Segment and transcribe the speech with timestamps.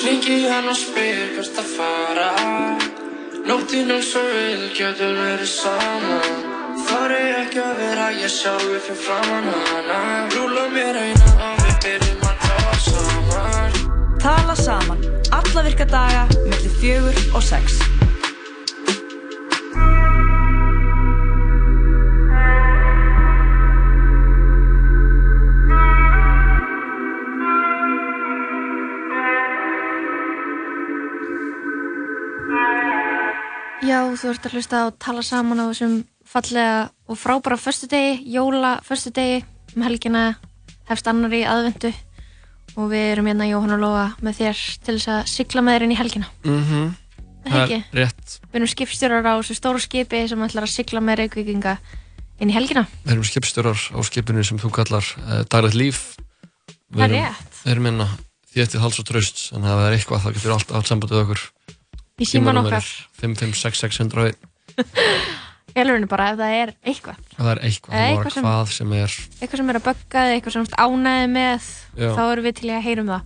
[0.00, 2.28] Klingi hann og spyr hvert að fara.
[3.44, 6.42] Nóttinn eins og við getum verið saman.
[6.88, 10.00] Þar er ekki að vera ég sjálfi fyrir framann hana.
[10.34, 13.80] Rúla mér eina og við byrjum að tala saman.
[14.24, 15.04] Tala saman,
[15.40, 17.78] alla virka daga, mellir fjögur og sex.
[33.84, 35.94] Já, þú ert að hlusta og tala saman á þessum
[36.28, 39.42] fallega og frábæra föstudegi, jóla föstudegi
[39.76, 40.22] um helgina
[40.88, 41.90] hefst annar í aðvendu
[42.78, 45.84] og við erum hérna Jóhann og Lóa með þér til þess að sigla með þér
[45.86, 46.30] inn í helgina.
[46.44, 46.94] Mhm.
[47.44, 47.80] Það er Það ekki.
[48.00, 48.34] rétt.
[48.48, 51.74] Við erum skipstjórar á þessu stóru skipi sem ætlar að sigla með reykvíkinga
[52.40, 52.86] inn í helgina.
[53.04, 56.16] Við erum skipstjórar á skipinu sem þú kallar uh, daglegt líf.
[56.88, 57.52] Við Það er erum- rétt.
[57.64, 58.08] Við erum hérna
[58.54, 61.44] þéttið hals og traust, en það er eitthvað þá getur allt átt samband við okkur.
[62.22, 62.86] Í síman okkar.
[63.18, 64.36] 55661.
[65.74, 67.16] Elurinn bara ef það er eitthvað.
[67.34, 69.14] Ef það er eitthvað, Eða það eitthvað sem- hvað sem er.
[69.40, 72.10] Eitthvað sem er að bögga þig, eitthvað sem ánæði með, Já.
[72.14, 73.24] þá erum við til að heyrum það.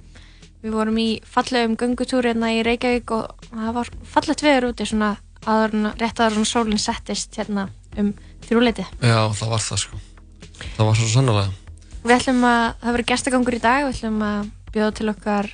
[0.64, 5.10] Við vorum í fallegum göngutúri hérna í Reykjavík og það var fallegt veður úti svona
[5.44, 7.68] aður, en- rétt aður svona sólinn settist hérna
[8.00, 8.14] um
[8.48, 8.86] þrjúleiti.
[9.04, 10.00] Já, það var það sko.
[10.78, 11.46] Það var svo sannlega.
[12.08, 15.52] Við ætlum að, það verður gestagangur í dag, við ætlum að bjóða til okkar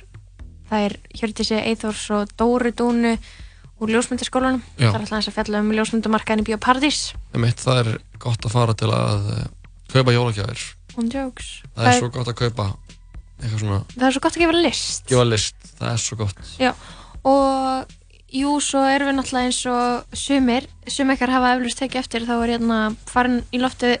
[0.69, 3.15] þær Hjördísi Eithors og Dóru Dúnu
[3.75, 4.63] úr ljósmyndaskólanum.
[4.79, 7.01] Það er alltaf að fjalla um ljósmyndamarkaðin í Bíóparadís.
[7.33, 7.91] Það er
[8.23, 9.43] gott að fara til að uh,
[9.91, 10.65] kaupa jólagjafir.
[10.95, 12.69] Það er svo gott að kaupa
[13.41, 15.05] eitthvað svona, það er svo gott að gefa list.
[15.11, 15.69] gefa list.
[15.75, 16.41] Það er svo gott.
[16.61, 16.71] Já,
[17.27, 17.95] og
[18.35, 22.35] jú, svo erum við náttúrulega eins og sumir, sumir ykkar hafa eflust tekið eftir, þá
[22.37, 22.79] er hérna
[23.11, 23.97] farin í loftið,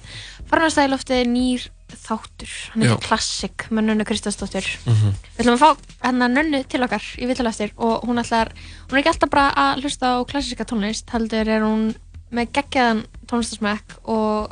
[0.47, 1.67] farin að staði loftið nýr
[1.99, 4.67] þáttur, hann heitir Classic með Nönnu Kristjánsdóttir.
[4.85, 5.13] Mhm.
[5.37, 5.69] Við ætlum að fá
[6.05, 8.51] hérna Nönnu til okkar í vittalastir og hún ætlar,
[8.87, 11.95] hún er ekki alltaf bara að hlusta á klassíska tónlist, heldur er hún
[12.31, 14.51] með geggjaðan tónlistasmekk og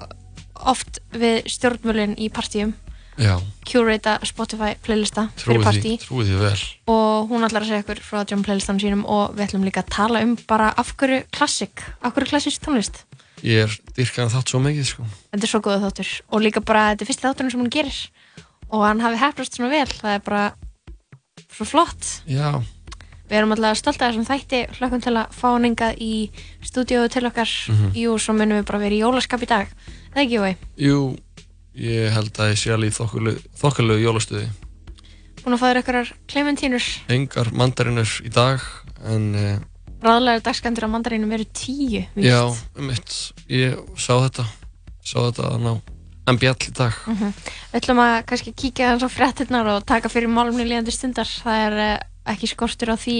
[0.63, 2.73] oft við stjórnmölin í partíum,
[3.69, 5.99] curata Spotify playlista fyrir partí.
[6.87, 9.89] og hún ætlar að segja ykkur frá John playlistanum sínum og við ætlum líka að
[9.93, 13.03] tala um bara af hverju klassik, af hverju klassísk tónlist
[13.43, 15.05] Ég er dyrkan þátt svo mikið sko.
[15.33, 16.11] þetta er svo góða þáttur.
[16.31, 17.97] Og líka bara þetta er fyrsti þátturinn sem hún gerir.
[18.71, 19.89] Og hann hafi hefnast svona vel.
[19.89, 20.43] Það er bara
[21.53, 22.07] svo flott.
[22.29, 22.61] Já,
[23.29, 24.61] við erum alltaf stolt að þessum þætti.
[24.79, 26.13] Hlökkum til að fá hann engað í
[26.63, 27.91] stúdíu til okkar, Mhm.
[27.99, 29.67] jú, svo munum við bara vera í jólaskap í dag,
[30.13, 30.55] það er ekki jói?
[30.77, 31.17] Jú,
[31.75, 34.49] ég held að ég sé alveg í þokkalegu jólastuði.
[35.43, 38.61] búin að fá þér ykkurar klementínur Engar mandarinur í dag,
[39.03, 39.59] en uh,
[40.03, 42.27] ráðlega dagskandur á mandarínum eru tíu víst.
[42.27, 42.41] já,
[42.77, 44.45] um mitt, ég sá þetta,
[45.03, 45.73] sá þetta að ná
[46.27, 46.93] en bjall í dag.
[47.07, 47.33] Mhm.
[47.73, 51.27] Við ætlum að kannski kíkja hans á fréttinnar og taka fyrir málumni líðandi stundar.
[51.27, 51.99] Það er eh,
[52.31, 53.17] ekki skortur á því.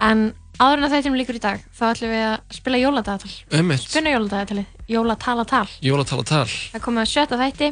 [0.00, 3.30] En áður en að þetta líkur í dag, þá ætlum við að spila jóladagatal.
[3.52, 5.68] Um mitt, Spuna jóladagatalið, jólatalatal.
[5.84, 6.46] jólatala tal.
[6.48, 7.68] Það komið að sjötta þætti,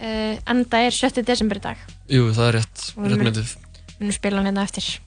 [0.00, 1.76] uh, enda er sjötti desember í dag.
[2.08, 3.56] Jú, það er rétt, rétt myndið.
[3.94, 5.00] Við munum spila hann hérna eftir.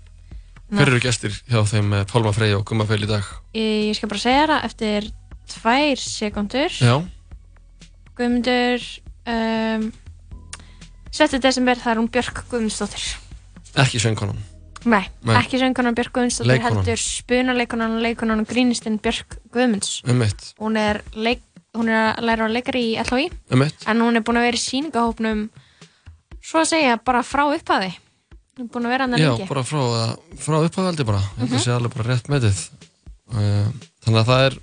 [0.68, 3.24] Hver eru gestir hjá þeim eh, Pálma Frey og Gumma Feil í dag?
[3.56, 5.08] Ég, ég skal bara segja það eftir
[5.54, 6.76] tvær sekundur.
[6.84, 6.96] Já,
[8.18, 8.84] Guðmundur,
[9.30, 9.86] um,
[11.14, 13.06] sjötti desember, það er hún Björk Guðmundsdóttir.
[13.78, 14.40] ekki söngkonan.
[14.88, 15.36] Nei, Nei.
[15.38, 16.82] ekki söngkonan Björk Guðmundsdóttir Leikkonan.
[16.82, 21.42] heldur spunaleikonan og leikonan og grínistinn Björk Guðmunds Um mitt, hún er, leik,
[21.78, 24.58] hún er að læra á leikari í LHI um en hún er búin að vera
[24.60, 25.48] í sýningahópnum
[26.42, 27.98] svo að segja bara frá er
[28.66, 29.82] búin að vera hann að Já, lengi bara frá,
[30.42, 31.22] frá upphafaldi bara.
[31.38, 32.62] Ég held að sé alveg bara rétt metið.
[33.28, 33.68] Uh,
[34.06, 34.58] þannig að það er,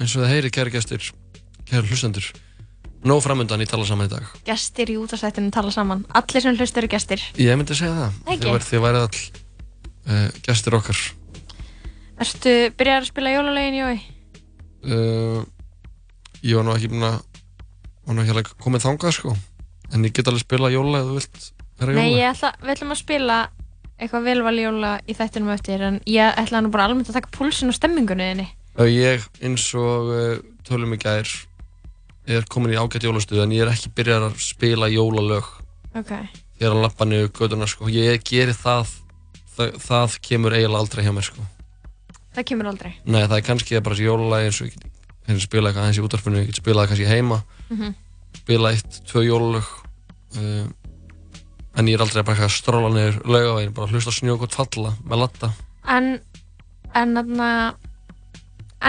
[0.00, 1.10] eins og það heyri kæri gestir,
[1.70, 2.26] kæri hlustendur,
[3.08, 4.26] nóg framöndan í tala saman í dag.
[4.44, 8.18] gestir í útastættinu tala saman allir sem hlustur eru gestir Ég myndi segja það.
[8.26, 8.44] Ekki?
[8.44, 9.20] Þið væri- Þið værið all
[10.10, 11.00] uh, gestir okkar.
[12.20, 13.96] Ertu byrjar að spila jólalögin Jói?
[14.84, 15.40] Uh,
[16.44, 17.16] ég var nú ekki búinn að,
[18.04, 19.34] var nú ekki alveg komið þangað sko.
[19.90, 20.68] En ég get alveg spila
[21.00, 21.48] ef þú vilt.
[21.80, 23.36] Nei, ég ætla, við ætlum að spila
[24.00, 27.68] eitthvað velvali jóla í þættinum eftir en ég ætla nú bara almennt að taka púlsinn
[27.72, 28.48] og stemmingunni þinni
[28.90, 30.12] ég, eins og
[30.64, 31.28] tölum í gær,
[32.30, 35.48] er komin í ágætt jólastuð en ég er ekki byrjað að spila jólalög
[35.98, 36.12] Ok,
[36.60, 37.88] þegar að lappa niður göduna sko.
[37.90, 38.92] Ég geri það,
[39.56, 41.42] það, það kemur eiginlega aldrei hjá mér sko.
[42.36, 45.68] það kemur aldrei Nei, það er kannski bara þessi jólalagi eins og ég get spila
[45.70, 47.94] eitthvað aðeins í útvarpinu, ég get spilað kannski heima, Mhm.
[48.40, 49.66] spila eitt, tvö jólalög,
[50.38, 50.66] uh,
[51.78, 55.22] en ég er aldrei bara eitthvað að stróla niður laugavegin, bara hlusta snjókot falla með
[55.24, 55.52] latta.
[55.90, 56.12] En,
[56.94, 57.50] en þarna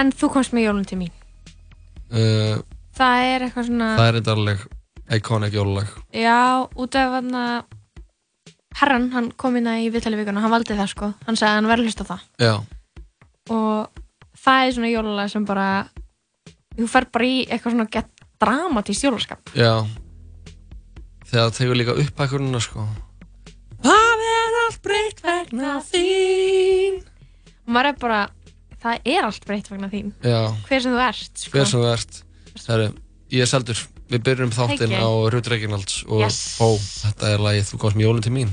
[0.00, 1.12] en þú komst með jólun til mín.
[2.12, 2.60] Uh,
[2.92, 4.64] Það er eitthvað svona Það er eitthvað alveg
[5.16, 7.44] íkónik jólulag Já, út af þarna
[8.82, 11.70] herran, hann kom inn í Vittalivíkun og hann valdi það sko, hann sagði að hann
[11.70, 12.22] verður hlusta það.
[12.40, 12.52] Já.
[13.52, 14.02] Og
[14.42, 15.66] það er svona jólulag sem bara
[16.78, 19.52] þú fer bara í eitthvað svona gett dramatíst jólaskap.
[19.54, 19.84] Já
[21.32, 22.84] þegar þegar líka upphækkununa sko.
[23.82, 27.00] Það er allt breytt vegna þín?
[27.66, 28.20] Og maður er bara
[28.82, 30.12] það er allt breytt vegna þín.
[30.26, 31.54] Já, hver sem þú ert sko.
[31.56, 32.22] hver sem þú ert.
[32.68, 32.88] Heru,
[33.32, 33.78] Ég er Seldur,
[34.12, 35.30] við byrjum þáttinn Thank á you.
[35.32, 36.58] Rúdreikinalds og Yes.
[36.60, 38.52] ó, þetta er lagið Þú komst mjólinn til mín.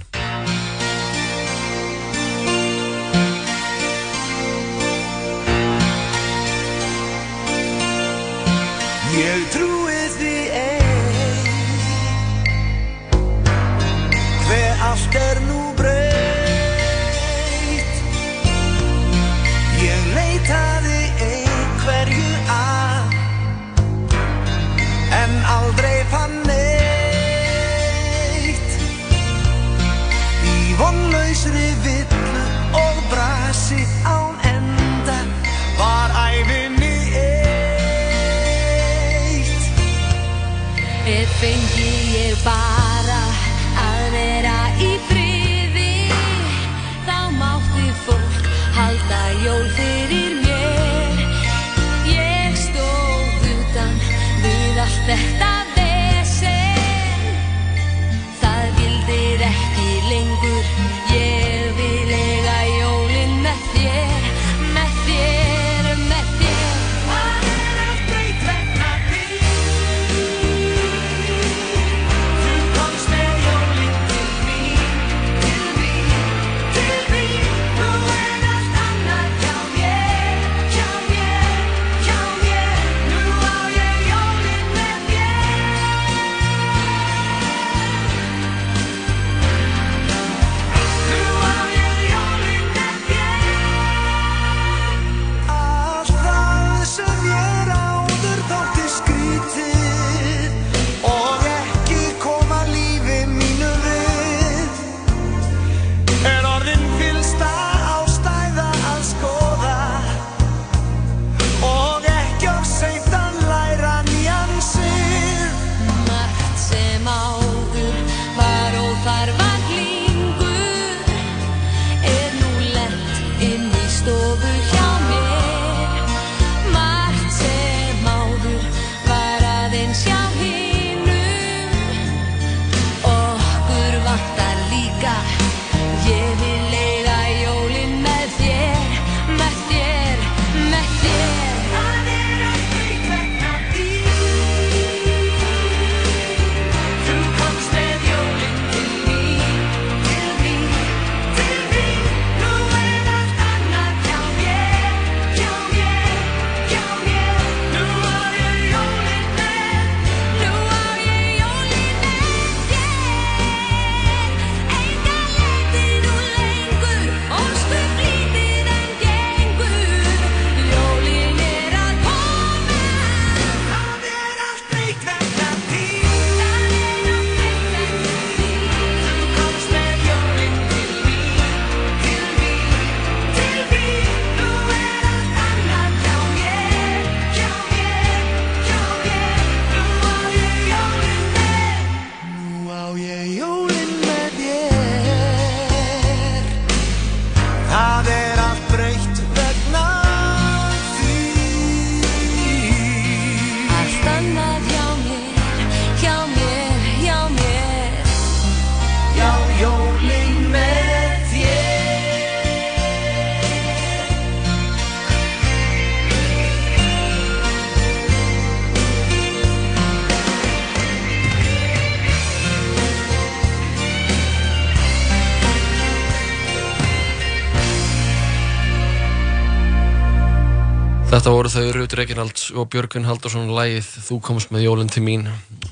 [231.19, 235.25] Þetta voru þau Rútur Eginald og Björgun Haldursson lægið Þú komst með jólinn til mín.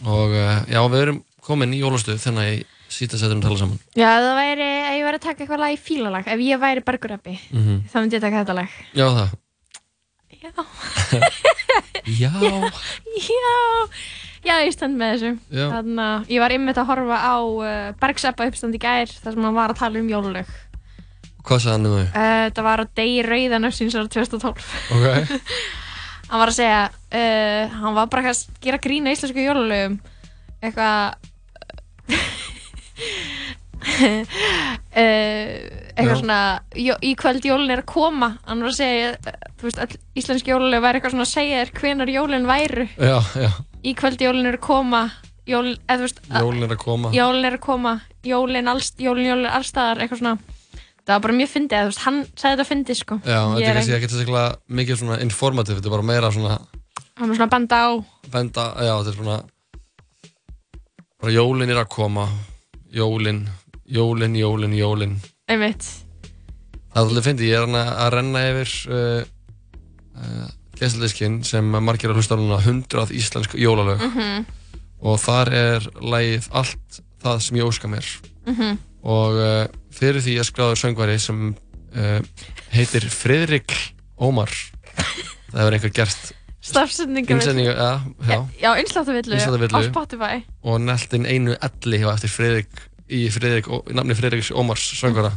[0.03, 3.79] Og uh, já, við erum komin í jólastöð þannig að ég sýta setjum tala saman.
[3.95, 6.83] Já, það væri, ef ég væri að taka eitthvað lag í fílalag ef ég væri
[6.89, 7.79] bargurabbi, mm -hmm.
[7.87, 8.75] þá myndi ég taka þetta lag.
[8.91, 9.29] Já, það.
[10.43, 10.51] Já.
[12.23, 12.31] Já.
[13.31, 13.55] Já,
[14.43, 15.31] já ég stend með þessu.
[15.47, 15.67] Já.
[15.71, 19.33] þannig að ég var ymmit að horfa á eh, uh, Bergsabba uppstand í gær þar
[19.33, 20.51] sem hann var að tala um jólulög
[21.47, 22.07] Hvað sagði hann um þau?
[22.21, 24.65] Eh, Það var á degi rauðan öfsins ára 2012.
[24.97, 25.05] Ok.
[26.29, 29.95] hann var að segja, uh, hann var bara að gera grína íslensku jólulögum.
[30.59, 31.15] Eitthvað...
[33.87, 34.25] Eh,
[35.95, 36.39] eitthvað svona,
[36.75, 38.33] jó, í kvöld jólun er að koma.
[38.49, 41.73] Hann var að segja, þú veist, all íslensk jólulög væri eitthvað svona að segja þér
[41.79, 42.89] hvenar jólun væru.
[42.97, 43.49] Já, já.
[43.87, 45.05] Í kvöld jólun er að koma.
[45.47, 47.15] Jólun er að koma.
[47.15, 47.95] Jólun er að koma.
[48.27, 50.56] Jólun, jólun allstaðar, eitthvað svona
[51.07, 53.17] það var bara mjög fyndið, þú veist, hann sagði þetta fyndið sko.
[53.23, 54.47] Já, þetta er kannski ekki sérstaklega
[54.79, 56.57] mikið svona informativ, þetta er bara meira svona
[57.17, 57.89] hann var svona að benda á.
[58.33, 59.37] Benda, já, þetta er svona
[61.17, 62.27] bara jólin er að koma
[62.93, 63.41] jólin,
[63.87, 65.15] jólin, jólin, jólin.
[65.49, 65.87] Einmitt,
[66.91, 69.23] það er alveg fyndið, ég er hana að renna yfir uh,
[70.19, 70.45] uh,
[70.77, 74.03] gæstliðskinn sem margir að hlusta á núna 100 íslensk jólalög.
[74.11, 74.45] Mhm.
[74.97, 78.07] og þar er lagið allt það sem ég óska mér.
[78.49, 78.77] Mhm.
[79.07, 82.19] Og uh, fyrir því að skráður söngvari sem uh,
[82.75, 83.71] heitir Friðrik
[84.19, 84.51] Ómar.
[85.47, 86.33] Það hefur einhver gert
[86.67, 87.91] stafsendingar innsendingu, ja,
[88.27, 89.79] já, já, innsláttuvillu á.
[89.87, 90.41] Spotify.
[90.67, 95.31] Og neltin einu elli hjá eftir Friðrik í Friðrik, í nafni Friðriks Ómars söngvara.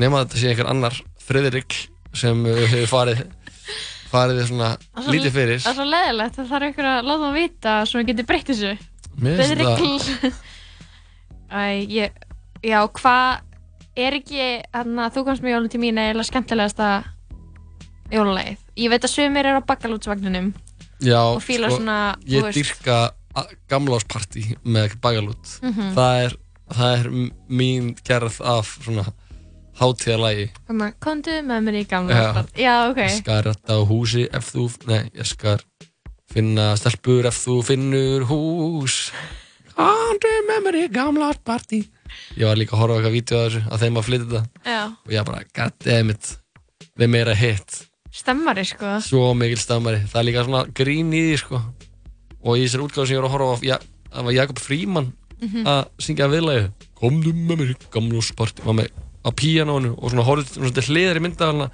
[0.00, 1.76] Nema þetta sé einhver annar Friðrik
[2.16, 3.24] sem hefur farið
[4.14, 5.60] farið þið svona svo- lítið fyrir.
[5.60, 8.50] það er svo leðilegt, það þarf einhver að láta hann vita svo við getum breytt
[8.52, 8.72] þessu.
[9.18, 10.34] Friðrik
[11.54, 12.14] Æ, ég,
[12.64, 13.40] já, hvað
[13.96, 16.88] er ekki, hann að þú komst með jólun til mín eða skemmtilegasta
[18.12, 20.48] jólulegið ég veit að sumir eru á bakalútsvagninum
[21.04, 22.98] já, og fíla sko, svona, ég dyrka
[23.70, 25.92] gamlásparti með bagalút Mhm.
[25.96, 26.36] það, er,
[26.70, 27.08] það er
[27.50, 29.06] mín gerð af svona
[29.80, 32.44] hátíðarlægi Þannig að komdu með mér í gamla Já.
[32.54, 32.74] já.
[32.90, 35.58] ok Ég skal rætta á húsi ef þú, nei, ég skal
[36.30, 39.10] finna stelpur ef þú finnur hús.
[39.74, 41.82] Komdu með mér í gamla partí.
[42.36, 44.42] Ég var líka að horfa vídeo að þessu, að þeim að flytja þetta.
[44.64, 46.30] já, Og ég bara, goddammit,
[46.98, 47.80] við meira hitt.
[48.14, 50.00] stemmari sko Svo mikil stammari.
[50.06, 51.60] Það er líka svona grín í því, sko.
[52.44, 53.78] Og í þessari útgáðu sem ég var að horfa á, ja,
[54.14, 55.64] það var Jakob Fríman Mhm.
[55.66, 56.68] að syngja viðlæðu.
[56.94, 58.62] Komdu með mér í gamla partí.
[58.64, 58.88] Var með
[59.24, 61.70] á píanónu og svona horfði svona til hliðar í myndaðalina.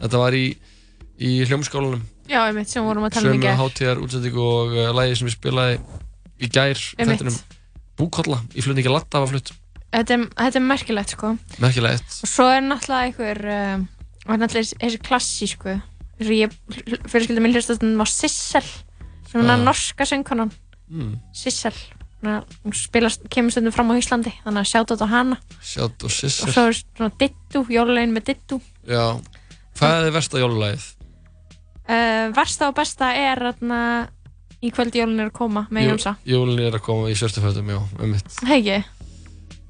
[0.00, 0.56] Þetta var í,
[1.20, 4.92] í hljómskálanum já, einmitt, sem vorum að tala um sömu gær hátíðar útsendingu og uh,
[4.96, 5.78] lagi sem ég spilaði
[6.40, 7.20] í gær Einmitt.
[7.20, 7.36] þettinum
[7.96, 9.52] Búkolla í flutningi Latta var flutt
[9.94, 11.32] þetta, er- þetta er merkilegt sko.
[11.62, 12.20] Merkilegt.
[12.24, 13.88] Og svo er náttúrulega einhver um,
[14.26, 15.82] og náttúrulega þessi- klassísku og
[17.10, 18.62] fyrirskildum minn hlustast á Sissel
[19.30, 19.56] sem er Ah.
[19.64, 20.50] norska söngkonan.
[20.90, 21.18] Mm.
[21.34, 21.72] Sissel.
[22.24, 25.36] Hún spilast, kemur stundum fram á Íslandi þannig að sjáta þetta á hana.
[25.60, 28.60] Sjátt og og Sissir svo er svona dittu, jólulegin með dittu.
[28.88, 29.20] Já,
[29.76, 30.84] hvað er þið versta jólulagið?
[31.88, 34.08] uh, versta og besta er þarna
[34.64, 36.14] í kvöld jólun er að koma með Jónsa.
[36.24, 38.78] Jólun er að koma í svörstufötum, já, um mitt hegi,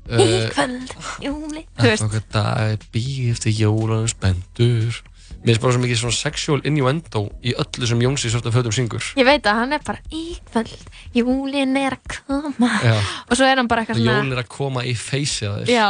[0.04, 0.94] í uh, kvöld
[1.25, 5.02] jóli þú veist, dag er býð eftir jólunum spendur
[5.44, 9.04] Mér finnst bara svo mikið svona sexual innuendo í öllu sem Jónsi í svörstufötum syngur.
[9.20, 12.70] Ég veit að hann er bara í kvöld, jólin er að koma.
[12.80, 12.94] Já,
[13.28, 15.75] og svo er hann bara eitthvað svona jólun er að koma í feysið að þér
[15.75, 15.88] já,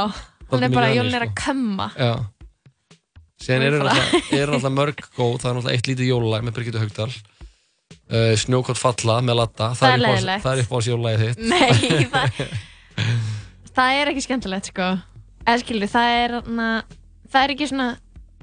[0.51, 2.13] hann er bara jólin er að koma Já.
[3.45, 7.11] Það er eru náttúrulega mörg góð Það er náttúrulega eitt lítið jólulag með Birgitta Haugdal
[7.13, 10.31] uh, Snjókott falla með Latta Það er.
[10.43, 11.39] Það er uppáhalds jólulagið þitt.
[11.53, 12.49] Nei,
[13.75, 14.89] það, það er ekki skemmtilegt sko.
[15.45, 16.69] Eða skilur, það er na,
[17.31, 17.89] það er ekki svona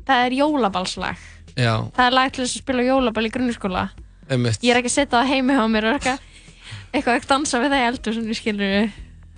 [0.07, 1.23] það er jólabalslag.
[1.55, 3.85] Já, það er lag til þess að spila jólabal í grunnskóla.
[4.31, 4.61] Einmitt.
[4.63, 6.27] Ég er ekki að setja það heimi hjá mér og eitthvað
[6.91, 8.91] eitthvað ekki dansa við það í eldur sem ég skilur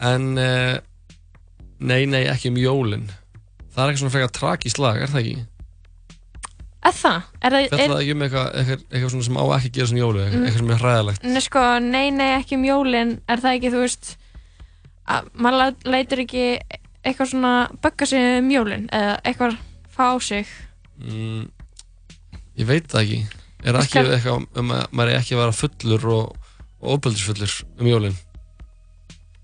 [0.04, 0.76] En uh,
[1.84, 3.08] Nei, nei, ekki um jólin.
[3.74, 5.42] Það er ekki svona frekar tragísk lag, er það ekki?
[6.84, 9.76] eða það, er það er, er ekki um eitthvað, eitthvað, eitthvað sem á ekki að
[9.78, 10.34] gera svona jólu Mm.
[10.44, 11.24] eitthvað sem er hræðilegt?
[11.24, 13.14] Nei, sko, nei, nei, ekki um jólin.
[13.32, 14.10] Er það ekki, þú veist
[15.08, 16.46] að maður leit- leitur ekki
[17.04, 19.58] eitthvað svona bögga sig um jólin eða eitthvað
[19.92, 20.48] fá á sig.
[21.04, 21.50] Mm,
[22.58, 23.20] Ég veit það ekki.
[23.64, 26.36] Er ekki Skal- eitthvað um að maður ekki að vera fullur og,
[26.82, 28.16] og ofbeldisfullur um jólin?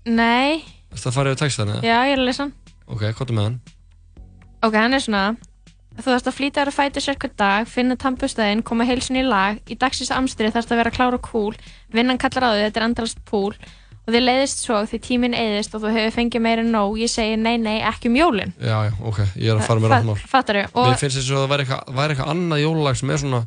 [0.06, 0.62] Nei,
[0.94, 1.82] Það farið við textan eða?
[1.86, 2.52] já, ég er að lesa hann.
[2.90, 3.60] Ok, hvað er með hann?
[4.66, 5.36] Ok, hann er svona
[6.00, 9.24] Þú þarfst að flýta þér að fæta sér hver dag, finna tampustæðin, koma heilsin í
[9.26, 11.56] lag, í dagsins amstrið þarfst að vera klár og cool,
[11.92, 13.50] vinnan kallar á því, þetta er andalast púl
[14.10, 17.10] og þið leiðist svo því tíminn eyðist og þú hefur fengið meira en nóg, ég
[17.12, 18.52] segi nei, nei, ekki um jólin.
[18.58, 20.82] Já, já, ok, ég er að fara með rátt mál Fattar þau?
[20.90, 23.42] Mér finnst þess að það væri eitthvað, væri eitthvað annað jólalag sem er svona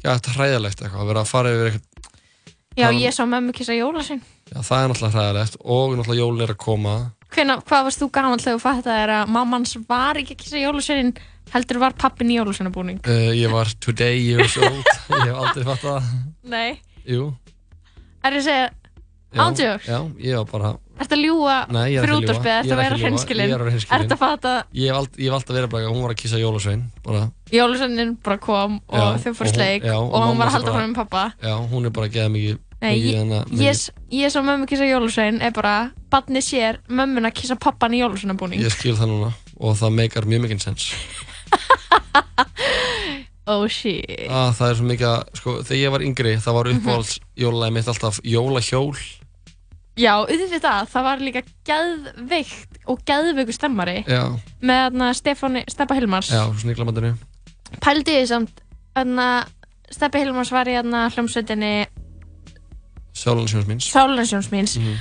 [0.00, 1.88] Já, þetta er hræðilegt eitthvað, að vera að fara yfir eitthvað
[2.78, 4.20] já, það- ég sá mömmu kissa jólasinn.
[4.48, 6.94] Já, það er náttúrulega hræðilegt og náttúrulega jólin er að koma
[7.30, 10.58] Hvenna, hvað varst þú gaman þegar þú fattaði þér að mammans var ekki að kissa
[10.64, 11.12] jólasinn,
[11.52, 12.98] heldur var pappin í jólasvinnabúning?
[19.30, 19.84] Ándjóks?
[19.86, 20.70] Já, ég var bara
[21.00, 22.32] ertu að ljúa Nei, ég er fyrir ekki að ljúga.
[22.34, 22.96] útvarpið, Ég er að vera?
[23.00, 23.98] Ég er vera.
[23.98, 24.54] Ertu að fatta?
[24.74, 27.20] Ég hef alltaf verið bara hún var að kissa jólasvein bara,
[27.54, 30.56] Jólasveinin bara kom og Já, þau og fór sleik já, og, og hún var að
[30.58, 32.96] halda fram með pappa Já, hún er bara að geða mikið Nei,
[33.60, 38.60] Ég- ég, svo mömmu kissa jólusvein er bara Badni sér mömmuna kissa pappan í jólusveinabúning
[38.64, 40.90] Ég skil það núna og það meikar mjög mikið sens.
[43.50, 44.06] Oh shit.
[44.30, 47.74] Ah, Það er svo mikið að, sko, þegar ég var yngri það var uppáhalds jólalæði
[47.74, 48.92] mitt alltaf jólahjól
[49.98, 51.06] Já, auðvitað, það.
[51.06, 54.22] Var líka geðveikt og geðveiku stemmari Já,
[54.62, 56.30] með þarna Stefáni, Steppa Hilmars.
[56.32, 57.14] Já, sníklamandinu
[57.82, 58.62] Pældi því samt
[58.96, 59.26] þarna
[59.90, 61.72] Steppa Hilmars var í þarna hljómsveitinni
[63.20, 63.88] Sjálflansjóns míns.
[63.90, 64.76] Sálunarsjóns míns.
[64.78, 64.94] Mhm.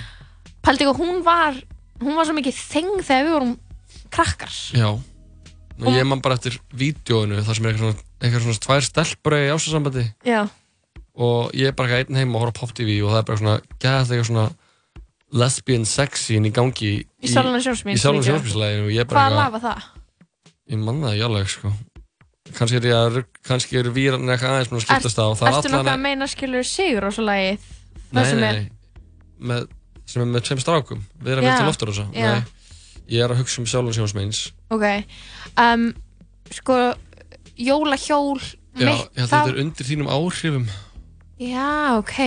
[0.66, 1.60] Pældi því að hún var
[2.02, 3.56] hún var svo mikið þeng þegar við vorum
[4.10, 4.54] krakkar.
[4.76, 4.90] Já.
[5.80, 9.36] Og ég man bara eftir vídjóinu þar sem er eitthvað svona, eitthvað svona tvær stelpur
[9.38, 10.42] í ástasambandi Já,
[11.16, 13.28] og ég er bara eitthvað einn heim og horfa á Pop TV og það er
[13.30, 14.44] bara svona eitthvað svona
[15.36, 17.30] lesbian sexy í gangi í í
[19.10, 19.88] bara Hvaða lag var það?
[20.70, 21.72] ég manna það alveg sko.
[22.58, 25.92] Kannski er að kannski er víran eitthvað aðeins með að skiptast á er nokkuð allan
[25.94, 27.68] að meina skilur sigur og svo lagið?
[28.10, 28.64] nei, nei, nei,
[29.38, 29.68] með,
[30.10, 31.04] sem er með tveim strákum.
[31.22, 32.08] Við erum eftir loftur og svo
[33.10, 34.86] ég er að hugsa um sjálfum sjónsmeins Ok,
[35.58, 35.88] um,
[36.54, 36.78] sko,
[37.58, 40.68] jólahjól já, mitt, ég held að þetta er undir þínum áhrifum.
[41.42, 42.18] Já, ok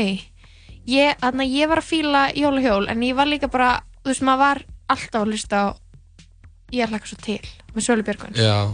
[0.90, 4.44] ég, þarna, ég var að fíla jólahjól en ég var líka bara, þú veist, maður
[4.44, 4.62] var
[4.92, 5.66] alltaf að hlusta á
[6.72, 7.40] Ég hlakka svo til
[7.76, 8.38] með Sölu Björgvins.
[8.40, 8.72] Já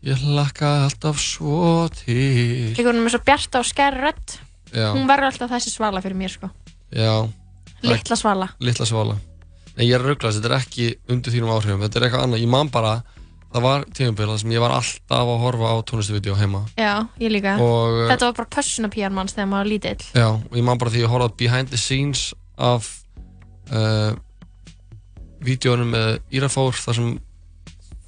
[0.00, 2.72] ég hlakka alltaf svo til.
[2.72, 4.36] Líka hún er með svo bjarta og skæri rödd.
[4.70, 6.48] Já, Hún verður alltaf þessi svala fyrir mér, sko.
[6.94, 7.26] Já.
[7.84, 8.48] Litla svala.
[8.62, 9.16] Litla svala.
[9.76, 12.42] Nei, ég er að ruggla þetta er ekki undir þínum áhrifum þetta er eitthvað annað,
[12.42, 12.94] ég man bara
[13.50, 16.62] það var tímabila sem ég var alltaf að horfa á tónlistavídeó heima.
[16.78, 17.56] Já, ég líka.
[17.58, 20.06] Og, uh, Þetta var bara pössunapíjan manns þegar maður var lítill.
[20.14, 22.22] Já, og ég man bara því að horfa á behind the scenes
[22.60, 22.88] af
[23.74, 24.12] uh,
[25.42, 27.10] vídjónum með Írafór þar sem,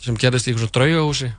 [0.02, 1.32] sem gerðist í eitthvað svona draugahúsi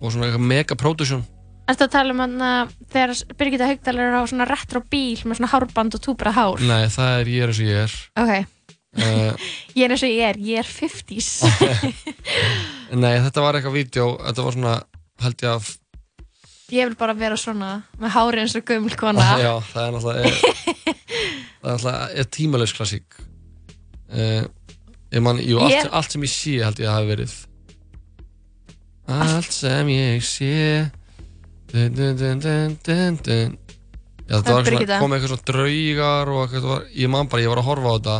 [0.00, 1.24] og svona eitthvað mega production.
[1.70, 5.38] Ertu að tala um hann að þegar Birgitta Haugdal er á svona retro bíl með
[5.38, 6.64] svona hárband og túbrað hár?
[6.66, 7.94] Nei, það er ég er eins og ég er.
[8.18, 8.32] Ok,
[8.98, 11.30] uh, ég er eins og ég er, ég er 50s
[12.92, 14.74] Nei, þetta var eitthvað vídjó þetta var svona,
[15.24, 15.70] held ég að
[16.72, 19.24] Ég vil bara vera svona með hári eins og gömul kona.
[19.44, 23.18] Já, það er náttúrulega það er náttúrulega tímalaus klassík.
[24.12, 24.46] Uh,
[25.12, 27.34] ég man, jú, allt, Ég- allt sem ég sé held ég að hafi verið.
[29.12, 30.50] Allt sem ég sé.
[31.72, 32.40] Dun, dun,
[33.20, 33.58] dun.
[34.32, 37.28] Já, það Það var svona, kom eitthvað svona draugar og eitthvað, það var, ég man
[37.28, 38.18] bara, ég var að horfa á þetta.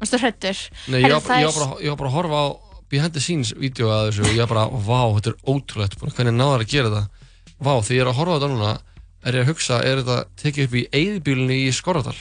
[0.00, 0.60] Varstu hrættur?
[0.86, 2.46] Nei, ég Herru, var, það ég, var bara, ég var bara að horfa á
[2.90, 6.64] behind the scenes vídeo að þessu og ég bara, vá, þetta er ótrúlegt hvernig náðar
[6.64, 7.26] að gera þetta?
[7.60, 8.72] Vá, þegar ég er að horfa þetta núna
[9.20, 12.16] er ég að hugsa, er þetta tekið upp í eyðbílunni í Skorradal?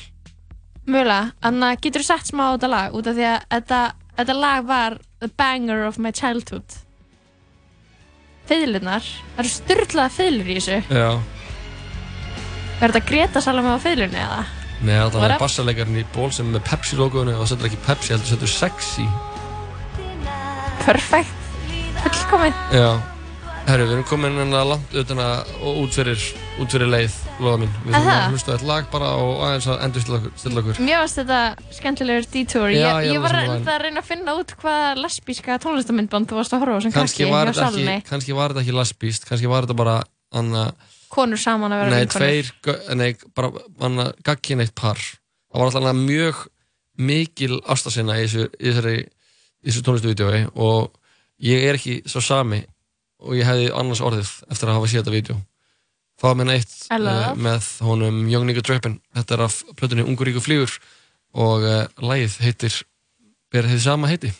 [0.89, 3.81] Mögulega, Anna, getur þú sett smá á þetta lag út af því að þetta,
[4.19, 6.77] þetta lag var the banger of my childhood.
[8.49, 9.05] Fiðlunar,
[9.35, 10.79] það eru styrlaða fiðlur í þessu.
[10.89, 11.09] Já.
[12.79, 14.43] Er þetta Greta Salome á fiðlunni eða?
[14.79, 18.13] Nei, það var bassalegarinn í ból sem er með Pepsi logoinu og setur ekki Pepsi,
[18.15, 19.07] heldur setur sexy
[20.85, 21.31] Perfekt,
[22.03, 22.53] fullkomin.
[22.73, 22.89] Já.
[23.69, 26.21] Herru, við erum komin hérna langt utan að út fyrir,
[26.63, 27.73] út fyrir leið, loða mín.
[27.83, 30.79] Við þurfum að hlusta eitt lag bara og aðeins að endur stilla okkur, stilla okkur.
[30.87, 31.41] Mér varst þetta
[31.77, 32.69] skemmtilegur detour.
[32.73, 33.75] Já, Ég, ég ég var alveg að, sammála.
[33.75, 37.21] að reyna að finna út hvaða lesbíska tónlistamindband þú varst að horfa á sem Kannski
[37.27, 39.97] krakki var, hjá þetta Salmi ekki, kannski var þetta ekki lesbíst, kannski var þetta bara
[40.41, 40.65] anna,
[41.13, 42.25] Konur saman að vera nei, vinkonur.
[42.25, 43.51] tveir, gö- nei, bara
[43.85, 44.97] anna, gagkin eitt par.
[44.97, 46.41] Það var alltaf mjög
[46.97, 48.97] mikil ástasina í þessu, í þessari,
[49.63, 50.91] í þessu tónlistuvídeói og
[51.43, 52.61] ég er ekki svo sami
[53.19, 55.37] og ég hefði annars orðið eftir að hafa séð þetta vídeo.
[56.19, 57.31] Það var minn eitt I love.
[57.31, 60.73] uh, með honum Young Nigga Drippin Þetta er af plötunni Ungur Ríku Flýgur
[61.39, 62.75] og uh, lagið heitir
[63.53, 64.33] ber þið sama heiti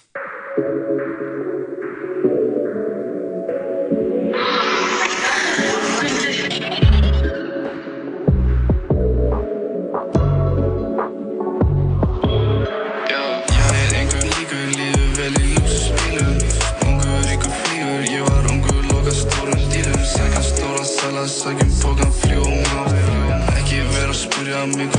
[24.60, 24.99] vera að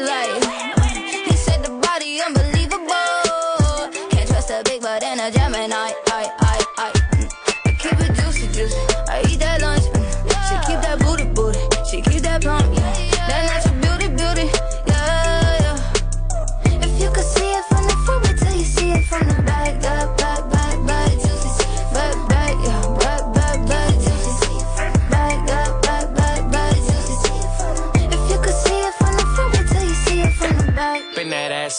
[0.00, 0.21] with a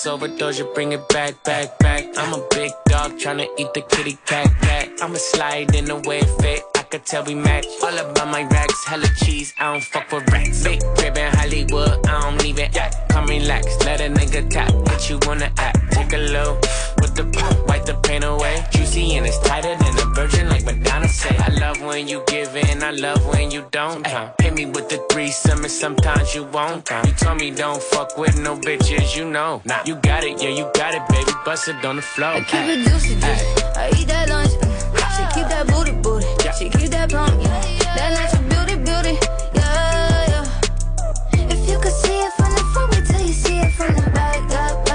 [0.04, 2.06] Bend that ass over, bring it back, back, back.
[2.18, 4.90] I'm a big dog tryna eat the kitty cat, cat.
[5.02, 6.64] I'ma slide in the way it fit.
[6.76, 7.66] I could tell we match.
[7.82, 9.54] All about my racks, hella cheese.
[9.60, 10.64] I don't fuck with rats.
[10.64, 12.96] Big crib in Hollywood, I don't even act.
[13.12, 14.74] Come relax, let a nigga tap.
[14.74, 15.94] What you wanna act?
[15.94, 16.64] Take a look
[17.16, 18.64] with the wipe the pain away.
[18.72, 21.36] Juicy and it's tighter than a virgin, like Madonna say.
[21.38, 24.06] I love when you give in, I love when you don't.
[24.08, 26.90] Ay, hit me with the threesome, and sometimes you won't.
[27.06, 29.62] You told me don't fuck with no bitches, you know.
[29.66, 31.32] Nah, You got it, yeah, you got it, baby.
[31.46, 32.30] Bust it on the floor.
[32.30, 33.46] I keep it juicy, juicy.
[33.76, 34.52] I eat that lunch.
[34.52, 34.74] mm.
[35.16, 36.26] She keep that booty, booty.
[36.58, 37.62] She keep that pump, yeah.
[37.96, 39.20] That natural beauty, beauty,
[39.56, 41.52] yeah, yeah.
[41.54, 44.10] If you could see it from the front, wait till you see it from the
[44.12, 44.86] back, back,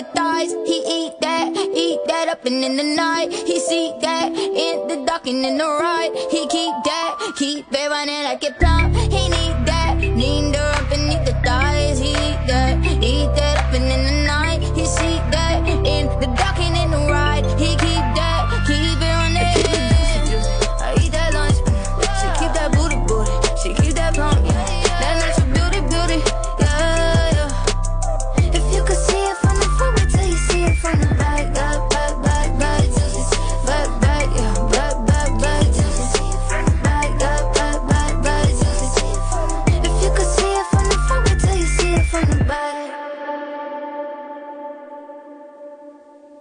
[0.00, 0.52] the thighs.
[0.66, 3.32] He eat that, eat that up and in the night.
[3.32, 6.10] He see that in the dark and in the right.
[6.30, 8.94] He keep that, keep it running like it plump.
[8.96, 10.69] He need that, need the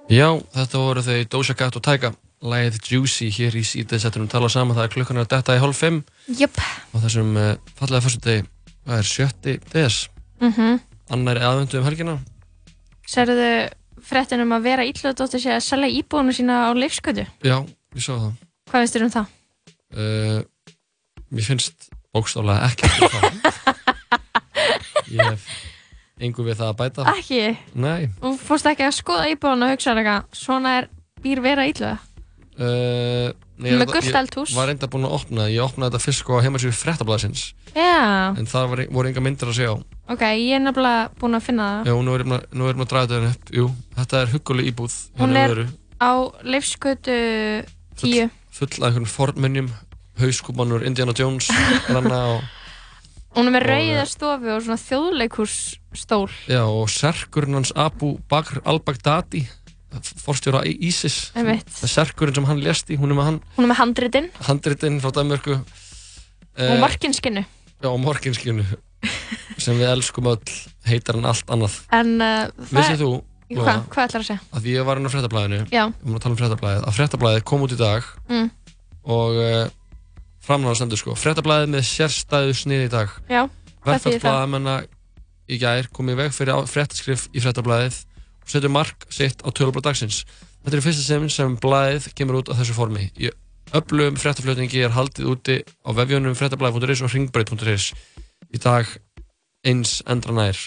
[0.09, 4.47] Já, þetta voru þau Doja Cat og Tyga Læðið Juicy hér í síðið setjum tala
[4.49, 5.99] saman það er klukkan að detta í hálf fimm.
[6.39, 6.55] Jöp.
[6.57, 8.45] á þessum uh, fallega fyrstu degi
[8.87, 9.97] það er sjötti des.
[10.41, 12.13] Mm annari aðvendu um helgina.
[13.09, 13.45] Serðu
[14.05, 17.25] fréttin um að vera íllöðdóttir sé að selja íbúinu sína á leifskötu?
[17.41, 17.57] Já,
[17.97, 18.33] ég sá það.
[18.69, 19.31] Hvað veist þér um það?
[19.97, 20.37] uh,
[21.33, 23.25] Mér finnst bókstálega ekki eftir það.
[25.17, 25.49] Ég hef
[26.19, 27.05] engu við það að bæta.
[27.17, 27.57] Ekki?
[27.75, 28.09] Nei.
[28.21, 30.89] Og fórst ekki að skoða íbúinu og hugsa eitthvað, svona er
[31.23, 31.97] býr vera íllöða?
[32.59, 34.53] uh, Með er- gult ég eldhús.
[34.55, 37.41] var reynda búinn að opna það, ég opnaði þetta fyrst sko á heimasíðu fréttablaðsins.
[37.75, 39.71] Já, en það var, voru enga myndir að sjá.
[40.09, 41.89] Ok, ég er nefnilega búin að finna það.
[41.91, 43.51] Já, nú erum við að draga þetta upp.
[43.59, 43.65] Jú,
[43.99, 45.67] þetta er hugguleg íbúð hjá Hún er-
[45.99, 46.11] á
[46.43, 47.17] leifskötu
[47.99, 49.69] 10 full af einhvern formennjum
[50.19, 51.47] hauskúmanur Indiana Jones
[53.37, 58.61] Hún er með rauða eh, stofu og svona þjóðleikússtól já, og serkurinn hans Abu Bakr
[58.65, 59.45] al-Baghdadi
[60.21, 61.31] forstjóra í ISIS.
[61.33, 63.39] Það er serkurinn sem hann lést í hún er með hann.
[63.55, 65.59] Hún er með handritinn handritinn frá Danmörku.
[66.59, 68.65] Og morginskinu já, og morginskinu
[69.59, 70.55] sem við elskum öll
[70.89, 71.79] heitar hann allt annað.
[71.95, 73.11] En uh, það þú,
[73.49, 74.41] Hvað, hvað ætlar að segja?
[74.53, 76.97] að því ég var inn á fréttablaðinu Já, við erum að tala um fréttablaðið að
[76.99, 78.49] fréttablaðið kom út í dag mm,
[79.15, 79.63] og uh,
[80.49, 83.43] framnáða stendur sko fréttablaðið með sérstæðu snið í dag já,
[83.85, 84.29] hvað þýðir það?
[84.29, 84.71] verðfallblaðamenn
[85.49, 87.99] í gær komið veg fyrir fréttaskrif í fréttablaðið
[88.43, 90.23] og setur mark sitt á tölubla dagsins.
[90.63, 93.07] Þetta er fyrsta sem sem blaðið kemur út á þessu formi.
[93.17, 93.31] Í
[93.77, 97.91] öflugum fréttaflutningi er haldið úti á vefjónum fréttablaðið.is og ringbreyt.is
[98.53, 98.89] í dag
[99.65, 100.61] eins endra nær.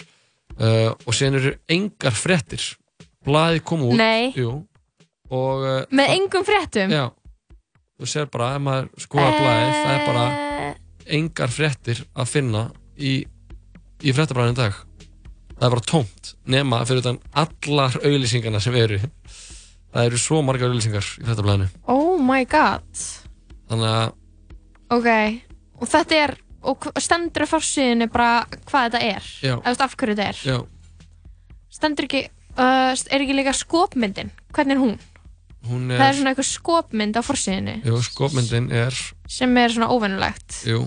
[0.59, 2.65] Uh, og síðan eru engar fréttir.
[3.27, 3.97] Blaðið kom út.
[3.99, 4.61] Nei, Jú.
[5.33, 7.07] Og uh, með engum fréttum já,
[8.03, 10.25] þú sér bara, ef maður skoða blaðið, það er bara
[10.63, 10.75] Eh,
[11.19, 12.63] engar fréttir að finna
[12.97, 13.23] í,
[14.03, 14.77] í fréttabræðinu í dag.
[15.57, 18.99] Það er bara tómt nema fyrir utan allar auðlýsingarna sem eru.
[19.93, 23.03] Það eru svo margar auðlýsingar í fréttabræðinu Oh my god.
[23.71, 24.13] Þannig að
[24.93, 25.09] Ok,
[25.81, 29.31] og þetta er og stendur á fórsíðinu bara hvað þetta er?
[29.43, 29.55] Já.
[29.67, 30.43] Eða af hverju þetta er?
[30.47, 30.59] Já,
[31.73, 34.31] Stendur ekki, uh, er ekki líka skopmyndin?
[34.53, 34.99] Hvernig er hún?
[35.69, 38.97] Hún Það er er, svona eitthvað skopmynd á fórsíðinu jú, skopmyndin er
[39.31, 40.87] sem er svona óvennulegt jú,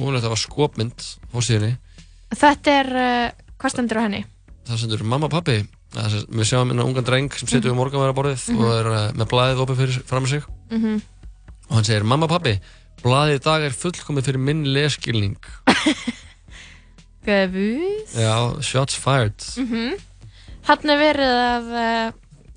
[0.00, 1.74] hún er það var skopmynd á síðunni,
[2.30, 4.24] Þetta er, uh, hvað stendur á henni?
[4.68, 7.78] það sendur mamma og pappi Það er við sjáum hérna ungan dreng sem situr við
[7.80, 10.44] morgunverða borðið og er uh, með blaðið opið fyrir fram sig.
[10.70, 11.00] Mm
[11.70, 12.52] og hann segir, mamma og pappi
[13.02, 15.36] blaðið í dag er fullkomið fyrir minn leskilning
[17.26, 19.38] Göfuð já, shots fired.
[19.58, 19.98] Mm
[20.66, 22.08] Hann er verið að uh,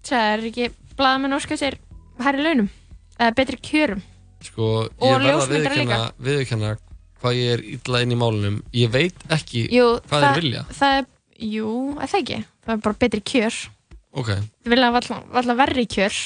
[0.04, 0.66] það er ekki
[0.98, 1.78] blaðamenn óskar sér
[2.24, 2.70] hærri launum
[3.20, 4.02] eða betri kjörum
[4.44, 6.72] Sko, Og ég verða að viðurkenna
[7.24, 8.58] hvað ég er illa inn í málunum.
[8.76, 10.64] Ég veit ekki Jú, hvað þeir vilja.
[10.76, 11.06] það er,
[11.54, 11.70] Jú,
[12.02, 13.60] það ekki Það er bara betri kjör
[14.14, 16.18] Ok, Þið vilja valla verri kjör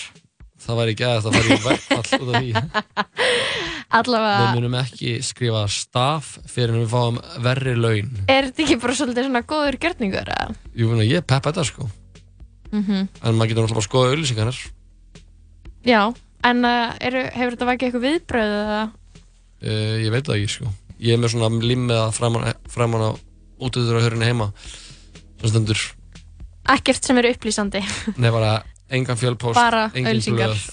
[0.68, 2.52] það væri ekki að það fari í verkfall út af því.
[3.88, 8.10] Við Allavega munum ekki skrifa staf fyrir en við fáum verri laun.
[8.28, 10.32] Er þetta ekki bara svolítið svona góður gjörningur?
[10.76, 11.88] Jú, ég peppa þetta sko.
[12.72, 13.08] Mhm.
[13.24, 14.60] En maður getur náttúrulega bara að skoða auðlýsingarnar.
[15.88, 16.02] Já,
[16.50, 18.82] en uh, eru, hefur þetta vakið eitthvað viðbröð eða?
[19.58, 20.74] Uh, ég veit það ekki sko.
[20.98, 23.12] Ég er með svona limmiða framan, á
[23.62, 24.52] útöður á hörunni heima.
[25.42, 25.82] Sem stendur,
[26.68, 27.80] Ekkert sem er upplýsandi
[28.20, 28.58] nei bara
[28.92, 30.66] engan fjölpóst, Bara blöð.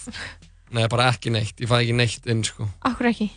[0.75, 1.61] Nei, bara ekki neitt.
[1.61, 2.67] Ég fæ ekki neitt inn sko.
[2.83, 3.29] Akkur ekki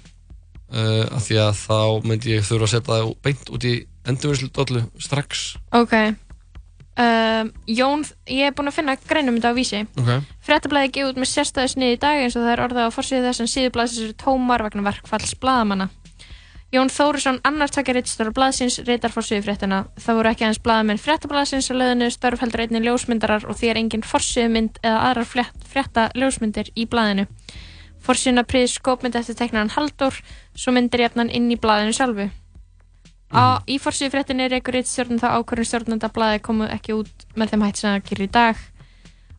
[0.73, 3.73] uh, af því að þá myndi ég þurfa að setja það beint út í
[4.07, 5.93] endurvinnslu dollu strax Ok
[7.03, 10.25] um, Jón, ég er búin að finna greinum þetta á vísi okay.
[10.45, 13.27] Fréttablaði gefið út með sérstæðu snið í dag eins og það er orðað á forsýðu
[13.27, 15.89] þess en síðublaðsins eru tómar vegna verkfalls blaðamanna.
[16.67, 19.85] Jón Þórisson, annar takkar rittstjóra blaðsins, reytar forsýðu fréttina.
[20.03, 23.79] Það voru ekki aðeins blaðamenn fréttablaðsins að löðinu störf heldur einnig ljósmyndarar og því er
[23.79, 27.23] engin forsýðumynd eða aðrar frétt, frétta ljósmyndir í blaðinu.
[28.03, 30.19] Forsýðuna priði skópmynd eftir teknaran Halldór,
[30.59, 31.05] svo myndir
[33.27, 33.59] inn í blaðinu sjálfu.
[33.59, 37.65] Á, í forsýðu fréttinni reykur rittstjórn þá ákvörðin stjórnanda blaði komu ekki út með þeim
[37.67, 38.65] hætti sem það gerir í dag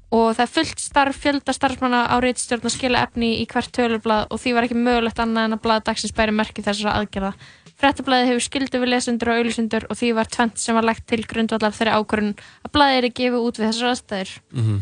[0.08, 4.28] og það er fullt starf fjölda starfsmanna á reitstjórn að skila efni í hvert tölublað
[4.32, 7.34] og því var ekki mögulegt annað en að blað dagsins bæri merki þessara aðgerða.
[7.78, 11.20] Frettablaði hefur skildu við lesendur og auðlisendur og því var tvent sem var lagt til
[11.28, 14.32] grundvallar þeirri ákvörðun að blaði er gefið út við þessar aðstæður.
[14.52, 14.78] mm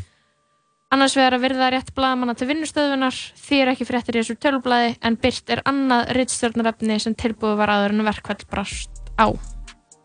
[0.94, 4.92] Annars vegar að virða rétt blaðamanna til vinnustöðunar, því er ekki fréttir í þessu tölublaði
[5.02, 9.26] en byrt er annað reitstjórnarefni sem tilbúið var áður en verkvall brast á.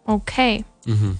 [0.08, 0.64] Ok.
[0.88, 1.20] Mm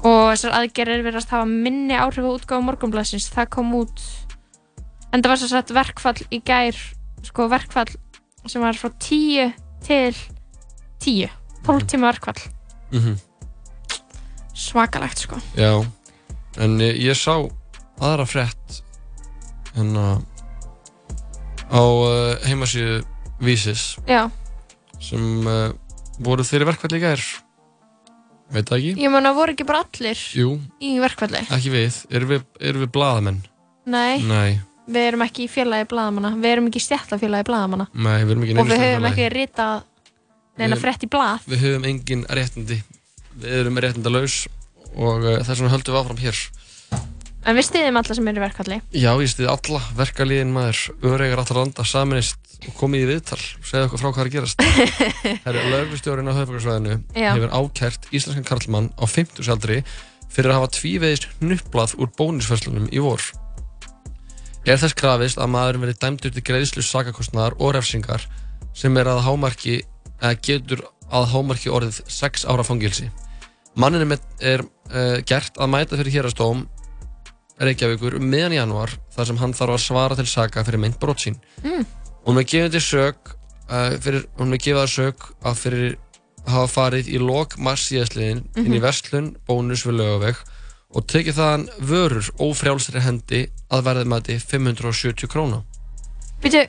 [0.00, 4.04] og þessar aðgerðir verðast hafa minni áhrif á útgáfu morgunblaðsins það kom út
[5.12, 6.78] en það var svo sagt verkfall í gær
[7.26, 7.90] sko verkfall
[8.48, 9.52] sem var frá 10
[9.84, 10.16] til
[11.04, 11.28] 10
[11.66, 12.40] 12 tíma verkfall
[12.90, 13.16] -hmm.
[14.54, 15.84] svakalegt sko Já,
[16.56, 17.36] en ég, ég sá
[18.00, 18.82] aðra frétt
[19.74, 20.22] hérna
[21.68, 23.04] á uh, heimasíðu
[23.40, 24.30] Vísis já,
[25.00, 25.72] sem uh,
[26.20, 27.22] voru þeirri verkfalli í gær?
[28.50, 28.94] Veit það ekki?
[29.04, 31.44] ég meina voru ekki bara allir Jú, í verkfalli?
[31.54, 33.38] Ekki við, erum við, erum við blaðamenn?
[33.90, 34.58] nei, Nei,
[34.90, 36.32] við erum ekki í félagi blaðamanna.
[36.42, 37.86] Við erum ekki í stjættafélagi blaðamanna.
[37.94, 39.84] Nei, við erum ekki og við höfum ekki ritað
[40.60, 41.46] neina Við- frétt í blað.
[41.50, 42.80] Við höfum engin réttindi.
[43.40, 44.40] Við erum réttindalaus
[44.98, 46.40] og uh, þess vegna höldum við áfram hér
[47.48, 48.76] En við stiðum alla sem eru í verkkalli.
[48.92, 53.86] Já, ég stiði alla verkalíðin maður, öreigar allra landa, saminist og komið í viðtal, segja
[53.86, 54.64] okkur frá hvað er gerast.
[55.46, 57.30] Herru, lauglustjórin á höfbrukarsvæðinu Já.
[57.32, 59.78] hefur ákært íslenskan karlmann á 50 aldri
[60.30, 63.24] fyrir að hafa tvíveðist hnupplað úr bónusverslunum í vor.
[64.68, 68.26] Er þess krafist að maðurinn verið dæmdur til greiðslu sakakostnaðar og refsingar
[68.76, 69.78] sem er að hámarki,
[70.20, 73.08] eða getur að hámarki orðið 6 ára fangilsi.
[73.80, 74.60] Manninu er
[74.92, 76.66] uh, gert að mæta fyrir hérastóm
[77.60, 81.20] Reykjavíkur um meðan janúar þar sem hann þarf að svara til saka fyrir mynd brot
[81.20, 81.36] sín.
[81.64, 81.84] Mm.
[82.26, 83.34] Hún er gefið til sök,
[83.68, 85.96] uh, fyrir, hún er gefið að sök að fyrir
[86.46, 88.82] að hafa farið í lok mars síðastliðin inn í Mhm.
[88.82, 90.36] verslun, bónus við lögaveg
[90.96, 95.62] og tekið þaðan vörur ófrjálsri hendi að verði mæti 570 króna.
[96.42, 96.64] Býtu,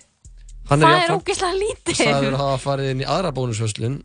[0.68, 1.96] það er jafnframt ógeðslega lítið.
[1.96, 4.04] sagður að hafa farið inn í aðra bónusverslun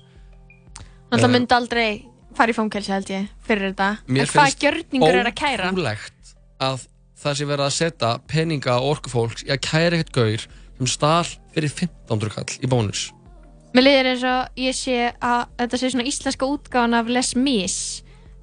[1.12, 1.90] Náttúrulega Eh, myndi aldrei
[2.36, 3.90] fara í fangelsi held ég fyrir þetta.
[4.08, 5.72] Mér en hvað finnst gjörningur er að kæra?
[5.72, 6.86] ótrúlegt að
[7.22, 10.46] það sé verið að setja peninga og orkufólks í að kæra eitthvað gaur
[10.78, 13.12] sem stál fyrir 1500 kall í bónus.
[13.76, 17.76] Mér liðir eins og ég sé að þetta sé svona íslenska útgáðan af Les Mis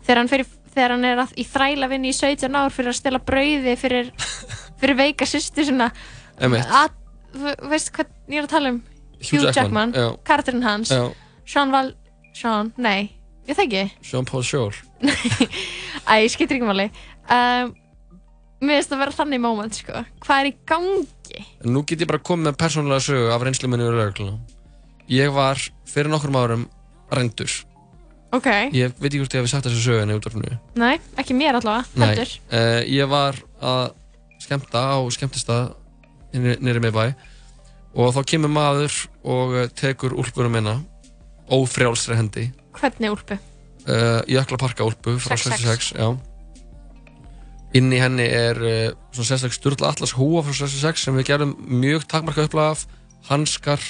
[0.04, 2.96] þegar hann, fyrir, þegar hann er að, í þræla vinni í 17 ár fyrir að
[3.00, 4.12] stela brauði fyrir,
[4.80, 5.90] fyrir veika sýstu svona
[6.38, 6.90] að,
[7.34, 8.78] ve- veistu hvað ég er að tala um?
[9.18, 10.06] Hugh Jackman, já.
[10.24, 10.92] karakterinn hans
[11.48, 11.92] Sean Val,
[12.38, 13.10] Sean, nei
[13.48, 14.74] ég það ekki, Jean-Paul Scholl.
[16.10, 16.88] æ, ég skiptir ekki máli
[17.32, 17.70] um,
[18.60, 21.42] mér finnst það að vera þannig moment sko, hvað er í gangi?
[21.68, 24.36] Nú get ég bara komið með persónulega sögu af reynslu minni við lögregluna.
[25.08, 26.64] Ég var fyrir nokkrum árum
[27.14, 27.52] rendur.
[28.36, 30.58] ok, Ég veit ekki hvort ég hef sagt þessu sögu en í útvarfinu.
[30.76, 33.84] nei, ekki mér allavega Nei, heldur, uh, ég var að
[34.44, 35.70] skemmta á skemmtistað
[36.36, 37.04] nýri með bæ
[37.98, 38.92] og þá kemur maður
[39.24, 40.74] og tekur úlpunum minna
[41.54, 42.46] ófrjálsri hendi
[42.78, 43.38] hvernig úlpu?
[43.88, 45.92] uh, Jöklaparka úlpu frá 66.
[45.92, 46.08] 66 já.
[47.78, 51.54] inn í henni er uh, svona sérstak Sturla Atlas húa frá 66 sem við gerum
[51.68, 52.86] mjög takmarka upplag af
[53.30, 53.82] hanskar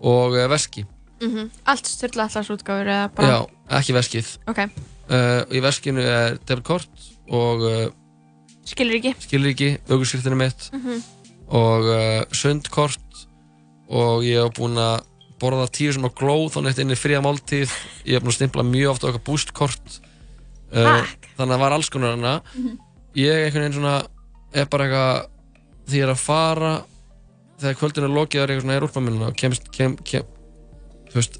[0.00, 3.36] og uh, veski Mm allt styrla allars útgáfur eða bara, já,
[3.78, 4.58] ekki veskið ok,
[5.08, 7.62] uh, í veskinu er debitkort og
[8.68, 10.98] skilur ekki skilríki, augurskriftinni mitt Mhm.
[11.56, 13.00] og uh, sundkort
[13.88, 15.06] og ég hef búinn að
[15.42, 17.72] borða tíu sem á glóð þannig að inn í fría máltíð.
[18.08, 19.96] Ég hef búinn að stimpla mjög ofta okkar boostkort
[20.72, 21.02] uh,
[21.36, 22.34] þannig að það var alls konar hana
[23.16, 23.96] ég einhvern veginn svona
[24.56, 25.26] er bara eitthvað
[25.90, 26.70] því ég er að fara
[27.60, 30.24] þegar kvöldinu er lokið er eitthvað svona er úrfamilina og kemst kem, kem,
[31.12, 31.38] þú veist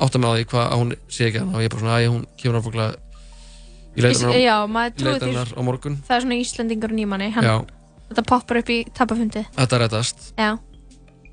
[0.00, 1.96] átta mig á því hvað að hún sé ekki hana og ég er bara svona
[1.98, 2.90] að hún kemur áfuglega
[3.96, 5.30] ég leita Ís- hennar já, maður ég trúi leita því.
[5.34, 5.96] hennar á morgun.
[6.06, 7.66] Það er svona Íslandingur nýmanni hann,
[8.10, 9.42] þetta poppar upp í tapafundi.
[9.58, 10.50] Þetta reddast já,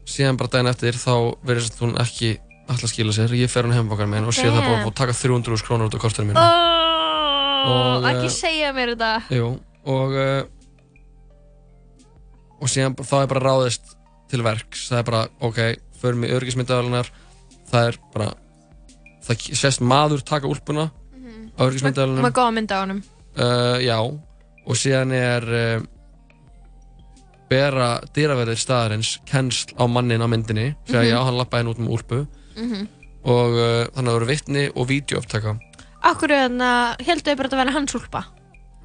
[0.07, 1.13] síðan bara daginn eftir þá
[1.47, 2.35] verðist hún ekki
[2.67, 4.95] alltaf skila sér, ég fer hún heimbakkar með henn og sé það bara að að
[4.99, 6.43] taka 300 krónur út á kortinu mínu.
[6.43, 6.87] Oh,
[7.67, 9.11] Og, ekki eh, segja mér þetta.
[9.33, 9.47] Jú,
[9.87, 10.43] og uh,
[12.61, 13.95] og síðan þá er bara ráðist
[14.31, 15.59] til verks, það er bara, ok
[15.97, 17.09] förum í örgismyndaðalunar
[17.71, 18.31] það er bara
[19.25, 23.03] það sést maður taka úlpuna á örgismyndaðalunum maður góða mynda á honum.
[23.37, 25.87] Uh, já, og síðan er uh,
[27.49, 31.11] bera dýraverðir staðarins kennsl á mannin á myndinni segja Mhm.
[31.13, 32.87] já, hann lappaði henn út með úlpu Mhm.
[33.23, 35.57] og uh, þannig að það voru vitni og vídeoöftaka
[36.03, 38.23] Akkur þannig heldur þau bara að þetta vera hans úlpa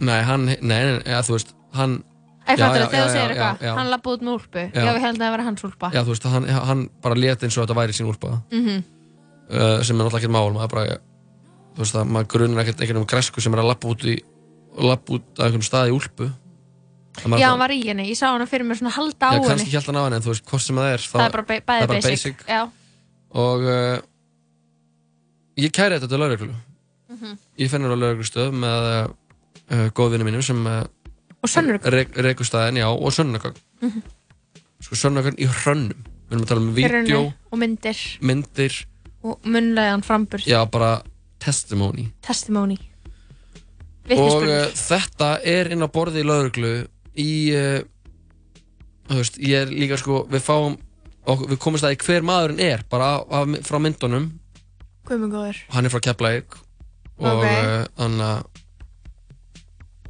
[0.01, 2.05] nei, hann, nei, nei, nei eða, þú veist hann,
[2.43, 3.75] Ég Já, fattar já, það þegar já, þú segir já, eitthvað já.
[3.77, 4.83] Hann lappa út með úlpu Já.
[4.83, 7.47] Já, við heldum að það vera hans úlpa já, þú veist, hann, hann bara leti
[7.47, 8.85] eins og þetta væri sín úlpa Mhm.
[9.53, 10.85] uh, sem er náttúrulega ekkert mál maður bara,
[11.77, 14.17] þú veist það, maður grunar ekkert einhvern um græsku sem er að lappa út í
[14.79, 16.33] lappa út af einhvern stað í úlpu
[17.13, 19.37] Já, það- hann var í henni, ég sá hann fyrir mér svona halda á já,
[19.37, 19.49] henni.
[19.49, 21.33] kannski held hann á henni en þú veist, hvort sem það er þá, Það er
[21.37, 22.63] bara be- það er bara basic, Já,
[23.33, 24.01] og uh,
[25.61, 26.55] ég kæri þetta til lauruglu
[27.13, 27.37] Mhm.
[27.59, 29.13] ég fennir á lauruglustöð með
[29.71, 30.85] uh, góðvinni mínum sem uh,
[31.43, 34.03] og sönnur reikustæðin, já, og sönnugögn Mhm.
[34.81, 36.05] sko sönnugögn í hrönnum.
[36.31, 37.99] Við erum að tala um vídeo, Og myndir.
[38.23, 38.85] myndir.
[39.23, 40.47] Og munlegan framburð.
[40.47, 41.03] Já, bara
[41.39, 42.09] testimony.
[42.23, 42.79] Testimony.
[44.11, 44.43] Og
[44.75, 46.89] þetta er inn á borði í lauruglu
[47.19, 47.81] í uh,
[49.11, 50.77] þú veist, ég er líka sko við fáum,
[51.27, 54.31] okkur, við komumst að í hver maðurinn er bara af, frá myndunum
[55.09, 56.59] Guðmund góður hann er frá Keflavík
[57.23, 57.45] og Ok.
[57.45, 57.87] okay.
[58.03, 58.31] anna,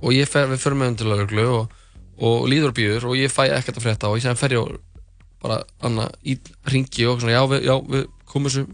[0.00, 1.76] og ég fer, við förum með undir lauruglu og,
[2.22, 4.62] og líður og býður og ég fæ ekkert að frétta og ég sem fer ég
[4.62, 4.78] og
[5.42, 6.36] bara anna, í
[6.70, 8.64] ringi og svona, já, við, já, við komum þessu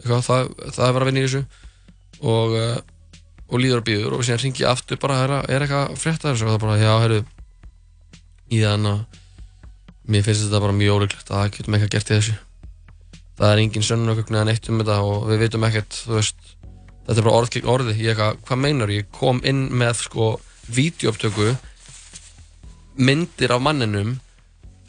[0.00, 1.42] eitthvað, það, það verið að vinna í þessu
[2.20, 2.78] og, uh,
[3.50, 6.32] og líður og býður og síðan ringi ég aftur bara, er, er eitthvað að frétta
[6.32, 7.20] þessu og það bara, já, herru
[8.50, 9.02] í þann að
[10.10, 12.36] mér finnst þetta bara mjög ólíklegt að það getum eitthvað gert í þessu.
[13.40, 16.40] Það er engin sönnunargögn eða neitt um þetta og við veitum ekkert, veist
[17.06, 19.08] þetta er bara orð gegn orði, eitthvað, hvað meinar ég?
[19.14, 20.30] Kom inn með sko
[20.70, 21.54] vídeouptöku
[23.00, 24.18] myndir af manninum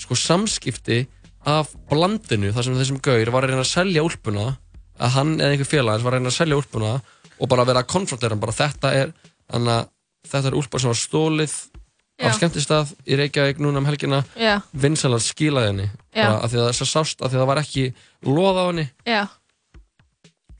[0.01, 1.05] sko samskipti
[1.47, 4.47] af blandinu þar sem þessum gaur var að reyna að selja úlpuna
[5.01, 6.93] að hann eða einhver félag var að reyna að selja úlpuna
[7.41, 9.13] og bara vera að konfrontera hann bara þetta er,
[9.49, 9.69] að
[10.29, 11.55] þetta er úlpa sem var stólið.
[12.27, 14.23] Af skemmtistað í Reykjavík núna um helgina.
[14.73, 15.87] Vinsalega skilaði henni.
[16.41, 17.85] Af því að þess að sást af því að það var ekki
[18.27, 18.85] loð á henni.
[19.07, 19.21] Já,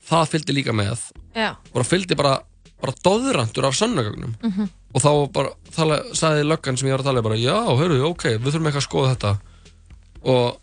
[0.08, 1.04] það fylgdi líka með.
[1.36, 2.34] Já, bara fylgdi bara,
[2.82, 4.34] bara doðrantur af sönnagögnum.
[4.42, 4.70] Mhm.
[4.92, 8.24] og þá bara tala, sagði löggan sem ég var að tala bara já, hörru, ok,
[8.36, 9.30] við þurfum eitthvað að skoða þetta.
[10.28, 10.58] Og,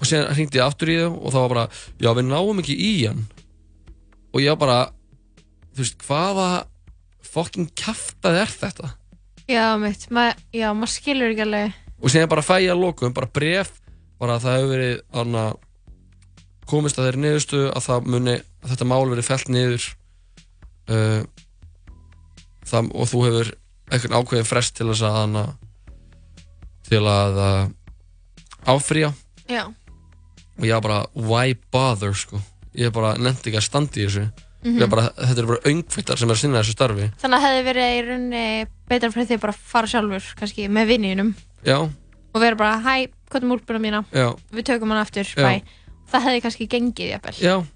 [0.00, 1.64] og síðan hringdi ég aftur í þau og þá var bara
[1.96, 3.24] já, við náum ekki í hann.
[4.34, 4.76] Og ég var bara
[5.74, 6.48] þú veist, hvaða
[7.24, 8.90] fokkin kæftað er þetta
[9.50, 10.08] já, mitt.
[10.10, 11.80] Ma, Já, maður skilur ekki alveg.
[12.02, 13.72] Og síðan bara fæ ég að lokum, bara bref
[14.20, 15.44] bara að það hefur verið anna,
[16.70, 19.86] komist að þeirri niðurstu að það muni, að þetta mál verið fellt niður
[20.94, 21.20] uh,
[22.64, 23.52] það, og þú hefur
[23.92, 25.44] einhvern ákveðin frest til þess að anna,
[26.88, 27.64] til að uh,
[28.74, 29.12] áfrýja.
[29.50, 29.64] Já,
[30.54, 32.40] og ég bara, why bother sko?
[32.74, 34.24] Ég bara nefndi ekki að standa í þessu
[34.64, 37.10] Ég var bara, þetta eru bara öngfittar sem er að sinna þessu starfi.
[37.20, 40.86] Þannig að hefði verið í rauninni betra fyrir því bara að fara sjálfur kannski með
[40.88, 41.34] vinninum
[42.34, 42.94] og vera bara, hæ,
[43.30, 44.00] hvað er múlpuna mína?
[44.12, 45.60] Já, við tökum hann aftur, bæ
[46.10, 47.66] það hefði kannski gengið jafnvel.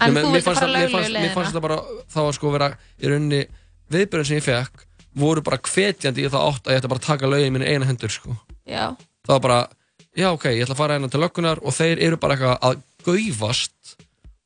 [0.00, 1.76] En Nei, þú vildi fannst fara löglegu fannst- Mér fannst það bara,
[2.12, 2.68] þá að sko vera
[3.00, 3.46] í rauninni,
[3.90, 4.84] viðbjörn sem ég fekk
[5.16, 7.86] voru bara hvetjandi í það átt að ég ætti bara að taka lögin minni eina
[7.86, 8.36] hendur sko.
[8.66, 8.92] já,
[9.24, 9.68] það var bara,
[10.16, 11.08] já ok, ég ætla að fara hérna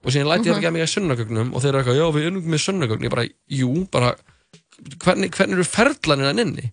[0.01, 0.59] og að síðan læti ég Mhm.
[0.61, 3.11] ekki að mig að sunnagögnum og þeir eru eitthvað, já við erum með sunnagögn ég
[3.11, 4.15] bara, jú, bara
[5.05, 6.71] hvernig, hvernig eru ferðlanir hann inni?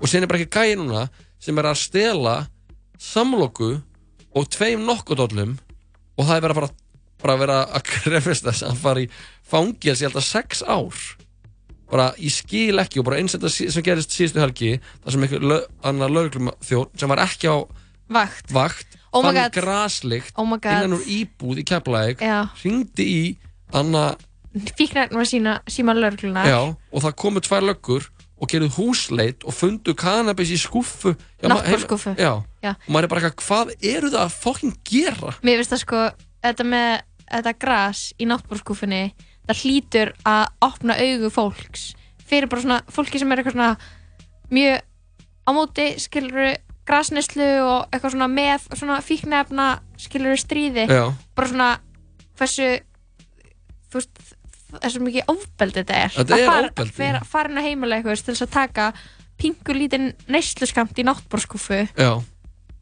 [0.00, 1.08] Og síðan er bara ekki gæði núna
[1.38, 2.34] sem er að stela
[2.98, 3.82] samloku
[4.36, 5.56] og tveim nokkodóllum
[6.18, 6.70] og það er bara, bara,
[7.22, 9.08] bara að vera að krefist þess að hann fara í
[9.46, 11.00] fangils ég held að sex ár.
[11.90, 14.72] Bara ég skil ekki og bara eins þetta sem gerist síðustu helgi
[15.04, 17.56] þar sem einhver löglum þjóð sem var ekki á
[18.10, 18.50] vakt.
[18.50, 19.54] vakt Oh fann God.
[19.56, 23.22] graslikt oh innan úr íbúð í Keflæk já, hringdi í
[23.76, 24.12] anna,
[24.76, 29.56] fíknarinn var sína síma lörgluna já, og það komu tvær löggur og gerðu húsleit og
[29.56, 32.32] fundu kannabis í já.
[32.62, 32.72] Já.
[32.76, 35.32] og maður er bara eitthvað, hvað eru það að fokkin gera?
[35.40, 36.02] Mér finnst það sko,
[36.44, 36.90] þetta með
[37.30, 39.02] þetta gras í náttbórskúfinni
[39.46, 41.88] það hlýtur að opna augu fólks.
[42.26, 43.70] Fyrir bara svona fólki sem er eitthvað svona
[44.50, 44.84] mjög
[45.46, 46.56] á móti skilur
[46.86, 49.66] grasneslu og eitthvað svona með svona fíknefna
[50.00, 50.86] skilur stríði.
[50.90, 51.68] Já, bara svona
[52.38, 52.70] hversu
[53.90, 54.24] þú veist
[54.76, 56.14] þessu mikið ofbeldi þetta er.
[56.16, 57.12] Þetta er fara- ofbeldi.
[57.30, 58.88] fara inn að heimilega eitthvað til þess að taka
[59.40, 62.12] pingu lítinn neysluskamt í náttbórskúfu já.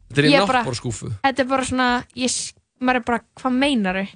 [0.09, 2.37] Þetta er í náttborskúfu þetta er bara svona ég,
[2.79, 4.13] maður er bara, hvað meinar þau?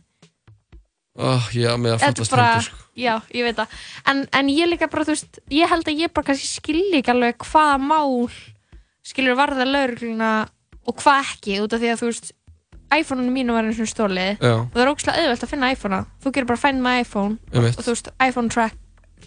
[1.20, 2.00] oh, já, með að
[2.32, 2.86] bara, hendur sko.
[2.96, 3.74] já, ég veit það.
[4.12, 7.14] En, en ég líka bara, þú veist, ég held að ég bara kannski skilji ekki
[7.14, 8.30] alveg hvaða mál
[9.10, 10.34] skilur varða laurugluna
[10.90, 12.30] og hvað ekki, út af því að þú veist
[12.90, 16.00] iPhone-unum mínu var eins og stólið já, og það er ógslag auðvelt að finna iPhone-a.
[16.24, 18.78] Þú gerir bara find my iPhone um og þú veist, iPhone track,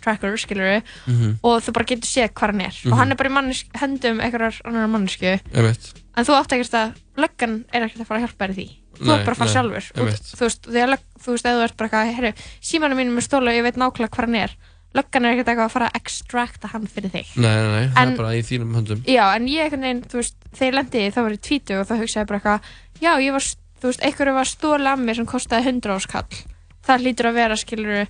[0.03, 2.79] tracker, skilur mhm, og þú bara getur séð hvað hann er.
[2.81, 2.93] Mhm.
[2.93, 6.75] og hann er bara í mannesk, höndum einhverjar annar mannesku eitt en þú átt ekkert
[6.77, 8.67] að, löggan er ekkert að fara að hjálpa þér í því.
[8.93, 9.87] Þú Nei, átt bara að fara nei, sjálfur.
[9.93, 10.27] Og, einmitt.
[10.29, 13.25] þú veist, að lögg, þú veist, ef þú ert bara eitthvað herru, símanum mínum er
[13.25, 14.53] stóla og ég veit nákvæmlega hvað hann er
[14.95, 18.03] löggan er ekkert eitthvað að fara að extracta hann fyrir þig nei, nei, nei, það
[18.03, 20.75] En- er bara í þínum höndum já, en ég einhvern veginn, þú veist, þegar ég
[20.79, 22.61] lendi þá var ég tvítu og þá hugsaði ég bara eitthvað
[23.01, 23.47] já, ég var,
[23.83, 26.43] þú veist, einhverju var stóla að mér sem kostaði 100 áskall
[26.87, 28.07] það hlýtur að vera, skiluru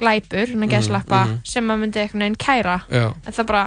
[0.00, 1.40] glæpur, að Mhm, geðslappa mhm.
[1.44, 3.64] sem maður myndi einhvern veginn kæra já en það bara,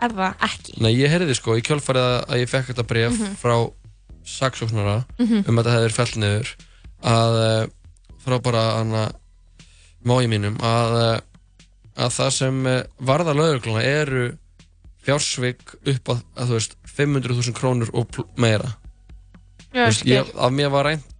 [0.00, 3.36] er það ekki Nei, ég heyrði sko, í kjölfarið að- ég fekk þetta bref Mhm.
[3.40, 3.56] frá
[4.26, 5.44] saksóknara Mhm.
[5.48, 6.48] um að þetta hefði verið fellt niður
[7.02, 7.66] að eh,
[8.26, 9.12] frá bara hana
[10.04, 11.20] mági mínum að, eh,
[11.96, 14.26] að það sem eh, varða lögregluna eru
[15.06, 18.72] fjársvik upp að, að þú veist 500.000 krónur og meira
[19.72, 21.12] já, veist, ég, að mér var reynd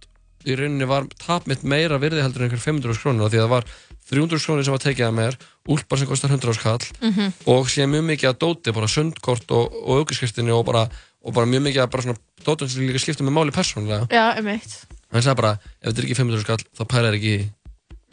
[0.47, 3.53] í rauninni var tap mitt meira virði heldur en einhver 500 krónur því að það
[3.53, 3.67] var
[4.07, 5.37] 300 krónur sem var tekið að mér
[5.73, 7.33] úlpar sem kostar 100 skall Mhm.
[7.51, 10.85] og síðan mjög mikið að dóti, bara sundkort og, og aukiskriftinu og bara,
[11.23, 14.23] og bara mjög mikið að bara svona dótum sem líka skipta með máli persónulega já,
[14.39, 14.77] eitt
[15.11, 15.51] hann sagði bara,
[15.81, 17.53] ef þetta er ekki 500 skall þá pælar ekki í því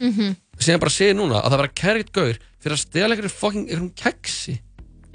[0.05, 0.35] Mhm.
[0.59, 3.65] Síðan bara segir núna að það var að kerrið gaur fyrir að stela einhverjum fucking
[3.69, 4.55] einhverjum keksi.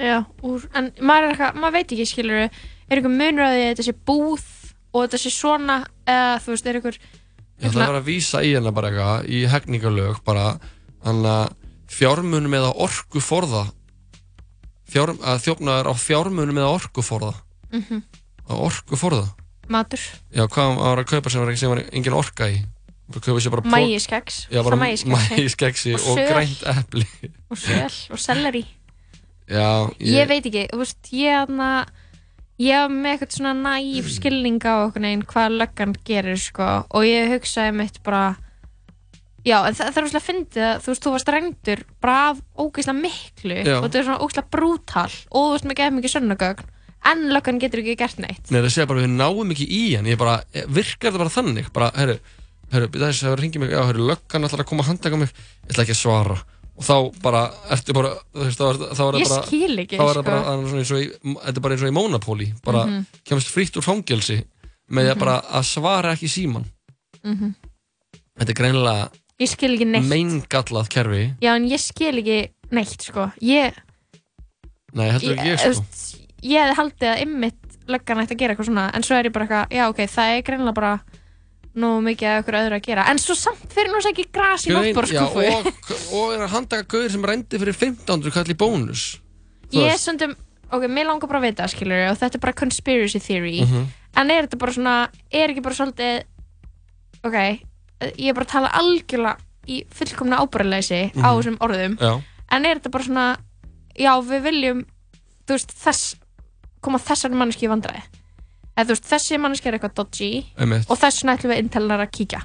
[0.00, 2.50] Já, úr, en maður, er eitthvað, maður veit ekki, skilur er
[2.90, 4.44] einhver munur að að þetta sé búð
[4.90, 5.76] og þetta sé svona,
[6.08, 7.00] eða þú veist, er einhver
[7.60, 10.46] Já, það var að vísa í hennar bara eitthvað í hegningalög bara
[11.04, 11.50] hann að
[11.92, 13.66] fjármunum eða orku forða
[14.90, 17.34] Fjár, að þjófnaður á fjármunum eða orku forða
[17.70, 18.00] Mhm.
[18.50, 19.28] á orku forða
[19.70, 20.00] matur,
[20.34, 22.56] Já, hvað var að kaupa sem var, sem var engin orka í
[23.70, 27.06] mægiskeks það mægiskeksi Og og grænt epli.
[27.50, 28.66] Og söl og selleri.
[29.50, 31.70] Já, ég, veit ekki, þú veist, ég aðna
[32.60, 36.68] ég hef með eitthvað svona næf skilning á okkur neginn hvað löggan gerir sko.
[36.94, 38.36] Og ég hugsaði mitt bara
[39.46, 42.18] já, en það, það er úrslega að fyndi að þú veist, þú varst reyndur bara
[42.30, 43.76] af ógeðslega miklu Já.
[43.78, 46.68] og þetta er svona ógeðslega brútal og þú veist með geð mikið sönnagögn
[47.10, 48.50] en löggan getur ekki gert neitt.
[48.52, 50.08] Nei, það segja bara við náum ekki í hann.
[50.10, 51.70] Ég bara, eh, virkar það bara þannig?
[51.72, 52.18] Bara, herru,
[52.72, 53.70] herru, þess að ringi mig.
[53.74, 55.28] Já, herru, löggan ætlar að koma að handtaka mig.
[55.66, 56.36] Ég ætla ekki að svara.
[56.80, 57.40] Og þá bara,
[57.76, 60.14] ertu bara, þú veist, þá er, er það Ég bara skil ekki, þá er það
[60.14, 60.22] sko.
[60.30, 61.08] bara, það er svona eins og í,
[61.44, 63.06] þetta er bara eins og í Monopoly bara, Mhm.
[63.28, 64.38] kemst frítt úr fangelsi
[64.90, 65.18] með því að Mhm.
[65.20, 66.64] bara að svara ekki í síman
[67.22, 67.54] Mhm.
[68.38, 69.10] þetta er greinilega
[69.40, 70.08] ég skil ekki neitt.
[70.08, 71.36] meingallað kerfi.
[71.42, 73.30] Já, en ég skil ekki neitt sko.
[73.42, 73.74] Ég,
[74.94, 75.84] nei, heldur ekki ég, þú sko.
[75.84, 79.24] veist, ég hefði haldið að ymmit löggan ætti að gera eitthvað svona en svo er
[79.28, 81.00] ég bara eitthvað, já ok, það er greinlega bara
[81.74, 83.04] nú mikið að ykkur öðru að gera.
[83.10, 85.68] En svo samt fyrir nú ekki gras í náttbórskúfu og,
[86.18, 89.04] og er að handtaka gauður sem rendi fyrir 1500 kall í bónus.
[89.70, 90.34] Ég er stundum,
[90.72, 93.60] ok, mér langar bara að vita skilur og þetta er bara conspiracy theory.
[93.62, 93.86] Mhm.
[94.18, 94.94] en er þetta bara svona,
[95.30, 96.24] er ekki bara svolítið
[97.22, 97.36] ok,
[98.18, 99.36] ég er bara að tala algjörlega
[99.70, 101.36] í fullkomna ábæraleysi á Mhm.
[101.38, 101.94] þessum orðum.
[102.00, 102.22] Já.
[102.50, 103.36] en er þetta bara svona
[103.94, 104.84] já, við viljum
[105.46, 106.16] veist, þess
[106.82, 108.02] koma þessar manneski í vandræði
[108.80, 110.88] eða þú veist, þessi manneski er eitthvað dodgy Einmitt.
[110.90, 112.40] og þess vegna ætlum við intelnar að kíkja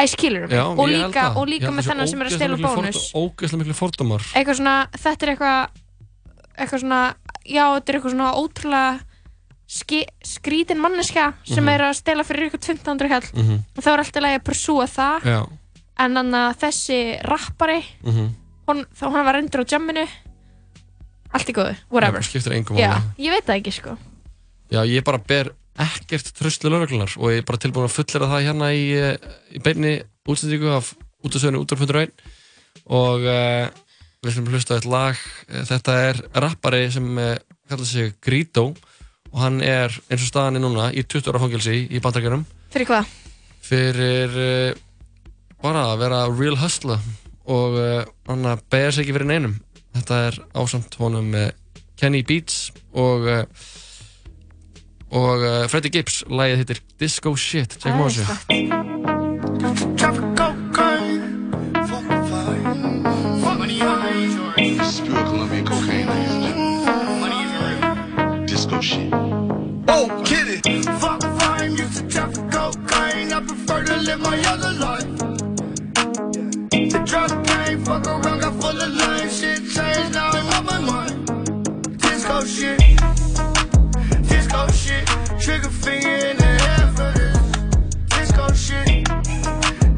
[0.00, 1.36] Æ, skilur mig Já, og ég held líka, það.
[1.36, 3.12] og Ég líka held með það sé þennan sem er að stela ógeðslega miklir bónus
[3.12, 5.68] fordó- ógeðslega miklu fordómar eitthvað svona, þetta er eitthvað
[6.58, 7.00] eitthvað svona,
[7.46, 9.00] já, þetta er eitthvað svona ótrúlega
[9.72, 11.68] ski, skrítin manneska sem Mhm.
[11.74, 13.58] er að stela fyrir ykkur 1500 kall Mhm.
[13.76, 15.48] og þá er alltaf lægi að pursúa það Já.
[15.98, 18.28] en þannig að þessi rappari Mhm.
[18.68, 20.06] hún, þá hann var endur á jamminu
[21.32, 23.02] allt í góðu, whatever Já, skiptir engum já, máli.
[23.18, 23.98] ég veit það ekki sko
[24.72, 25.50] Já, ég bara ber
[25.82, 29.60] ekkert tröstlu lögreglunar og ég er bara tilbúin að fullera það hérna í, eh, í
[29.60, 30.94] beinni útsendingu af
[31.26, 31.98] útasöðinu útvarfundur
[32.88, 33.68] og uh,
[34.22, 35.18] við ætlum að hlusta eitt lag.
[35.50, 37.34] Eh, þetta er rappari sem uh,
[37.68, 38.70] kallar sig Grito
[39.32, 42.88] og hann er eins og staðan er núna í 20 ára fangilsi í bandrækjunum fyrir
[42.88, 43.12] hvað?
[43.68, 44.80] fyrir uh,
[45.60, 47.04] bara að vera real hustler
[47.52, 47.76] og
[48.30, 49.54] hann að beða sig ekki fyrir neinum.
[49.92, 51.34] Þetta er ásamt honum
[52.00, 53.26] Kenny Beats og
[55.12, 58.24] og uh, Freddie Gibbs lagið hittir Disco Shit tjekkum á þessu.
[68.46, 69.12] Disco shit.
[69.88, 70.60] Oh, get it.
[71.00, 73.32] Fuck fine, used to traffic cocaine.
[73.32, 75.08] I prefer to live my other life.
[76.92, 79.30] The drug game, fuck around, got full of lame.
[79.30, 81.98] Shit changed, now I'm on my mind.
[81.98, 83.01] Disco shit.
[85.42, 87.36] Trigger finger in the head for this.
[88.10, 89.08] Disco shit.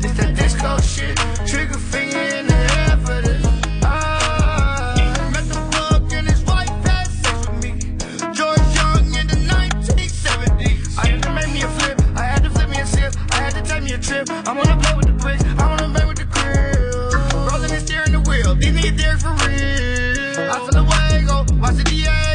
[0.01, 1.17] This that disco shit.
[1.47, 3.45] Trigger finger in the head for this.
[3.85, 7.73] I met the plug and his wife had sex with me.
[8.33, 10.97] George Young in the 1970s.
[10.97, 12.01] I had to make me a flip.
[12.17, 13.15] I had to flip me a sip.
[13.31, 14.31] I had to take me a trip.
[14.31, 15.45] I wanna play with the bricks.
[15.59, 17.11] I wanna play with the grill.
[17.53, 18.55] Rolling and steering the wheel.
[18.55, 20.51] These niggas there for real.
[20.51, 21.45] I feel away, go.
[21.61, 22.34] Watch the Diego.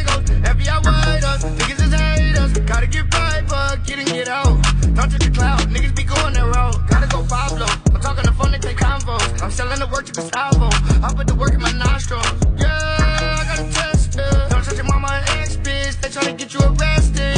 [3.89, 4.45] Get in, get out.
[4.93, 5.61] Don't touch the cloud.
[5.61, 6.75] Niggas be going that road.
[6.87, 7.65] Gotta go Pablo.
[7.91, 9.41] I'm talking to phone, they take convos.
[9.41, 10.69] I'm selling the work to Gustavo.
[11.01, 12.23] I put the work in my nostrils.
[12.55, 14.11] Yeah, I got a test.
[14.51, 15.99] Don't touch your mama ex bitch.
[16.01, 17.33] They tryna get you arrested.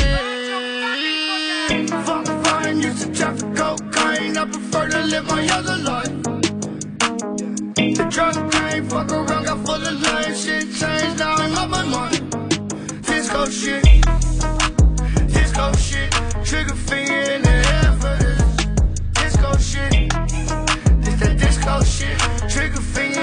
[2.03, 4.35] Fuck fine, used to traffic cocaine.
[4.35, 6.11] I prefer to live my other life.
[7.95, 10.35] The drug game, fuck around, got full of lame.
[10.35, 12.19] Shit changed, now I'm on my mind.
[13.07, 13.83] Disco shit.
[15.31, 16.30] Disco shit.
[16.51, 18.43] Trigger finger in the air for this.
[19.13, 20.11] Disco shit.
[21.01, 22.19] This that disco shit.
[22.51, 23.20] Trigger finger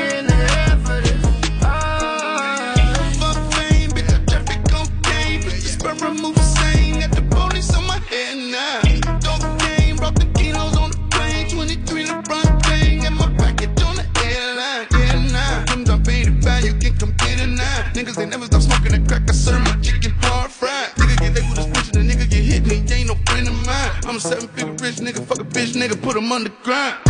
[26.38, 27.07] nigga get hit,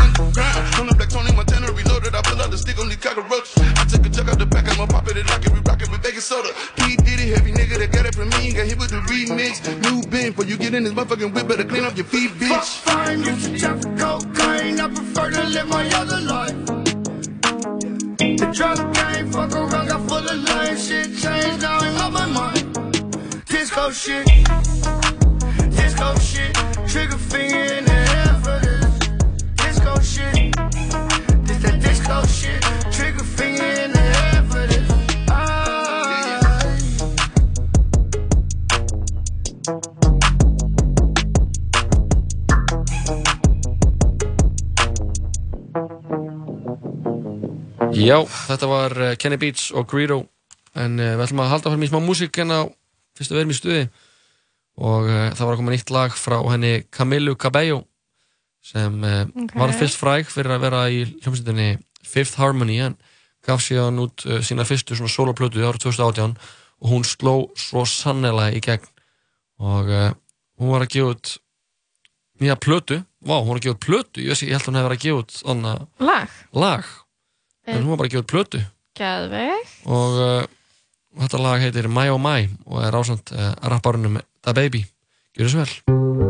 [48.88, 50.22] var uh, Kenny Beats og Greedo.
[50.78, 52.60] En uh, við ætlum að halda fyrir mig smá músík en á
[53.18, 53.84] fyrstu verðum í stuði.
[54.78, 57.82] Og uh, það var að koma nýtt lag frá henni Camilo Cabello
[58.68, 59.54] sem uh, Ok.
[59.58, 61.68] var fyrst fræg fyrir að vera í hljómsveitinni
[62.04, 62.96] Fifth Harmony en
[63.46, 66.34] gaf síðan út sína fyrstu svona soloplötu árið 2018
[66.82, 68.86] og hún sló svo sannlega í gegn.
[69.58, 70.10] Og uh,
[70.60, 71.34] hún var að gefa út
[72.38, 74.22] nýja plötu, vá, hún var að gefa út plötu?
[74.22, 76.90] Ég, ég held að hún hefði verið að gefa út Lag, lag.
[77.68, 78.60] En hún var bara að gefa út plötu
[78.98, 80.40] geðveg og uh,
[81.22, 84.84] þetta lag heitir My Oh My og er ásand uh, rapparunum Da Baby.
[85.36, 86.27] Gjör þessu vel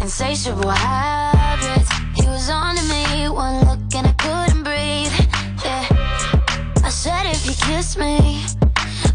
[0.00, 1.90] insatiable habits.
[2.14, 5.12] He was on to me, one look and I couldn't breathe.
[5.64, 5.86] Yeah.
[6.84, 8.44] I said if you kiss me,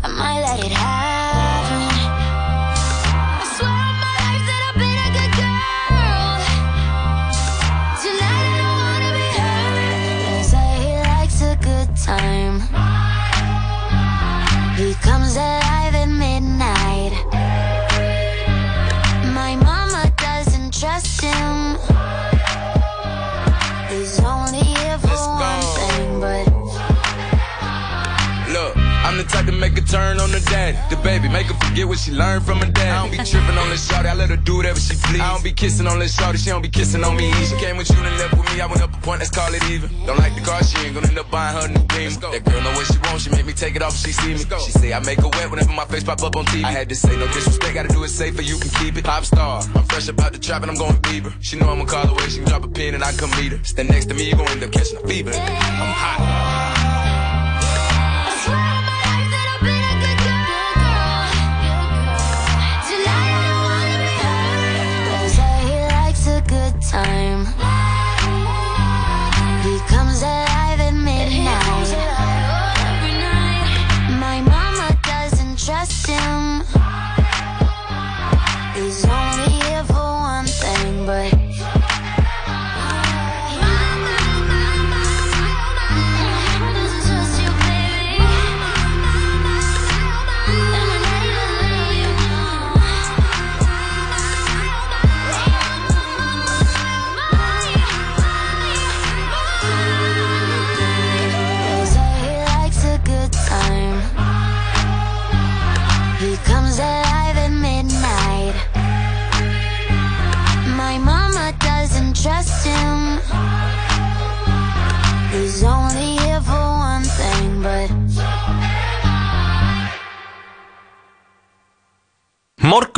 [0.03, 1.34] I might let it happen.
[29.59, 30.77] Make a turn on the daddy.
[30.89, 32.91] The baby, make her forget what she learned from her dad.
[32.91, 35.21] I don't be tripping on this shorty, I let her do whatever she please.
[35.21, 37.31] I don't be kissing on this shorty, she don't be kissing on me.
[37.45, 39.53] She came with you and left with me, I went up a point, let's call
[39.53, 39.89] it even.
[40.05, 42.11] Don't like the car, she ain't gonna end up buying her new beam.
[42.31, 44.33] That girl know what she wants, she make me take it off if she see
[44.33, 44.39] me.
[44.39, 46.63] She say I make her wet whenever my face pop up on TV.
[46.63, 49.05] I had to say no disrespect, gotta do it safer, you can keep it.
[49.05, 51.33] Pop star, I'm fresh about the trap and I'm going Bieber.
[51.41, 53.63] She know I'ma call away, she can drop a pin and I come meet her.
[53.63, 55.31] Stand next to me, you gon' end up catching a fever.
[55.31, 56.74] I'm hot.
[66.91, 67.74] Time.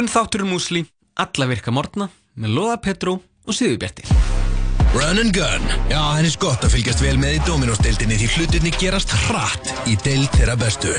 [0.08, 0.82] Morgun þáttur músli,
[1.20, 2.06] alla virka morgna,
[2.40, 4.06] með Lóða Petró og Sigurbjarti.
[4.94, 5.66] Run and Gun.
[5.92, 10.32] Já, er gott að fylgjast vel með í Dominos-deildinni því hlutinni gerast hratt í deild
[10.38, 10.96] þeirra bestu.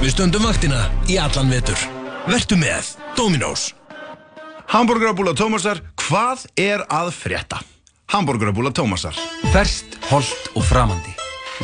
[0.00, 0.80] Við stöndum vaktina
[1.12, 1.76] í allan vetur.
[2.24, 3.74] Vertu með Dominos.
[4.72, 7.60] Hamburgerabúla Tómasar, hvað er að frétta?
[8.16, 9.18] Hamburgerabúla Tómasar.
[9.52, 11.12] Ferst, holt og framandi.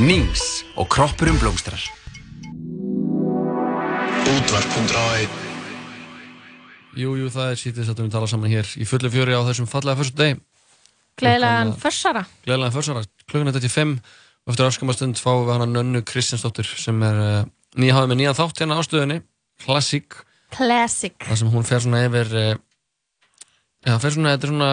[0.04, 1.80] Nings og kroppurum blómstrar.
[4.36, 5.47] Útvarp.1
[6.96, 9.68] Jú, jú, það er sítið að við tala saman hér í fullu fjöri á þessum
[9.68, 10.40] fallega fyrstu deg
[11.18, 13.98] Gleðilegan försara Gleðilega fjörsara, klukkan er 25
[14.48, 17.42] og eftir öskamastund fáum við hana Nönnu Kristjánsdóttir sem er uh,
[17.76, 19.18] nýja hafið með nýja þátt hérna á stöðunni.
[19.60, 20.16] Klassík
[20.54, 21.12] Classic.
[21.20, 22.54] Það sem hún fer svona yfir uh,
[23.84, 24.70] Já, fer svona, þetta er svona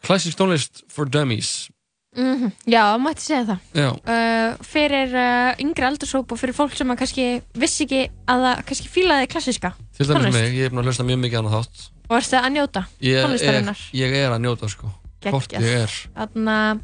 [0.00, 1.68] Classic tónlist for dummies.
[2.16, 4.00] Mm Já, mætti segja það.
[4.08, 5.12] Uh, Fyrir
[5.60, 7.28] yngri aldursóp og fyrir fólk sem kannski
[7.60, 11.06] vissi ekki að það kannski fílaði klassíska til dæmis mig, ég er búin að hlusta
[11.08, 11.82] mjög mikið annað þátt.
[12.10, 13.82] Og erstu að njóta Ég tónlistarinnar?
[14.00, 14.90] ég er að njóta sko.
[15.26, 15.98] Hvort ég er.
[16.16, 16.80] Þannig að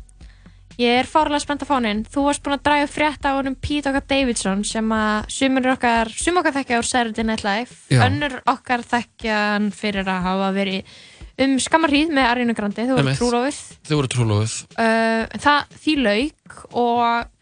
[0.76, 2.02] ég er fárlega spennt að fá hann inn.
[2.04, 6.10] Þú varst búinn að draga frétt á honum Pete okkar Davidson sem að sumur okkar,
[6.12, 8.02] sum okkar þekkja úr Saturday Night Live, Já.
[8.06, 10.98] önnur okkar þekkja hann fyrir að hafa verið
[11.46, 13.62] um skammar hríð með Arinu Grandi, þú voru trúlófið.
[13.88, 17.32] Þau voru trúlófið Uh, það því lauk og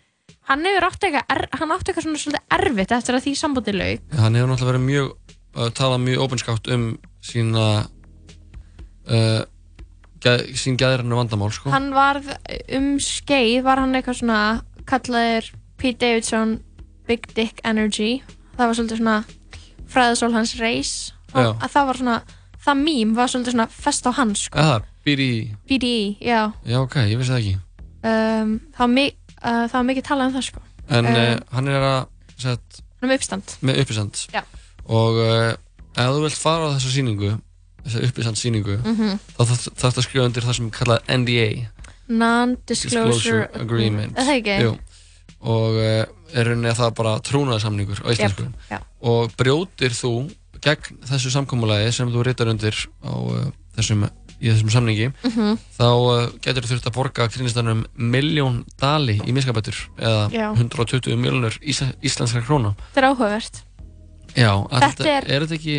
[0.50, 4.02] hann hefur átt eitthvað, hann átti eitthvað svona svolítið erfitt eftir að því sambúti lauk.
[4.18, 5.12] Hann hefur náttúrulega verið mjög
[5.54, 6.86] talað mjög opinskátt um
[7.24, 7.64] sína
[9.10, 9.42] uh,
[10.24, 12.30] geð, sín gæðirinnu vandamál sko Hann varð
[12.74, 14.40] um skeið, var hann eitthvað svona
[14.88, 15.50] kallaðir
[15.80, 16.56] Pete Davidson
[17.08, 18.22] Big Dick Energy.
[18.56, 19.16] Það var svolítið svona
[19.92, 20.92] fræðasól hans reis.
[21.34, 21.50] Já.
[21.52, 22.14] Að það var svona,
[22.64, 24.58] það mím var svolítið svona fest á hans sko.
[24.62, 25.30] Eða, býr í
[25.68, 26.40] BDE, já.
[26.64, 27.54] Já, ok, ég vissi það ekki
[28.04, 30.60] Um, það, var uh, það var mikið talað um það sko.
[30.92, 32.00] En Um, uh, hann er að
[32.36, 33.54] sett, Hann er með uppstand.
[33.64, 34.42] með uppistand Já.
[34.88, 35.54] Og uh,
[35.96, 37.32] ef þú vilt fara á þessa sýningu
[37.84, 39.18] Þessa uppistand sýningu Mhm.
[39.36, 41.48] Þá þarf þarf að skrifa undir það sem er kallað NDA
[42.14, 44.56] Non-disclosure Agreement Er það ekki?
[44.64, 44.72] Jú.
[45.44, 46.04] Og uh,
[46.34, 48.78] er rauninni að það bara trúnaðarsamningur á íslensku Jep, já.
[49.04, 50.12] Og brjótir þú
[50.64, 54.06] gegn þessu samkomulagi sem þú ritar undir á uh, þessum,
[54.40, 55.58] í þessum samningi Mhm.
[55.76, 60.48] þá uh, getur þú þurft að borga krínistanum miljón dali í miskabætur eða Já.
[60.56, 63.62] 120 miljonur íslenskar króna Þetta er áhugavert.
[64.34, 65.76] Já, að Þetta þetta, er- er þetta ekki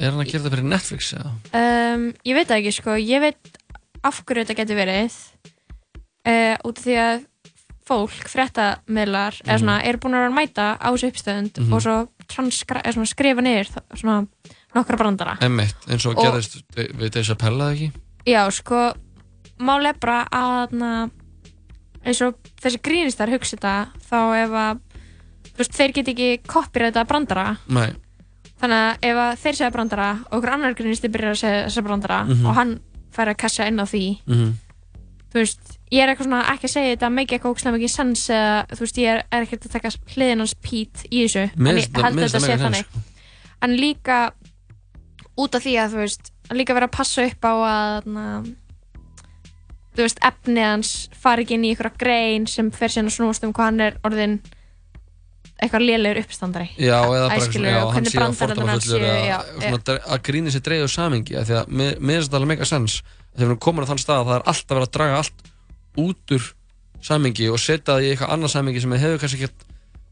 [0.00, 1.32] er hann að gera þetta fyrir Netflix eða?
[1.60, 3.58] Um, ég veit ekki sko, ég veit
[4.06, 5.16] af hverju þetta getur verið
[6.26, 7.26] uh, út af því að
[7.90, 9.58] fólk, fréttamiðlar eða Mhm.
[9.64, 11.72] svona, er búin að að mæta á þessu uppstöðund Mhm.
[11.74, 14.26] og svo svona, skrifa niður svona
[14.74, 17.92] nokkra brandara Emmitt, eins og, Og- gerðist við Dave Chappelle eða ekki?
[18.26, 18.94] Já, sko,
[19.58, 21.10] máli er bara að na,
[22.06, 24.80] eins og þessi grínistar hugsa þetta þá ef að
[25.62, 27.90] veist, þeir get ekki copyrighta brandara Nei,
[28.60, 31.84] þannig að ef að þeir segja brandara og okkur annar grínisti byrjar að segja þessa
[31.86, 32.46] brandara Mhm.
[32.46, 32.74] og hann
[33.14, 34.50] fær að kassa inn á því Mhm.
[35.30, 38.28] þú veist, ég er eitthvað svona ekki að segja þetta make eitthvað ógstlega mikið sens
[38.30, 41.66] eða þú veist, ég er, er ekkert að taka hliðin hans Pete í þessu, en
[41.66, 43.04] ég held að þetta sé þannig sens,
[43.62, 44.32] en líka
[45.38, 48.42] út af því að þú veist að líka vera að passa upp á að na,
[49.94, 50.90] þú veist, efnið hans
[51.22, 53.96] fari ekki inn í einhverja grein sem fer síðan að snúast um hvað hann er
[54.06, 54.40] orðin
[55.62, 58.24] eitthvað lélegur uppstandari Já, eða bara Æskilur, já, og hann sé að
[59.28, 62.52] já, að, svona, að gríni sér dreigðu samingi af því að mér finnst þetta alveg
[62.54, 62.96] mega sens
[63.36, 65.50] þegar við komin á þann stað að það er alltaf verið að draga allt
[66.04, 66.46] út úr
[67.10, 69.66] samingi og setja það í eitthvað annað samingi sem við hefur kannski ekkert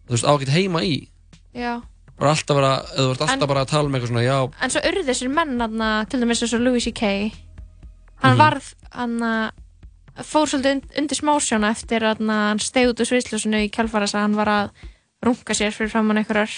[0.08, 0.94] þú veist, á ekkert heima í
[1.56, 1.72] já.
[2.18, 4.38] bara alltaf vera, eða þú ert alltaf En- bara að tala um eitthvað svona, já,
[4.64, 7.12] en svo urðu þessir menn aðna, til dæmis eins og Louis C.K.
[8.22, 8.40] hann Mhm.
[8.42, 9.18] varð hann
[10.18, 14.24] fór svolítið und, undir smásjóna eftir að hann steg út úr sviðsljósinu í kjálfara að
[14.24, 14.70] hann var að
[15.24, 16.50] runga sér fyrir framann einhverjar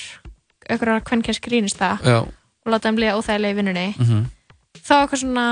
[0.69, 2.19] einhverjar kvennkjens grínista Já.
[2.27, 4.25] og láta hann bliða óþægilega í vinnunni Mhm.
[4.85, 5.47] þá eitthvað svona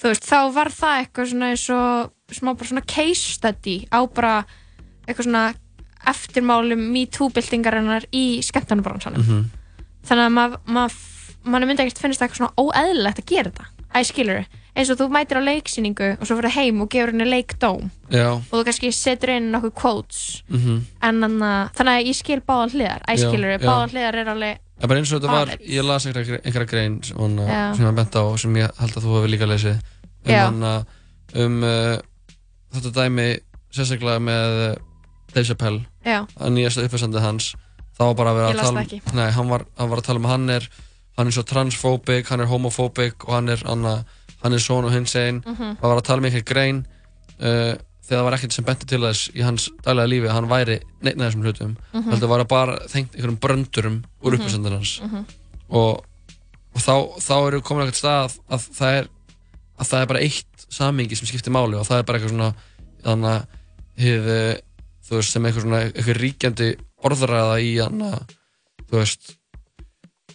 [0.00, 3.98] þú veist, þá var það eitthvað svona eins og smá bara svona case study á
[4.12, 4.44] bara
[5.06, 5.54] eitthvað svona
[6.04, 9.44] eftirmálum MeToo-byltingarinnar í skemmtarnabransanum Mhm.
[10.04, 10.88] þannig að maður ma,
[11.44, 14.44] ma, myndi ekkert finnst það eitthvað svona óeðlilegt að gera þetta æ, skilur
[14.74, 17.90] eins og þú mætir á leiksýningu og svo fyrir heim og gefur henni leikdóm.
[18.10, 18.28] Já.
[18.34, 20.42] Og þú kannski setur inn nokkuð quotes.
[20.48, 20.84] Mhm.
[21.02, 23.02] en þannig, þannig að ég skil báðan hliðar.
[23.06, 23.58] Æ, Já, skilur, já.
[23.58, 26.66] báðan hliðar er alveg Það er bara eins og þetta var, ég las einhverja, einhverja
[26.66, 27.36] grein sem,
[27.86, 29.76] ég bent á og sem ég held að þú hefur líka lesið.
[30.26, 30.72] Um, hana,
[31.44, 31.98] um uh,
[32.74, 33.28] þetta dæmi
[33.70, 34.74] sérstaklega með uh,
[35.30, 35.84] Dave Chappelle.
[36.04, 37.52] Að nýjasta uppfæsandi hans.
[37.94, 40.22] Þá var bara að vera að tala um nei, hann var, hann var að tala
[40.24, 40.68] um hann er
[41.14, 43.86] hann er svo transphobic, hann er homophobic og hann er, hann,
[44.44, 45.56] hann er svona og hins einn Mhm.
[45.80, 46.84] hann var að tala um einhver grein
[47.40, 47.74] uh,
[48.04, 50.76] þegar það var ekkert sem benti til þess í hans daglega lífi að hann væri
[51.02, 52.10] neitt af þessum hlutum Mhm.
[52.12, 54.40] heldur var að bara þengt einhverjum bröndurum úr Mhm.
[54.40, 55.24] uppfæsandar hans Mhm.
[55.70, 56.04] og,
[56.74, 59.08] og þá, þá eru komin eitthvað stað að það er
[59.80, 62.54] að það er bara eitt samingi sem skiptir máli og það er bara eitthvað svona
[63.04, 63.46] þannig að
[63.98, 64.60] hið, eh,
[65.08, 66.68] þú veist, sem eitthvað svona eitthvað ríkjandi
[67.04, 68.26] orðræða í þannig að
[68.90, 69.34] þú veist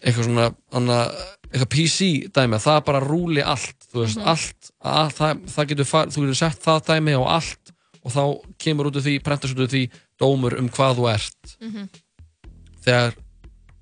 [0.03, 1.11] eitthvað svona hana,
[1.51, 1.99] eitthvað PC
[2.35, 4.27] dæmi að það bara rúli allt þú veist, Mhm.
[4.27, 7.71] allt að, það, það getur þú getur sett það dæmi á allt
[8.03, 8.23] og þá
[8.59, 9.89] kemur út af því, prentast út af því
[10.21, 11.89] dómur um hvað þú ert Mhm.
[12.85, 13.13] þegar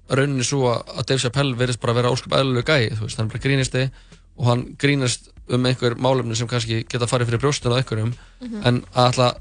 [0.10, 3.28] rauninni svo að Dave Chappelle verðist bara að vera ósköp eðlulegu gæi, þú veist, hann
[3.28, 3.92] bara grínisti
[4.38, 8.62] og hann grínast um einhver málefni sem kannski geta farið fyrir brjóstuna á einhverjum Mhm.
[8.66, 9.38] en að ætla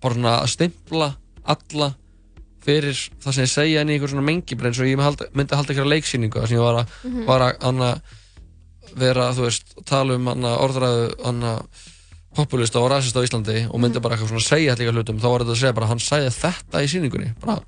[0.00, 1.94] bara svona að stimpla alla
[2.64, 4.96] fyrir það sem ég segja en í einhver svona mengibri eins og ég
[5.34, 7.24] myndi halda einhverja leiksýningu þar sem ég var að, Mhm.
[7.26, 8.00] var að anna,
[8.96, 11.52] vera, þú veist, tala um anna, orðræðu anna,
[12.34, 15.40] populista og rasista á Íslandi og myndi bara eitthvað svona segja líka hlutum þá var
[15.44, 17.58] þetta að segja bara hann sagði þetta í sýningunni bara,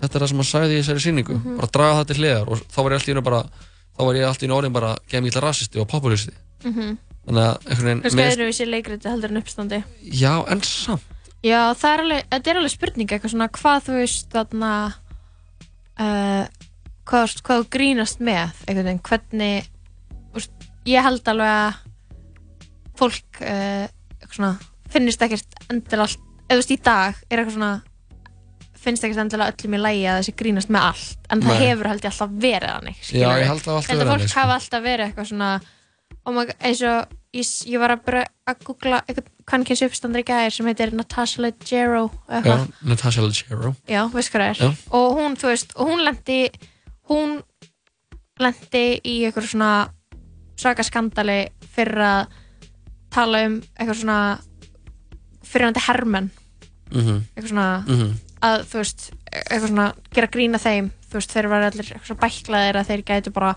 [0.00, 1.56] þetta er það sem hann sagði í þessari sýningu Mhm.
[1.56, 3.42] bara draga það til hliðar og þá var ég alltaf í bara
[3.96, 6.32] þá var ég alltaf í orðin bara geða mikið rasisti og populisti
[6.64, 6.98] Mhm.
[7.26, 11.02] þannig að einhvern veginn Kannski mér- öðruvísi leikriti heldur en uppstandi já, en samt
[11.44, 14.70] Já, það er alveg, þetta er alveg spurning eitthvað svona hvað þú veist þarna
[16.00, 16.44] uh,
[17.06, 19.68] hvað, hvað þú grínast með einhvern veginn, hvernig
[20.36, 21.82] úst, ég held alveg að
[22.96, 23.84] fólk uh,
[24.16, 24.54] eitthvað svona,
[24.92, 27.74] finnist ekkert endilega allt, eða þú veist í dag er eitthvað svona
[28.86, 31.62] finnst ekkert endilega öllum í lægi að þessi grínast með allt en það Nei.
[31.66, 34.30] hefur held ég alltaf verið þannig Já, ég held það alltaf verið að fólk þannig,
[34.30, 34.40] sko.
[34.40, 35.50] hafa alltaf verið eitthvað svona
[36.26, 40.26] oh my, God, eins og ég, ég var að, að googla eitthvað kvannkins uppstandar í
[40.26, 44.70] gæðir sem heitir Natasha Leggero já, Natasha Leggero Já, veist hvað það er Já.
[44.98, 46.38] og hún, þú veist, og hún lendi
[47.10, 47.36] hún
[48.42, 49.70] lendi í eitthvað svona
[50.58, 51.38] svaka skandali
[51.76, 52.34] fyrir að
[53.14, 54.18] tala um eitthvað svona
[55.46, 56.30] fyrirhandi hermenn
[56.90, 57.22] Mhm.
[57.36, 58.12] eitthvað svona Mhm.
[58.42, 62.76] að þú veist, eitthvað svona gera grína þeim, þú veist, þeir var allir eitthvað bæklaðir
[62.80, 63.56] að þeir gætu bara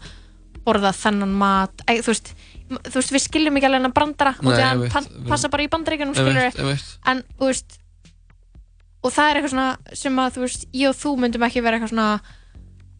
[0.65, 2.33] borða þennan mat, þú veist
[2.69, 5.63] þú veist, við skiljum ekki alveg hennar brandara og því að hann við- passa bara
[5.65, 6.89] í bandaríkjunum, Einmitt, skiljum einmitt.
[7.13, 7.79] en, þú veist
[9.03, 11.77] og það er eitthvað svona sem að, þú veist, ég og þú myndum ekki vera
[11.79, 12.07] eitthvað svona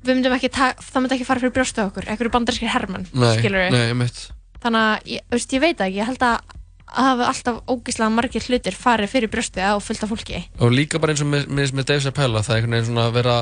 [0.05, 3.65] við myndum ekki, það myndi ekki fara fyrir brjóstu okkur eitthvað bandarískir hermenn, Nei, skilur
[3.73, 4.21] nei, einmitt.
[4.63, 6.55] Þannig að, ég, þú veist, ég veit ekki ég held að
[6.89, 10.39] að hafa alltaf ógíslega margir hlutir farið fyrir brjóstu á fullt af fólki.
[10.57, 13.03] Og líka bara eins og með, með, með Dave Chappelle það er einhvern veginn svona
[13.05, 13.35] að vera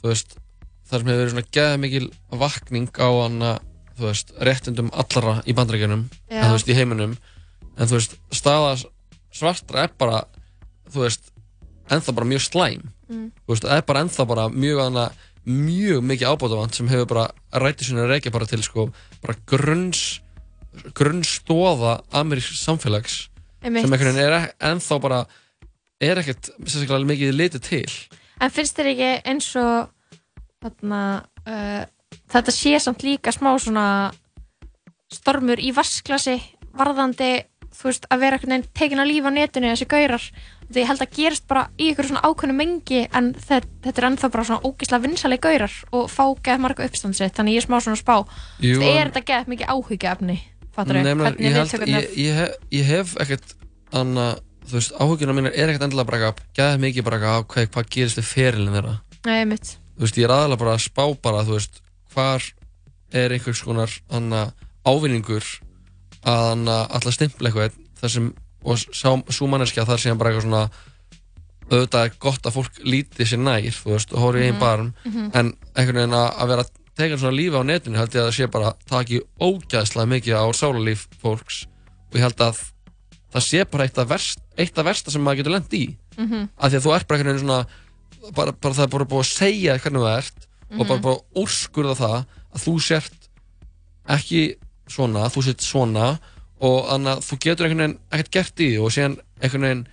[0.00, 0.30] þú veist,
[0.88, 2.06] það sem hefur verið svona geða mikil
[2.40, 3.50] vakning á hana
[3.96, 6.40] þú veist, réttindum allara í bandaríkjunum Já.
[6.42, 7.16] en þú veist, í heiminum
[7.78, 8.74] en þú veist, staða
[9.32, 10.24] svartra er bara
[10.92, 11.32] þú veist,
[11.90, 13.30] ennþá bara mjög slæm Mm.
[13.46, 15.02] þú veist, það er bara ennþá bara mjög hana,
[15.46, 17.26] mjög mikið ábótavant sem hefur bara
[17.62, 18.88] rætti sinni að reykja bara til sko,
[19.22, 20.20] bara grunns
[20.92, 23.28] grunnstóða amerísk samfélags
[23.62, 23.82] Einmitt.
[23.84, 25.20] sem einhvern veginn er ek- ennþá bara
[26.00, 27.92] er ekkert sérstaklega mikið litið til
[28.40, 29.88] En finnst þér ekki eins og
[30.60, 31.84] þarna, uh,
[32.32, 33.86] þetta sé samt líka smá svona
[35.12, 36.38] stormur í vasklasi
[36.76, 37.46] varðandi,
[37.76, 40.26] þú veist, að vera einhvern veginn tekin að lífa á netinu þessi gaurar.
[40.66, 44.08] Því ég held að gerist bara í einhverju svona ákveðnu mengi en þetta, þetta er
[44.08, 47.78] ennþá bara svona ógislega vinsali gaurar og fá geð marga uppstandsitt þannig ég er smá
[47.78, 48.16] svona spá.
[48.58, 50.36] Jú, veist, er þetta geð mikið áhyggjaefni
[50.76, 51.56] fattur menn, ég,
[52.20, 52.42] ég,
[52.74, 53.54] ég, hef, ekkert
[53.96, 54.34] anna,
[54.66, 58.28] þú veist, áhugjuna mín er ekkert endilega bara gæðið mikið bara hvað, hvað gerist við
[58.28, 58.96] ferilin þeirra?
[59.26, 61.80] Nei, þú veist, ég er aðalega bara að spá bara, þú veist,
[62.16, 62.42] hvar
[63.12, 64.46] er einhvers konar anna,
[64.88, 65.44] ávinningur
[66.26, 68.30] að alltaf stimpla eitthvað þar sem,
[68.66, 70.64] og sá, svo manneskja þar sem bara eitthvað svona
[71.66, 74.60] auðvitað er gott að fólk líti sér nær þú veist, og hóri í einn Mhm,
[74.62, 75.30] barm mhm.
[75.34, 78.36] en einhvern veginn að, vera að teka svona lífi á netinu held ég að það
[78.36, 81.66] sé bara taki ógæðslega mikið á sálarlíf fólks
[82.10, 82.60] og ég held að
[83.34, 85.84] það sé bara eitt af verst, eitt af versta sem maður getur lent í
[86.16, 86.48] Mhm.
[86.56, 87.66] af því að þú ert bara einhvern veginn svona
[88.34, 91.04] bara, bara það er bara búið að segja hvernig þú ert og bara Mhm.
[91.04, 92.16] búið að úrskurða það
[92.54, 93.28] að þú sért
[94.08, 94.40] ekki
[94.88, 96.18] svona, þú sért svona
[96.60, 99.86] og þannig að þú getur einhvern veginn ekkert gert í því og síðan einhvern veginn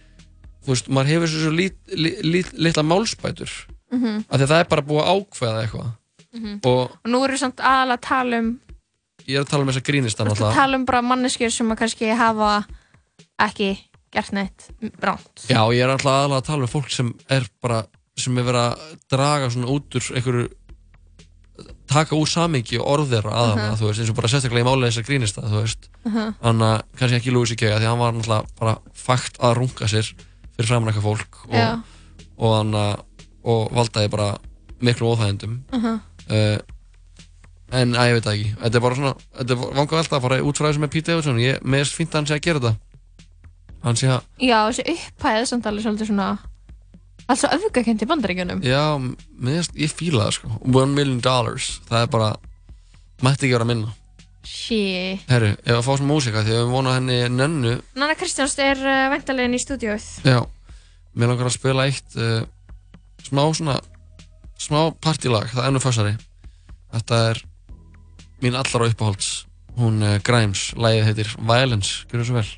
[0.64, 3.52] þú veist, maður hefur svo lít, lít, lít, litla málspætur
[3.92, 4.26] Mhm.
[4.30, 5.92] af því að það er bara búið að ákveða eitthvað
[6.34, 6.60] Mhm.
[6.66, 8.60] og Og nú við samt aðalega að tala um
[9.28, 11.70] ég er að tala um þessa grínista Þú ert að tala um bara manneskjur sem
[11.70, 12.66] að kannski hafa
[13.40, 13.78] ekki
[14.12, 14.70] gert neitt
[15.00, 17.86] bránt Já, ég er alltaf aðalega að tala um fólk sem er bara,
[18.18, 20.50] sem er verið að draga svona út úr einhverju
[21.88, 23.78] taka úr samingi orðir aðalega, Mhm.
[23.80, 27.18] þú veist, eins og bara sérstaklega í máli þessar grínista, þú veist þannig að kannski
[27.20, 27.64] ekki Louis C.K.
[27.80, 30.14] því hann var náttúrulega bara fakt að runga sér
[30.58, 31.84] fyrir framan eitthvað fólk og,
[32.38, 33.04] og hann að
[33.44, 34.38] og valdaði bara
[34.82, 36.00] miklu óþægendum Mhm.
[36.30, 36.58] uh,
[37.74, 40.22] en að ég veit það ekki þetta er bara svona, þetta er vanga velta að
[40.22, 41.60] fara út frá þessu með Pete Davidson, ég,
[41.98, 42.76] fínt að hann sé að gera þetta
[43.84, 46.28] hann sé að Já, þessi upphæð samt alveg svolítið svona
[47.28, 48.64] alls og öfgakent í bandaríkjunum.
[48.66, 50.52] Já, mér, finnst- ég fíla það sko.
[50.66, 52.32] One million dollars, það er bara
[53.24, 53.94] mætti ekki vera minna.
[54.44, 55.24] Shit.
[55.30, 58.76] Herru, ef að fá svona músika því að við vonum henni nönnu Nanna Kristjáns er
[58.84, 60.08] uh, væntalegin í stúdíóið.
[60.28, 60.42] Já,
[61.16, 62.44] mér langar að spila eitt uh,
[63.24, 63.78] smá svona
[64.60, 66.14] smá partílag, það er nú fyrstari
[66.94, 67.40] Þetta er
[68.44, 69.32] mín allar á uppáhalds.
[69.80, 72.50] Hún uh, Grimes, lagið heitir Violence, það svo vel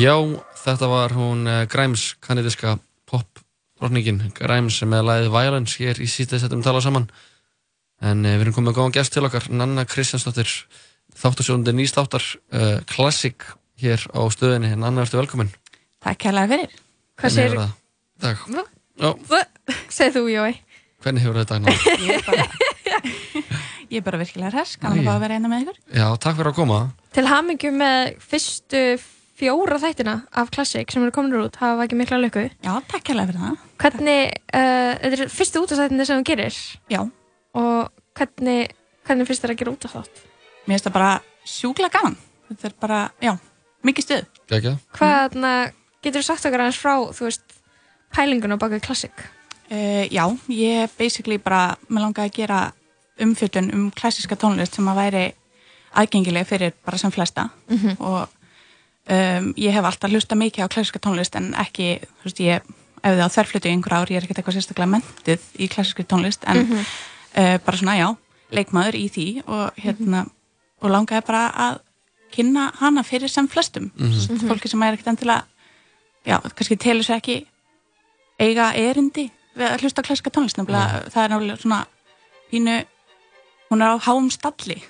[0.00, 0.14] Já,
[0.62, 2.76] þetta var hún uh, Grimes, kanadiska
[3.10, 3.40] pop
[3.80, 7.08] drotningin Grimes með lagið Violence hér í síðan settum tala saman
[8.04, 10.52] en uh, við erum komið að góða gæst til okkar Nanna Kristjánsdóttir
[11.20, 12.22] þáttasjóðundir nýstáttar
[12.54, 13.48] uh, Classic
[13.80, 15.50] hér á stöðinni Nanna, ertu velkomin
[16.00, 16.76] Takk kærlega fyrir.
[17.20, 18.44] Hvað.
[18.48, 18.62] Hva?
[19.00, 19.10] Já,
[19.92, 20.54] Segð þú, Jói.
[21.04, 21.84] hvernig hefur þetta dag nátt?
[22.08, 22.46] Ég er bara,
[23.90, 25.08] ég er bara virkilega gaman Æi.
[25.10, 25.78] að vera eina með ykkur.
[25.92, 26.80] Já, takk fyrir að koma
[27.16, 28.82] Til hamingju með fyrstu
[29.40, 32.46] fjóra þættina af Classic sem eru komin út, hafa ekki mikla löku.
[32.62, 33.56] Já, takk kærlega fyrir það.
[33.80, 36.58] Hvernig, uh, þetta er fyrstu útastættinni sem þú gerir.
[36.92, 37.00] Já.
[37.56, 37.88] Og
[38.18, 38.70] hvernig,
[39.08, 40.22] hvernig finnst þér að gera útastátt?
[40.66, 41.12] Mér finnst það bara
[41.48, 42.16] sjúklega gaman.
[42.50, 43.32] Þetta er bara, já,
[43.86, 44.24] mikið stuð.
[44.50, 45.76] Gækja Hvað, mm.
[46.04, 47.56] getur þú sagt okkar aðeins frá, þú veist,
[48.14, 49.24] pælingun á bakvið Classic?
[49.70, 52.60] Uh, já, ég basically bara, mér langaði að gera
[53.20, 55.24] umfjöldun um klassíska tónlist sem að væri
[56.00, 57.96] aðgengileg fyrir bara sem flesta Mhm.
[58.00, 58.28] og
[59.08, 62.60] um, ég hef alltaf hlusta mikið á klassíska tónlist en ekki, þú veist, ég
[63.00, 66.04] ef þið á þverflutu í einhver ár, ég er ekkert eitthvað sérstaklega mentið í klassískri
[66.04, 66.84] tónlist en Mhm.
[67.36, 68.08] uh, bara svona, já,
[68.52, 70.26] leikmaður í því og hérna,
[70.82, 71.78] og langaði bara að
[72.32, 74.28] kynna hana fyrir sem flestum Mhm.
[74.30, 75.44] mm fólki sem er ekkert endilega
[76.26, 77.46] já, kannski telur sér ekki
[78.38, 81.86] eiga erindi við að hlusta á klassika tónlist nefnilega, það er náttúrulega svona
[82.52, 82.84] pínu
[83.70, 84.82] hún er á háum stalli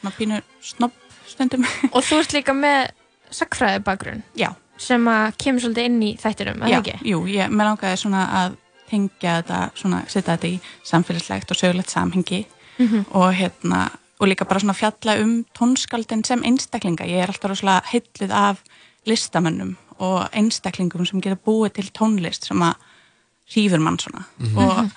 [0.00, 0.92] svona pínu snopp
[1.28, 1.64] stundum
[1.94, 2.90] Og þú ert líka með
[3.30, 4.22] sagfræði bakgrunn.
[4.38, 4.50] Já.
[4.78, 6.96] Sem að kemur svolítið inn í þættinum, eða ekki?
[7.10, 8.56] jú, ég, mér langaði svona að
[8.88, 12.44] tengja þetta, svona, setja þetta í samfélagslegt og sögulegt samhengi
[12.78, 13.06] Mhm.
[13.10, 13.88] og hérna
[14.20, 18.62] og líka bara svona fjalla um tónskaldin sem einstaklinga, ég er alltaf rosalega heilluð af
[19.06, 22.74] listamönnum og einstaklingum sem geta búið til tónlist sem að
[23.50, 24.58] hrífur mann svona Mhm.
[24.58, 24.90] og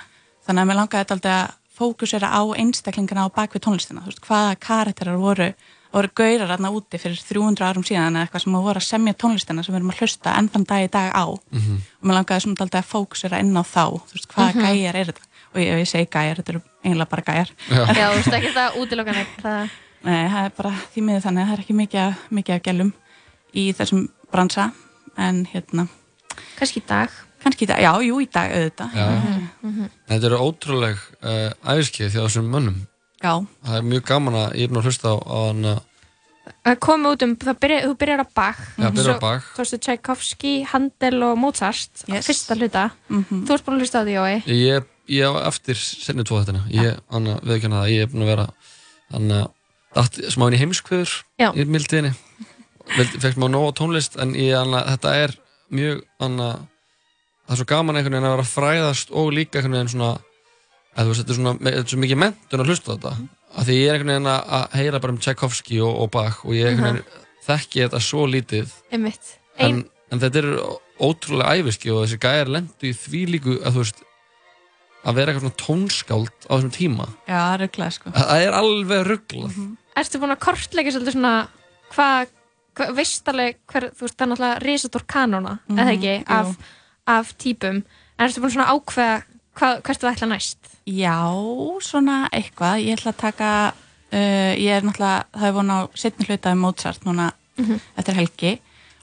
[0.48, 4.22] þannig að mér langaði þetta aldrei að fókusera á einstaklingana á bakvið tónlistina, þú veist,
[4.28, 5.54] hvaða karakterar voru,
[5.92, 9.64] voru gaurar aðna úti fyrir 300 árum síðan eða eitthvað sem voru að semja tónlistina
[9.66, 11.26] sem við erum að hlusta enn þann dag í dag á.
[11.52, 11.76] Mhm.
[12.02, 14.66] og mér langaði svona aldrei að fókusera inn á þá, þú veist, hvaða Mhm.
[14.66, 15.22] gæjar er þetta?
[15.54, 17.50] Og ég, ég segi gæjar, þetta eru eiginlega bara gæjar.
[17.70, 19.42] Já, þú veist ekki það útilokan eitt.
[19.44, 19.70] Það...
[20.04, 22.94] Nei, það er bara því miður þannig að það er ekki mikið, mikið af gælum
[23.54, 24.72] í þessum bransa.
[25.18, 25.88] En hérna.
[26.58, 27.10] Kannski í dag.
[27.44, 28.96] Kannski í dag, já, jú, í dag auðvitað.
[28.96, 29.06] Já.
[29.62, 29.90] Mhm.
[30.08, 32.80] Þetta eru ótrúleg uh, æfiskið þjá þessum mönnum
[33.22, 33.34] Já.
[33.68, 35.80] Það er mjög gaman að ég er búin að hlusta á, á hann að
[36.66, 38.62] Það kom út um, það byrja, þú byrjar Bach.
[38.82, 42.26] Já, byrjar á Svo- veist, Tchaikovsky, Handel og Mozart, yes.
[42.28, 42.88] fyrsta hluta.
[43.10, 43.44] Mhm.
[43.46, 44.34] Þú ert búin að hlusta á því, Jói.
[44.50, 48.26] Ég, ég á eftir senni tvo þetta Ég, hann að viðkjanna það, ég er búin
[48.26, 48.48] að vera
[49.12, 49.48] hann að
[49.96, 51.50] datt smá inn í heimskveður Já.
[51.54, 52.14] í mildiðinni
[53.22, 55.36] Fekk nóg á tónlist en ég, hann að þetta er
[55.72, 56.58] mjög hann að
[57.46, 60.10] það er svo gaman einhvern veginn að vera að fræðast og líka einhvern veginn svona
[60.16, 60.28] að
[60.98, 63.14] þú veist, þetta er svona, þetta er svo mikið mentun að hlusta þetta
[63.52, 66.54] af því ég er einhvern veginn að heyra bara um Tchaikovsky og, og Bach og
[66.56, 69.34] ég einhvern veginn þekki þetta svo lítið Einmitt.
[69.60, 69.82] en,
[70.12, 70.50] en þetta er
[71.02, 74.04] ótrúlega æfiski og þessi gæjar lendu í því líku að þú veist
[75.02, 78.58] að vera eitthvað svona tónskáld á þessum tíma Já, það er rugglega sko það er
[78.60, 79.58] alveg rugglað
[80.02, 81.32] Ertu búin að kortleika svolítið svona
[81.92, 82.30] hvað,
[82.78, 86.24] hva, veist alveg hver, þú veist, það er náttúrulega risatór kanóna, Mhm, eða ekki, jú.
[86.38, 86.54] af,
[87.12, 87.82] af típum.
[88.16, 89.18] En ertu búin svona ákveða
[89.60, 90.61] hvað, hvert þú ætla næst?
[90.92, 91.18] Já,
[91.86, 96.28] svona eitthvað Ég ætla að taka uh, ég er náttúrulega, það er von á setni
[96.28, 97.32] hluta um Mozart núna
[97.62, 97.80] Mhm.
[98.00, 98.52] eftir helgi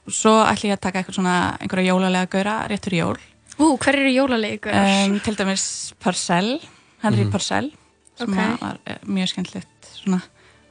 [0.08, 3.18] og svo ætla ég að taka eitthvað svona einhverja jólalega gaura réttur jól
[3.58, 5.06] Ú, hver eru jólalegi gaurar?
[5.10, 6.58] um, Til dæmis Purcell
[7.02, 7.30] Henry Mhm.
[7.32, 7.70] Purcell
[8.18, 8.36] sem Ok.
[8.38, 10.22] að var uh, mjög skemmtilegt svona,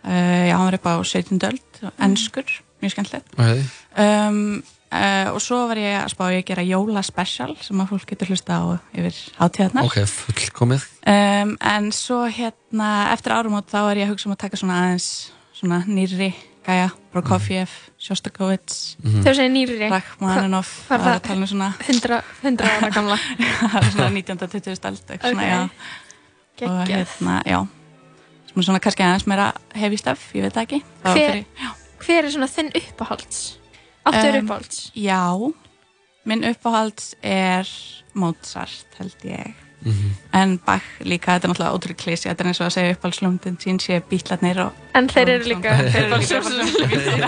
[0.03, 1.39] uh, já, hann var upp á 17.
[1.47, 2.43] öld enskur,
[2.81, 3.63] mjög skemmtilegt okay.
[3.97, 8.05] um, uh, og svo var ég að spá ég að gera jólaspecial sem að fólk
[8.11, 8.63] getur hlusta á
[8.95, 10.85] yfir hátíðarnar ok, fullkomið.
[11.07, 14.79] Um, en svo hérna eftir árumót þá er ég að hugsa um að taka svona
[14.85, 15.09] aðeins
[15.57, 16.33] svona nýrri
[16.67, 19.21] gæja, Prokofjev, Shostakovich Mhm.
[19.23, 19.87] Þegar þú segir nýrri.
[19.89, 21.15] Rachmaninoff Hvað- hvað er það er það?
[21.15, 23.17] að tala um svona 100, 100 ára gamla?
[23.93, 25.71] Svona 1920 stald eitthvað svona, Ok.
[26.59, 26.67] já.
[26.67, 27.59] Og hérna, já.
[28.57, 30.81] Svona kannski aðeins meira hefi stöf, ég veit ekki.
[31.03, 31.45] Var Hver, fyrir-
[32.03, 33.57] hver er svona þinn uppáhalds?
[34.07, 34.81] Áttu er Um, uppáhalds?
[34.95, 35.23] Já,
[36.27, 37.67] minn uppáhalds er
[38.17, 39.53] Mozart held ég
[39.85, 40.15] Mhm.
[40.33, 43.57] en Bach líka, þetta er náttúrulega ótrúlega klísi þetta er eins og að segja uppáhaldslöndin
[43.61, 47.27] sín sé bítlarnir og En þeir eru líka uppáhaldshljómsveitir.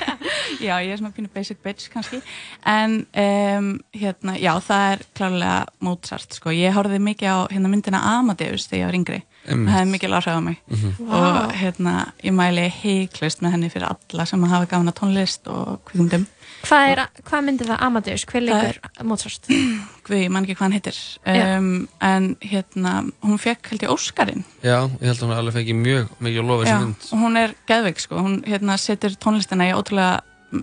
[0.66, 2.22] Já, ég er svona pínu basic bitch kannski
[2.66, 8.00] en um, hérna, já, það er klárlega Mozart, sko, ég horfði mikið á hérna myndina
[8.16, 9.70] Amadeus þegar ég var yngri Einmitt.
[9.72, 10.90] það hefði mikið áhrif á mig Mhm.
[11.08, 11.52] og Vá.
[11.56, 16.26] hérna, ég mæli heiklust með henni fyrir alla sem hafa gafna tónlist og kvikmyndum
[16.60, 18.24] Hvað, er, hvað myndir það Amadeus?
[18.26, 19.46] Hver leikur Mozart?
[20.04, 21.56] Guð, ég man ekki hvað hann heitir Já.
[21.58, 25.74] um, en hérna, hún fekk held ég Óskarinn já, ég held að hún alveg fengi
[25.74, 29.10] mjög mikið að lofa Já, þessi mynd og hún er geðveik sko, hún hérna setur
[29.16, 30.20] tónlistina í ótrúlega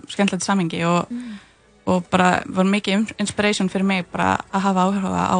[0.08, 1.08] skemmtilegt samhengi og,
[1.88, 5.38] og bara var mikið in- inspiration fyrir mig bara að hafa áhuga á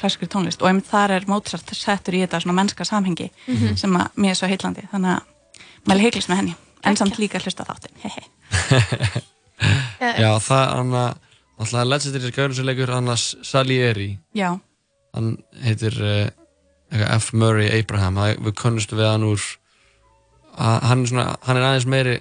[0.00, 0.62] klassískri tónlist.
[0.62, 3.76] Og einmitt þar er Mozart settur í þetta svona mennska samhengi Mhm.
[3.76, 5.22] sem að mér er svo heitlandi þannig að
[5.88, 6.56] maður heiklist með henni.
[6.84, 7.96] En samt líka hlusta á þáttinn.
[8.04, 8.22] Hehe.
[10.22, 11.14] Já, það er hann að
[11.58, 14.08] alltaf legendary gaurin sem leikur hann að Salieri.
[14.36, 14.50] Já,
[15.16, 15.30] hann
[15.64, 16.28] heitir uh,
[17.16, 17.32] F.
[17.32, 18.18] Murray Abraham.
[18.20, 19.40] Það, við kunnustu við hann úr
[20.56, 22.16] að, hann, er svona, hann er aðeins meiri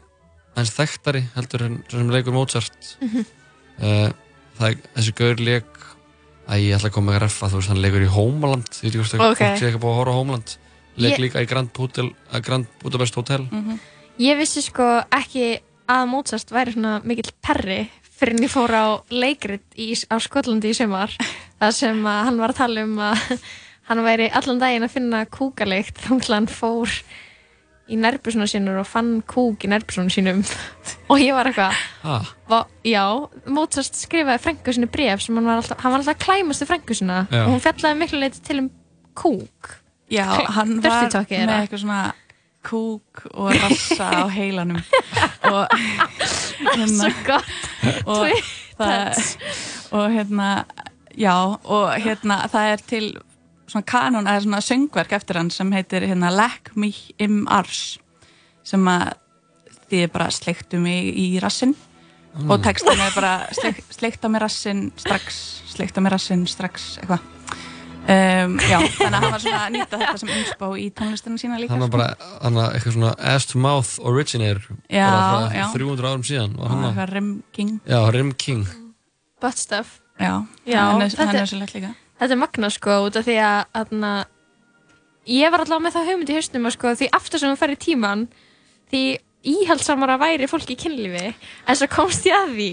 [0.55, 2.95] aðeins þekktari heldur en sem leikur Mozart.
[3.03, 3.25] Mhm.
[3.83, 4.09] uh,
[4.57, 5.81] það er, þessi gaur leik
[6.47, 8.95] að ég ætla að koma með reffa þú veist hann leikur í Homeland ég veit
[8.95, 9.31] ekki hvort Ok.
[9.31, 9.47] okay.
[9.49, 10.55] fólk sé ekki búið að horfa á Homeland
[10.97, 13.79] leik Ég- líka í Grand, Hotel, uh, Grand Budapest Hotel Mhm.
[14.19, 15.59] Ég vissi sko ekki
[15.91, 20.69] að Mozart væri svona mikill perri fyrir en ég fór á leikrit í, á Skotlandi
[20.71, 21.11] í sumar
[21.59, 23.39] þar sem að hann var að tala um að
[23.89, 26.89] hann væri allan daginn að finna kúkaleikt þá hann fór
[27.85, 30.41] í nærbjörnsuna sínur og fann kúk í nærbjörnsuna sínum.
[31.11, 31.77] Og ég var eitthvað
[32.09, 32.29] ah.
[32.49, 33.03] Va, já,
[33.53, 36.69] Mozart skrifaði frængu sinni bref sem hann var alltaf, hann var alltaf að klæmast í
[36.69, 37.43] frængu sinna Já.
[37.45, 38.69] og hún fjallaði miklu leiti til um
[39.17, 39.75] kúk.
[40.13, 40.25] Já
[40.57, 42.01] hann var með eitthvað svona
[42.65, 44.81] kúk og rassa á heilanum.
[45.45, 45.69] Og
[46.65, 48.47] hérna, Svo gott og,
[48.79, 49.19] það,
[49.93, 50.47] og hérna
[51.15, 53.09] já og hérna það er til
[53.67, 57.97] svona kanon eða svona söngverk eftir hann sem heitir hérna Leck mich im Ars
[58.63, 59.13] sem að
[59.89, 61.75] þið er bara sleiktu mig í rassin
[62.35, 62.49] Mm.
[62.51, 65.37] og textin er bara sleik, sleikta mig rassin strax
[65.71, 67.21] sleikta mig rassin strax eitthvað.
[68.11, 71.55] Um, já, þannig að hann var svona að nýta þetta sem inspo í tónlistinu sína
[71.57, 72.09] líka hann var bara
[72.43, 75.63] hann var eitthvað svona ass to mouth originator Já, bara já.
[75.71, 77.79] frá 300 árum síðan og hann var Rim King.
[77.87, 78.67] Já, Rim King.
[79.39, 80.01] Butt stuff.
[80.19, 83.35] Já, Já, hann er, er svo lett líka Þetta er magna sko út af því
[83.43, 84.11] að aðna,
[85.27, 87.75] ég var allavega með það hugmynd í hausnum að sko því aftur sem þú fer
[87.75, 88.25] í tíman
[88.93, 89.03] því
[89.45, 92.69] íhaldsamara væri fólk í kynlífi en svo komst ég að því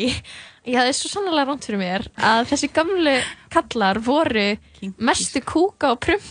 [0.70, 3.14] ég hafði svo sannlega ránt fyrir mér að þessi gamlu
[3.52, 4.46] kallar voru
[5.02, 6.22] mestu kúka og prump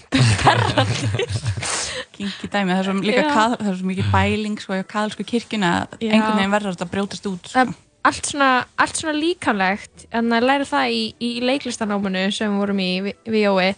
[2.15, 6.13] kinky dæmi, það er svo mikið bæling sko í kaðalsku kirkjuna að Já.
[6.15, 7.65] einhvern veginn verður að brjótast út sko.
[8.01, 12.57] Það allt svona, allt svona líkamlegt en að læra það í, í leiklistanáminu sem við
[12.63, 13.75] vorum í við- við Jói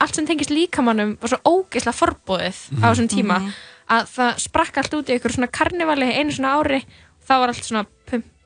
[0.00, 3.50] allt sem tengist líkamannum var svo ógeðslega forbúðið á þessum tíma Mhm.
[3.90, 6.84] að það sprakk allt út í einhver svona karnivali einu svona ári
[7.28, 7.84] þá var allt svona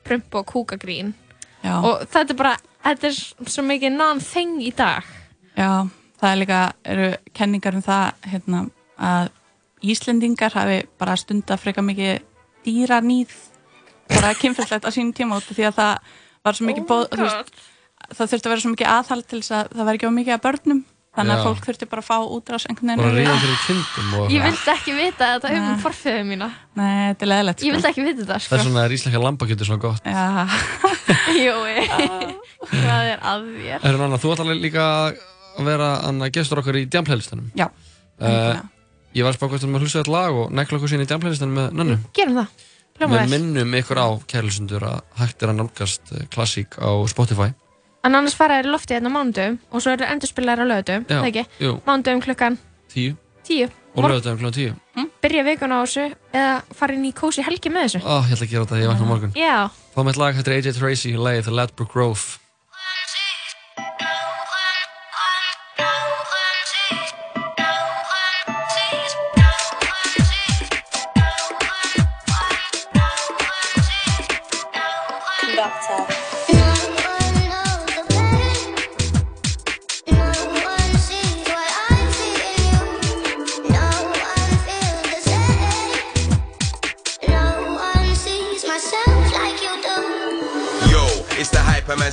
[0.03, 1.13] prump og kúkagrín
[1.63, 1.79] Já.
[1.81, 3.15] og þetta er bara þetta er
[3.49, 5.03] svo mikið non-thing í dag
[5.57, 5.87] Já,
[6.21, 8.69] það er líka, eru kenningar um það hérna,
[8.99, 9.29] að
[9.83, 12.19] Íslendingar hafi bara stunda freka mikið
[12.65, 13.29] dýranýð
[14.11, 15.93] bara kynfællegt á sínum tíma út því að það
[16.45, 17.63] var svo mikið Oh bóð, þú veist,
[18.15, 20.35] það þurfti að vera svo mikið aðhald til þess að það var ekki á mikið
[20.35, 20.83] að börnum.
[21.15, 21.45] Þannig að Já.
[21.47, 25.77] fólk þurfti bara að fá útrás einhvern veginn ég vildi ekki vita þetta um Nei.
[25.79, 26.49] forfeyðu mína.
[26.75, 28.57] Nei, þetta er leðilegt ég vildi ekki vita þetta sko.
[28.59, 30.03] vegna er íslenska lambakjötur svona gott.
[31.45, 31.87] Jói
[32.67, 33.81] hvað er að þér?
[33.85, 34.85] Herru Nanna, þú ætlar líka
[35.55, 37.69] að vera að gestur okkar í djampleylistanum Já,
[38.19, 38.63] uh,
[39.15, 41.07] Ég var að spá hvort um að hlusta þetta lag og negla okkur sín í
[41.07, 41.95] djampleylistanum með Nannu.
[42.17, 42.65] Gerum það,
[42.95, 47.49] Við minnum ykkur á kærlusundur að hægt er að nálgast eh, klassík á Spotify
[48.05, 51.05] En annars fara þér í loftið hérna á mánudum og svo eru endurspilaðir á lögutum,
[51.09, 51.43] það ekki?
[51.59, 51.73] jú.
[51.87, 52.55] Mánudum klukkan
[52.93, 53.15] 10
[53.49, 53.73] 10.
[53.95, 54.51] og Mor- lögðum kl.
[54.95, 58.01] 10 Byrja vikuna á þessu eða fara inn í kósi helgi með þessu.
[58.05, 59.57] Ó, ég ætla að gera þetta, ég vakna morgun Já.
[59.95, 62.44] Þá með lag, er AJ Tracy, lagið The Ladbroke Grove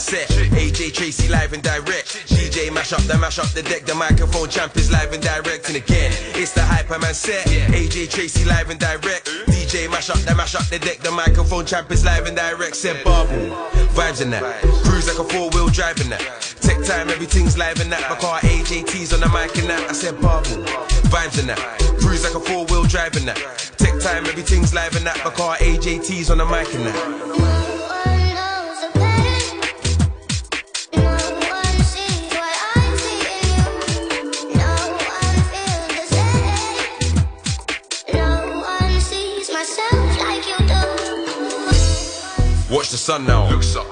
[0.03, 0.29] set.
[0.59, 2.27] AJ Tracy live and direct.
[2.27, 3.87] DJ mash up the mash up the deck.
[3.87, 5.69] The microphone champ is live and direct.
[5.69, 7.47] And again, it's the Hyperman set.
[7.70, 9.31] AJ Tracy live and direct.
[9.47, 10.99] DJ mash up the mash up the deck.
[10.99, 12.74] The microphone champ is live and direct.
[12.74, 13.55] Said Bubble,
[13.95, 14.43] vibes in that.
[14.85, 16.20] Cruise like a four wheel drive in that.
[16.61, 18.03] Tech time, everything's live in that.
[18.11, 19.89] My car AJT's on the mic and that.
[19.89, 20.65] I said Bubble,
[21.15, 21.59] vibes in that.
[22.01, 23.39] Cruise like a four wheel drive in that.
[23.79, 25.19] Tech time, everything's live in that.
[25.24, 28.22] My car AJT's on the mic and that.
[42.73, 43.44] Watch the sun now.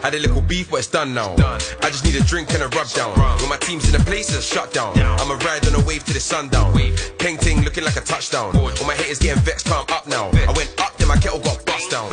[0.03, 1.35] Had a little beef, but it's done now.
[1.83, 3.13] I just need a drink and a rub down.
[3.39, 4.99] When my team's in the place, it's shut down.
[4.99, 6.73] I'ma ride on a wave to the sundown.
[7.19, 8.57] Peng ting looking like a touchdown.
[8.57, 10.31] All my haters getting vexed, calm up now.
[10.31, 12.09] I went up, then my kettle got bust down.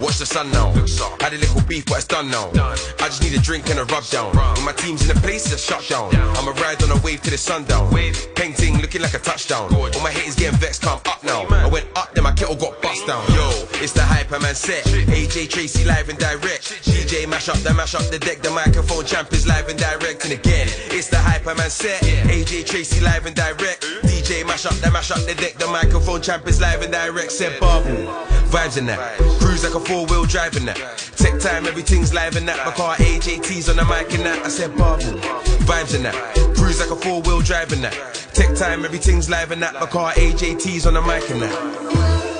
[0.00, 0.74] Watch the it's unknown.
[1.20, 2.50] Had a little beef, but it's done now.
[2.54, 4.34] I just need a drink and a rub down.
[4.56, 6.14] When my team's in the place, it's a shutdown.
[6.36, 7.92] I'ma ride on a wave to the sundown.
[8.34, 9.72] Painting looking like a touchdown.
[9.74, 11.44] All my haters getting vexed, come up now.
[11.46, 13.22] I went up, then my kettle got bust down.
[13.30, 13.46] Yo,
[13.82, 14.84] it's the Hyperman set.
[14.84, 16.82] AJ Tracy live and direct.
[16.82, 18.42] DJ mash up, the mash up the deck.
[18.42, 20.24] The microphone champ is live and direct.
[20.24, 22.02] And again, it's the Hyperman set.
[22.02, 23.82] AJ Tracy live and direct.
[24.02, 25.54] DJ mash up, the mash up the deck.
[25.54, 27.30] The microphone champ is live and direct.
[27.30, 28.10] Said Bubble.
[28.50, 29.18] Vibes in that.
[29.40, 30.76] Cruise like a four wheel driving that.
[31.16, 32.64] Tech time, everything's live in that.
[32.64, 34.44] My car AJT's on the mic and that.
[34.44, 35.18] I said Bubble.
[35.66, 36.14] Vibes in that.
[36.56, 37.92] Cruise like a four wheel driving that.
[38.32, 39.74] Tech time, everything's live in that.
[39.74, 42.33] My car AJT's on the mic and that.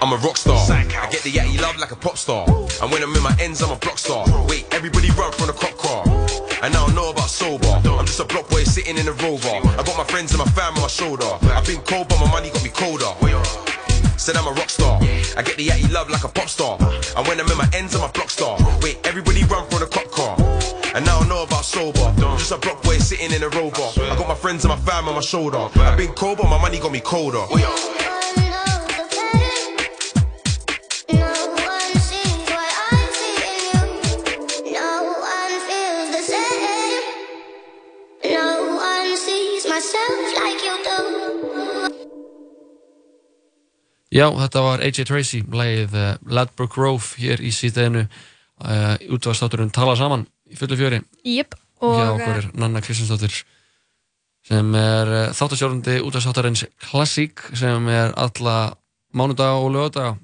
[0.00, 0.58] I'm a rock star.
[0.70, 2.44] I get the yatty love like a pop star.
[2.48, 4.26] And when I'm in my ends, I'm a block star.
[4.46, 6.04] Wait, everybody run from the cop car.
[6.62, 7.66] And I don't know about sober.
[7.66, 9.48] I'm just a block boy sitting in a rover.
[9.48, 11.24] I got my friends and my fam on my shoulder.
[11.56, 13.08] I've been cold, but my money got me colder.
[14.18, 14.98] Said I'm a rock star.
[15.00, 16.76] I get the yatty love like a pop star.
[16.80, 18.58] And when I'm in my ends, I'm a block star.
[18.82, 20.36] Wait, everybody run from the cop car.
[20.94, 22.00] And I don't know about sober.
[22.00, 23.88] I'm just a block boy sitting in a rover.
[23.96, 25.68] I got my friends and my fam on my shoulder.
[25.76, 27.44] I've been cold, but my money got me colder.
[44.16, 49.96] Já, þetta var AJ Tracy, lagið uh, Ladbroke Grove hér í síðdeinu uh, útvarsþátturinn Tala
[49.98, 51.02] Saman í fullu fjöri.
[51.26, 53.42] Jep, Og og okkur er Nanna Kristinsdóttir
[54.46, 58.56] sem er uh, þáttasjórandi útvarsþáttarins Klassík sem er alla
[59.12, 60.16] mánudaga og lögadaga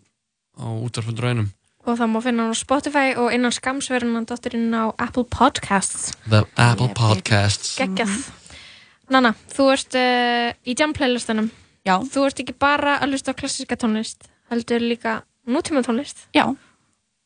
[0.56, 1.52] á útvarsfundur einum.
[1.84, 6.46] og það má finna hann á Spotify og innan skamsverðunan dottirinn á Apple Podcasts The
[6.56, 7.76] Apple Podcasts.
[7.76, 8.30] geggjað
[9.12, 9.96] Nanna, þú ert
[10.64, 11.50] í jam playlistanum
[11.86, 16.46] Já Þú ert ekki bara að hlusta á klassíska tónlist heldur líka nútíma tónlist Já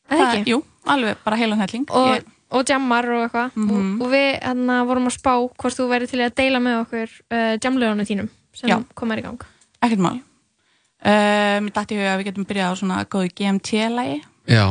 [0.07, 0.51] Það ekki?
[0.53, 4.01] Jú, alveg bara heilan helling og, Ég- og jammar og eitthvað Mhm.
[4.01, 7.09] og, og við hérna vorum að spá hvort þú væri til að deila með okkur
[7.31, 8.77] uh, jamlögunum þínum sem Já.
[8.95, 9.43] komar í gang
[9.83, 14.65] Ekkert mál uh, Mér dætti ég að við getum byrjað á svona góðu GMT-lægi Já,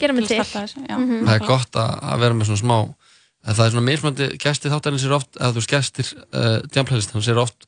[0.00, 0.96] Gerum við Til til að starta þessu, já.
[0.98, 1.24] Mhm.
[1.28, 2.78] það er gott að, að vera með svona smá
[3.40, 7.28] en það er svona mismandi gæsti þáttarins er oft, eða þú veist gæstir uh, jamplaylistans
[7.32, 7.66] er oft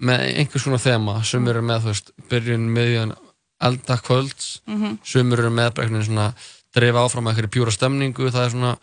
[0.00, 3.12] með einhvers svona þema, sumur eru með þú veist, byrjun, miðjun,
[3.60, 4.98] elda kvölds Mhm.
[5.04, 6.34] sumur eru með veginn svona
[6.74, 8.76] dreifa áfram með einhverju pjúra stemningu það er svona,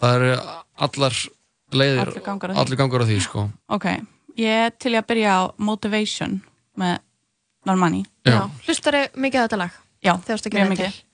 [0.00, 0.40] það eru
[0.78, 1.14] allar
[1.72, 2.58] leiðir, Allir gangar á því.
[2.64, 3.50] allir gangar á því sko.
[3.68, 3.86] Ok,
[4.36, 6.42] ég til í að byrja á Motivation
[6.76, 6.98] með
[7.66, 8.04] Normani.
[8.66, 9.70] Hlustar þau mikið á þetta lag?
[10.02, 10.12] Já,
[10.50, 10.92] að mjög gera mikið.
[10.92, 11.04] til?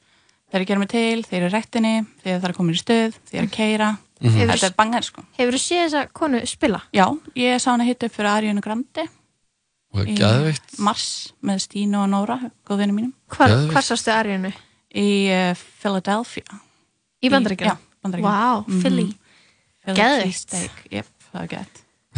[0.53, 2.79] Þegar ég ger mig til, þegar ég er í rektinni, þegar það er komin í
[2.83, 3.99] stöð, þegar ég er að keira.
[4.23, 4.31] Mhm.
[4.31, 5.25] Hefur- Þetta er bangar sko.
[5.39, 6.83] Hefur þú séð þessa konu spila?
[6.95, 7.07] Já,
[7.37, 9.09] ég sá hana hitta upp fyrir Ariana Grande
[10.05, 11.06] geðveikt mars
[11.40, 13.14] með Stínu og Nóra, góðvinni mínum.
[13.32, 14.52] Hvar sástu Arjunu?
[14.97, 16.60] Í uh, Philadelphia.
[17.24, 17.81] Í Bandaríkjunum?
[17.81, 18.31] Já, Bandaríkjunum.
[18.32, 19.09] Vá, Philly.
[19.85, 20.27] Philly Geðveikt.
[20.27, 21.59] cheesesteak, Jep, það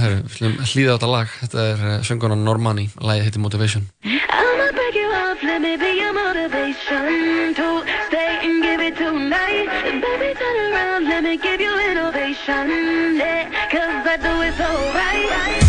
[0.06, 4.70] er slum hlýða á þetta lag þetta er uh, söngunan Normani, lagið heitir Motivation I'ma
[4.72, 9.68] break you off, let me be your motivation to stay and give it tonight.
[10.00, 13.16] Baby, turn around, let me give you innovation.
[13.16, 15.67] Yeah, cause I do it so right.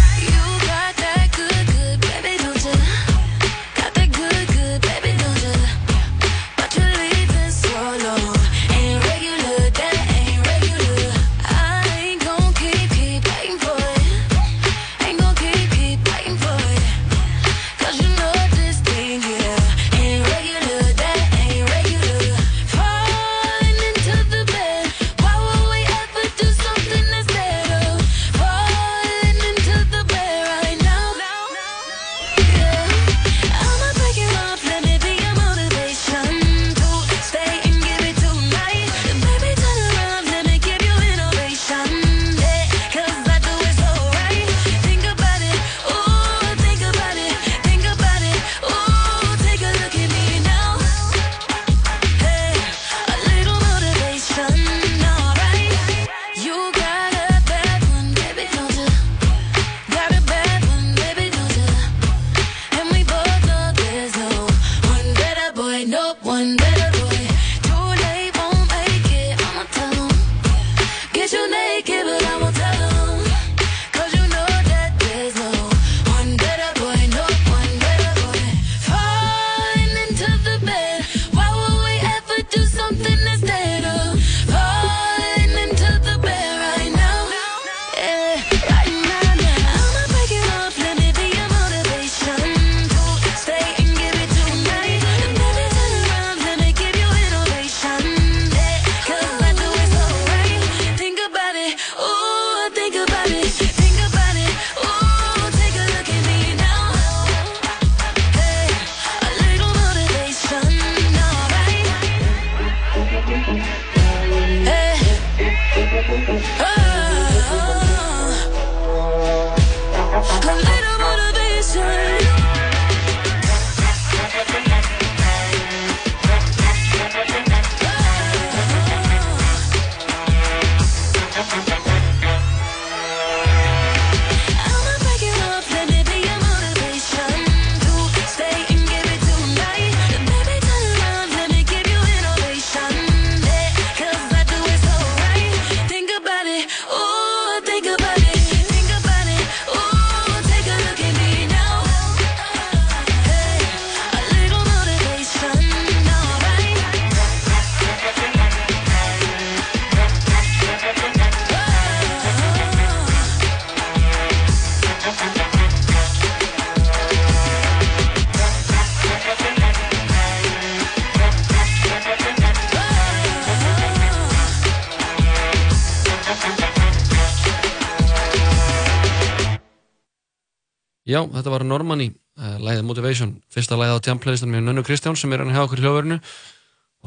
[181.09, 185.33] Já, þetta var Normani, uh, læðið Motivation, fyrsta læðið á tjamplaylistan með Nönnu Kristján sem
[185.33, 186.19] er hann hjá okkur í hljóðverinu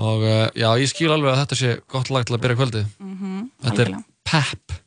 [0.03, 2.87] og uh, já, ég skil alveg að þetta sé gott lag til að byrja kvöldið.
[2.99, 4.05] Mhm, Þetta er algjörlega.
[4.25, 4.79] pep,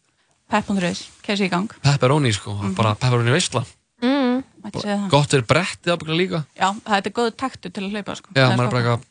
[0.52, 3.64] Pep.is, kemur í gang pepperoni sko, bara pepperoni veistla.
[4.02, 4.44] mm.
[4.66, 5.10] Það.
[5.14, 6.40] Gott er brettið ábygglega líka.
[6.58, 8.32] Já, það er góð taktu til að hlaupa sko.
[8.34, 9.04] Já, Það maður er bara eitthvað,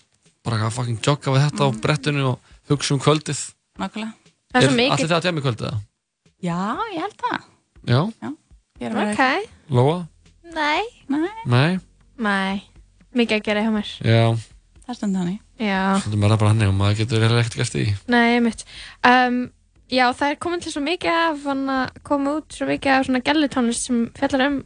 [0.45, 3.43] bara eitthvað fucking jogga við þetta á brettinu og hugsa um kvöldið.
[3.79, 4.11] Nákvæmlega
[4.51, 5.79] Það er svo mikið- Allir það að tjami kvöldið það?
[6.43, 6.59] Já,
[6.95, 7.39] ég held það
[7.87, 8.35] Já, Ég
[8.87, 9.97] er að vera- Ok, Lóa?
[10.55, 11.79] nei Nei Nei?
[12.19, 12.63] Nei,
[13.15, 14.25] mikið að gera hjá mér Já,
[14.85, 17.61] Það er stundið hann Já, stundum er það bara hann og maður getur eiginlega ekkert
[17.63, 17.85] gert í.
[17.85, 17.97] því.
[18.11, 18.65] nei, mitt
[19.07, 19.39] um,
[19.93, 23.07] Já, það er komin til svo mikið af hann að koma út svo mikið af
[23.07, 24.61] svona gælutónlist sem fjallar um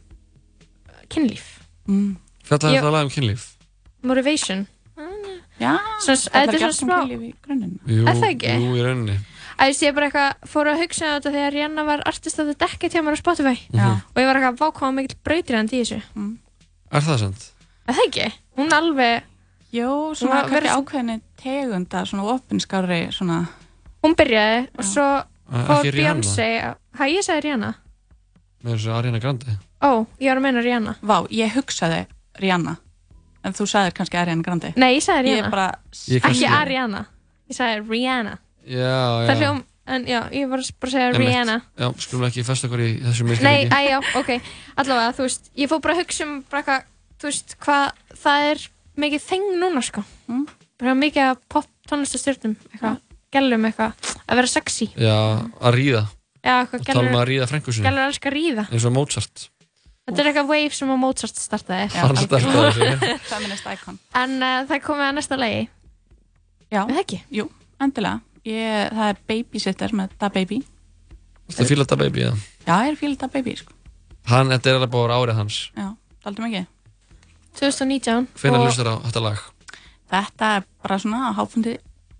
[1.09, 1.45] kynlíf
[1.87, 2.17] mm.
[2.43, 3.47] Fjallar þetta lag um kynlíf?
[4.01, 4.67] Motivation
[5.59, 5.73] Já,
[6.05, 8.53] þetta er gert svona um í grunninn Jú, Er það ekki?
[8.55, 9.17] Jú, í rauninni.
[9.59, 12.47] Æ, ég sé bara eitthvað, fór að hugsa um þetta þegar Rihanna var artist of
[12.47, 13.55] the decade hjá mér á Spotify.
[13.75, 13.87] Já.
[14.15, 15.99] og ég var eitthvað, vá hvað mikill brautir hann í þessu.
[16.91, 17.49] Er það sant?
[17.89, 18.29] Er það ekki?
[18.57, 19.23] Hún alveg
[19.71, 23.47] Jó, Hún svona var- kannski verið- ákveðinni tegunda svona opinskári svona
[24.03, 25.91] Hún byrjaði og svo Eh, fór?
[25.93, 26.47] Beyoncé
[26.97, 27.75] Hæ, ég sagði Rihanna.
[28.63, 29.45] Með þessu Ariana Grande.
[29.81, 30.95] Ó, ég var að meina Rihanna.
[31.03, 32.07] Vá, ég hugsaði
[32.39, 32.77] Rihanna.
[33.43, 34.73] En þú sagðir kannski Ariana Grande.
[34.75, 35.45] Nei, ég sagði Ég Rihanna.
[35.47, 37.05] er bara Ég kannski- Ekki Ariana.
[37.49, 38.37] Ég sagði Rihanna
[38.69, 39.27] Já, já.
[39.31, 39.59] Það hljóm,
[39.89, 41.23] en já, ég var bara að segja Einmitt.
[41.23, 43.69] Rihanna Já, skulum ekki festa okkur í þessu Nei, misskilningi.
[43.73, 44.29] æ, já, ok
[44.83, 46.87] Allavega, þú veist, ég fór bara að hugsa um bara eitthvað,
[47.17, 47.85] þú veist, hvað
[48.21, 48.65] það er
[48.99, 50.45] mikið þeng núna, sko mm.
[50.83, 52.99] bara mikið af pop tónlistastjörnum eitthvað,
[53.33, 55.17] gælum eitthvað að vera sexy Já,
[55.57, 56.03] að ríða.
[56.45, 57.89] Já, eitthvað Og tala um gælur að ríða frængu sinni.
[57.89, 59.49] Gælur elskar að ríða Eins og Mozart.
[60.09, 63.17] Þetta er eitthvað wave sem að Mozart startaði Hann startaði þessu.
[63.33, 65.59] Feminist icon En uh, það komið að næsta lagi
[66.69, 67.19] Já Er það ekki?
[67.33, 67.49] Jú,
[67.81, 70.61] endilega ég, Það er Babysitter með Da Baby
[71.49, 72.31] Þetta fíla þetta baby, já.
[72.67, 73.73] Já, ég er fíl Da Baby, sko
[74.29, 75.59] Hann, þetta er alveg búið árið hans.
[75.73, 75.87] Já,
[76.25, 76.65] daldum ekki
[77.59, 79.39] 2019 Hvenær Og hlustar á þetta lag?
[80.09, 81.77] Þetta er bara svona háfundi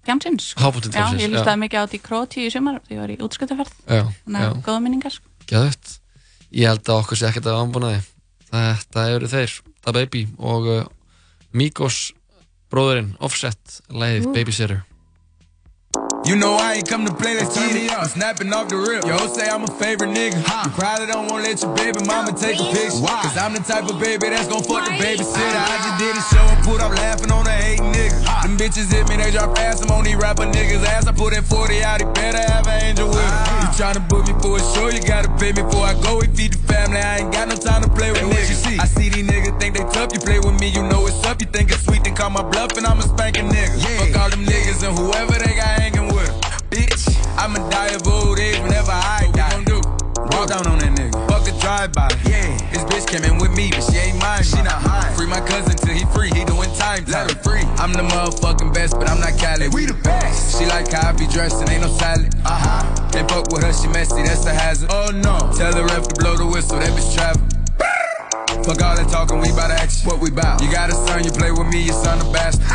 [0.08, 1.36] Djamsins Hápunkti djamsins, Já, ég já.
[1.36, 4.46] hlustaði mikið á þetta í Króti í sumar Því ég var í útskjötaferð Já, Þannig
[4.46, 4.52] já.
[4.66, 5.28] góða minningar sko.
[5.50, 5.92] Gæðut.
[6.50, 8.00] Ég held að okkur sé ekkert að ámbúnaði.
[8.50, 9.54] Þetta eru þeir,
[9.86, 10.80] Da Baby og uh,
[11.54, 12.00] Migos
[12.74, 14.34] bróðurinn, Offset, lagið Ú.
[14.34, 14.80] Babysitter.
[16.26, 18.08] You know I ain't come to play, let's get it up.
[18.08, 19.06] Snapping off the rip.
[19.06, 20.38] Yo, say I'm a favorite nigga.
[20.38, 23.02] You probably don't wanna let your baby mama take a picture.
[23.02, 23.22] Why?
[23.24, 25.58] Cause I'm the type of baby that's gon' fuck the babysitter.
[25.58, 25.74] Ah.
[25.74, 28.44] I just did a show and put up laughing on a hating nigga.
[28.44, 29.82] Them bitches hit me, they drop ass.
[29.82, 31.08] I'm on these rapper niggas' ass.
[31.08, 33.26] I put in 40 out, he better have an angel with him.
[33.26, 33.60] Ah.
[33.64, 36.20] You tryna book me for a show, you gotta pay me before I go.
[36.20, 38.60] We feed the family, I ain't got no time to play with niggas.
[38.60, 38.78] See?
[38.78, 41.42] I see these niggas think they tough, you play with me, you know it's up.
[41.42, 43.82] You think it's sweet, then call my bluff and I'm a spanking nigga.
[43.98, 46.40] Fuck all them niggas and whoever they got hanging with 'em.
[46.70, 47.04] Bitch,
[47.38, 49.56] I'ma die of old age whenever I die.
[49.56, 49.82] What gon' do?
[50.38, 51.18] Walk down on that nigga.
[51.30, 52.10] Fuck a drive-by.
[52.26, 52.58] Yeah.
[52.72, 54.44] This bitch came in with me, but she ain't mine.
[54.44, 55.14] She not mine.
[55.16, 56.30] Free my cousin till he free.
[56.30, 57.06] He doing time.
[57.08, 57.64] Let him free.
[57.78, 59.68] I'm the motherfucking best, but I'm not Cali.
[59.70, 60.60] We the best.
[60.60, 62.34] She like how I be dressed and ain't no salad.
[62.46, 63.10] Uh huh.
[63.12, 64.22] Can't fuck with her, she messy.
[64.24, 64.90] That's a hazard.
[64.92, 65.52] Oh no.
[65.58, 66.80] Tell the ref to blow the whistle.
[66.80, 67.42] That bitch travel.
[68.64, 70.08] Fuck all that talking, we bout action.
[70.08, 70.62] What we bout?
[70.62, 72.68] You got a son, you play with me, your son a bastard.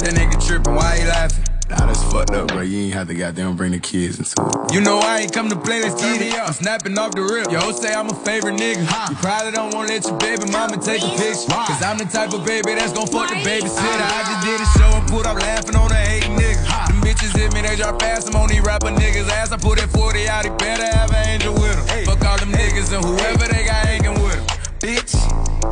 [0.00, 1.55] that nigga tripping, why he laughing?
[1.68, 2.60] Nah, that's fucked up, bro.
[2.60, 4.72] You ain't have to goddamn bring the kids into it.
[4.72, 6.38] You know I ain't come to play, let's get it.
[6.38, 7.50] I'm snapping off the rip.
[7.50, 8.86] Yo, say I'm a favorite nigga.
[8.86, 9.10] Huh.
[9.10, 11.50] You probably don't wanna let your baby mama take a picture.
[11.50, 13.98] Cause I'm the type of baby that's gon' fuck the babysitter.
[13.98, 14.14] Ah.
[14.14, 16.62] I just did a show and put up laughing on a hating nigga.
[16.86, 18.28] Them bitches hit me, they drop fast.
[18.30, 19.50] I'm on these rapper niggas' ass.
[19.50, 22.06] I put that 40 out, he better have an angel with him.
[22.06, 24.46] Fuck all them niggas and whoever they got hanging with him.
[24.78, 25.18] Bitch.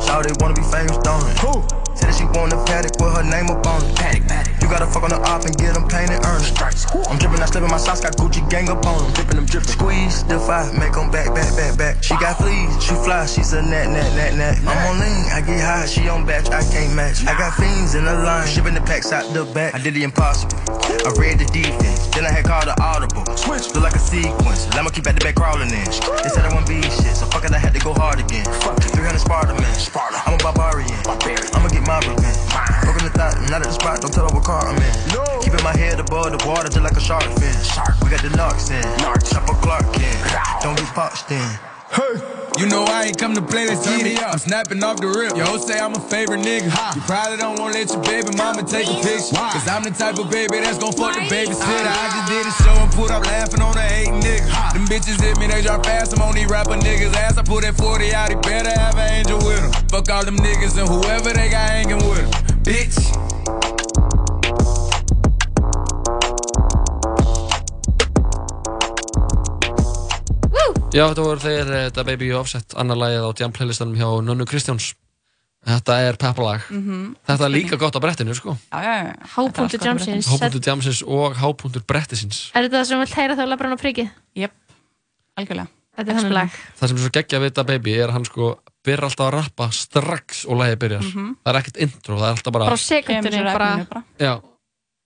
[0.03, 1.39] Shawty wanna be famous, don't it?
[1.39, 1.84] Who?
[2.35, 3.95] Said that she want a paddock with her name up on it.
[3.95, 4.61] Paddock, paddock.
[4.61, 6.51] You gotta fuck on the op and get them painted, earn it.
[7.07, 9.13] I'm dripping, I slipping my socks, got Gucci gang up on them.
[9.13, 9.69] Dripping them, dripping.
[9.69, 12.03] Squeeze, defy, make them back, back, back, back.
[12.03, 14.55] She got fleas, she fly, she's a nat, nat, nat, nat.
[14.67, 17.23] I'm on lean, I get high, she on batch, I can't match.
[17.25, 19.75] I got fiends in the line, shipping the packs out the back.
[19.75, 20.57] I did the impossible.
[21.05, 23.23] I read the defense, then I had called the audible.
[23.37, 24.67] Switch, look like a sequence.
[24.75, 25.85] Llama keep at the back crawling in.
[25.85, 28.45] They said I wouldn't be shit, so fuck it, I had to go hard again.
[28.65, 29.75] Fuck 300 Sparta man.
[29.75, 30.17] Sparta.
[30.25, 30.89] I'm a barbarian.
[31.05, 32.24] I'ma get my revenge.
[32.83, 34.93] Broken the thought, not at the spot, don't tell her what car I'm in.
[35.13, 35.23] No.
[35.41, 37.53] Keeping my head above the water just like a shark fin.
[37.63, 37.99] Shark.
[38.01, 38.83] We got the narcs in.
[39.29, 40.17] Chopper Clark in.
[40.61, 41.74] Don't get boxed in.
[42.57, 44.23] You know I ain't come to play, let's get it.
[44.23, 45.35] I'm snapping off the rip.
[45.35, 46.71] Yo, say I'm a favorite nigga.
[46.95, 49.35] You probably don't wanna let your baby mama take a picture.
[49.35, 51.85] Cause I'm the type of baby that's gon' fuck the babysitter.
[51.85, 52.01] Ah.
[52.01, 54.47] I just did a show and put up laughing on a hating nigga.
[54.73, 56.15] Them bitches hit me, they drop fast.
[56.15, 57.37] I'm on these rapper niggas' ass.
[57.37, 59.71] I put that 40 out, he better have an angel with him.
[59.89, 62.31] Fuck all them niggas and whoever they got hanging with him.
[62.63, 63.74] Bitch.
[70.95, 74.07] Já, þetta voru þeir eh, Da Baby og Offset, annar lagið á jam playlistanum hjá
[74.23, 74.93] Nönnu Kristjáns.
[75.65, 76.67] Þetta er peppalag.
[76.69, 77.15] Mhm.
[77.25, 78.53] Þetta er líka gott á brettinu, sko.
[78.71, 79.15] Já, já, já.
[79.33, 80.29] Hápunktur jamsins.
[80.29, 82.51] Hápunktur jamsins og hápunktur brettisins.
[82.53, 84.13] Er þetta það sem vilt heyra þá labra hann á prikið?
[84.39, 84.53] Jep,
[85.35, 85.67] algjörlega.
[85.97, 86.55] Þetta er þannig lag.
[86.79, 88.53] Það sem er svo geggja við Da Baby er hann sko
[88.85, 91.03] byrjar alltaf að rappa strax og lagið byrjar.
[91.03, 91.35] Mhm.
[91.43, 92.65] Það er ekkert intro, það er alltaf bara...
[92.71, 93.03] Bara sér
[93.51, 94.41] bara,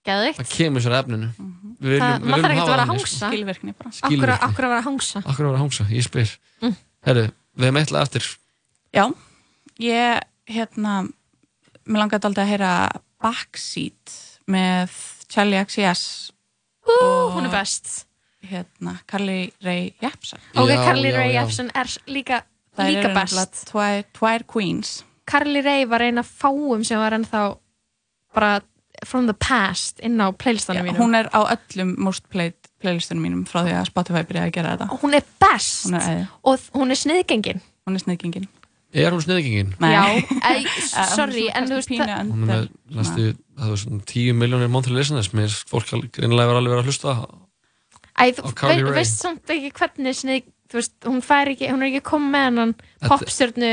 [0.06, 0.38] geðvikt.
[0.38, 1.32] það kemur sér efninu.
[1.80, 3.20] Við viljum, Það- við maður þarf viljum ekkert að hafa vera að þannig, sko.
[3.20, 3.30] hangsa.
[3.30, 3.90] Skilvirkni bara.
[3.90, 4.40] Akkur, Skilvirkni.
[4.50, 5.20] akkur að vera að hangsa.
[5.20, 6.34] Akkur að vera að hangsa, ég spyr.
[6.62, 6.76] Mm.
[7.08, 7.24] Herru,
[7.58, 8.26] við hefum eitthvað eftir.
[8.94, 9.06] Já,
[9.80, 10.94] ég, hérna,
[11.88, 12.74] mér langaði aldrei að heyra
[13.22, 14.14] Backseat
[14.50, 14.90] með
[15.30, 16.32] Charlie XCS
[16.88, 18.06] Ú, og hún er best.
[18.44, 20.40] hérna, Carly Rae Jepsen.
[20.56, 21.32] Ok, Já, Carly Rae.
[21.34, 22.44] Jepsen er líka,
[22.78, 23.34] Það líka eru best.
[23.36, 25.04] nefnilega Tvær, tvær queens.
[25.28, 27.58] Carly Rae var eina fáum sem var ennþá
[28.34, 28.62] bara
[29.06, 30.98] from the past inn á playlistanum mínum.
[31.00, 34.76] Hún er á öllum most played playlistunum mínum frá því að Spotify byrjaði að gera
[34.78, 35.00] þetta.
[35.02, 37.62] Hún er best Hún er og hún er sniðgengin.
[37.88, 38.48] Hún er sniðgengin.
[38.94, 39.74] Er hún sniðgengin?
[39.80, 39.92] Nei.
[39.94, 40.04] Já,
[40.50, 40.64] ei,
[41.14, 43.26] sorry, hún er en þú veist það- Hún er með, næstu,
[43.60, 47.14] það var svona 10 miljónir monthly listeners, mér fólk greinilega verið alveg verið að hlusta.
[48.20, 48.96] Æ, þú á Carly Rae.
[48.98, 52.74] veist samt ekki hvernig snið, þú veist, hún fær ekki, hún er ekki komið með
[52.74, 53.70] Þetta- popstjörnu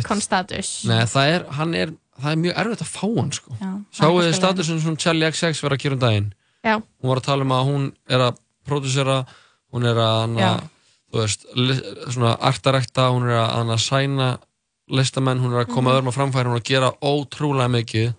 [0.00, 0.72] icon status.
[0.90, 3.56] Nei, það er, hann er, það er mjög erfitt að fá hann, sko.
[3.96, 6.28] Það er þið statusin sem Charlie XX verið að gera um daginn.
[6.66, 6.74] Já.
[6.80, 9.18] Hún var að tala um að hún er að pródusera,
[9.72, 10.50] hún er að, hana,
[11.12, 11.46] þú veist,
[12.14, 14.30] svona artarekta, hún er að, hana, sæna
[14.88, 15.96] listamenn, hún er að koma Mhm.
[15.96, 18.14] öðrum á framfæri, hún er að gera ótrúlega mikið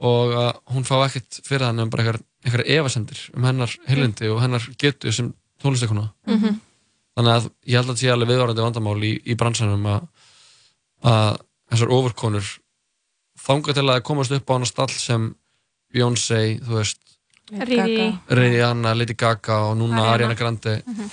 [0.00, 4.28] og uh, hún fá ekkert fyrir hann um bara einhver, einhver efasendir um hennar heilindi
[4.30, 6.12] og hennar getu sem tónlistakona.
[6.26, 6.60] Mhm.
[7.18, 10.04] Þannig að ég held að það sé alveg viðvarandi vandamál í, í bransanum að,
[11.02, 11.38] að
[11.72, 12.46] þessar ofurkonur
[13.48, 15.34] þanga til að komast upp á hana stall sem
[15.94, 17.00] Beyoncé, þú veist
[17.50, 18.10] Riri.
[18.28, 20.12] Rihanna, Lady Gaga og núna Ariana.
[20.14, 21.10] Ariana Grande Mhm.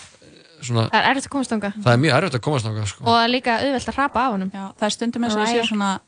[0.61, 1.73] svona, Það er erfitt að komast þangað.
[1.83, 3.03] það er mjög erfitt að komast þangað sko.
[3.05, 4.51] Og það er líka auðvelt að hrapa af honum.
[4.51, 5.67] Já, það er stundum eins og það sé Mariah.
[5.69, 5.99] svona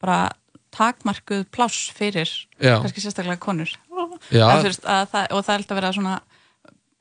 [0.00, 0.30] bara
[0.72, 2.28] takmarkuð pláss fyrir
[2.60, 2.80] Já.
[2.80, 3.68] kannski sérstaklega konur
[4.30, 4.46] Já.
[4.46, 6.20] að, þú veist, að það, og það er alltaf verið að svona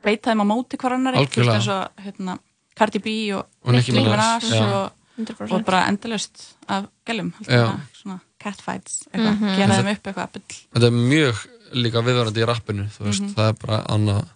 [0.04, 1.56] beita þeim á móti veist, Algjörlega.
[1.56, 2.40] eins og hérna,
[2.76, 4.44] Cardi B og, Og Nicki Minaj,
[4.74, 5.52] og, 100%.
[5.54, 7.80] og bara endalaust af gælum Já.
[7.94, 9.56] svona catfights eitthvað, Mhm.
[9.58, 11.42] gera Þetta- þeim upp eitthvað bull þetta er mjög
[11.82, 13.34] líka viðvarandi í rappinu þú veist, Mhm.
[13.38, 14.28] það er bara annað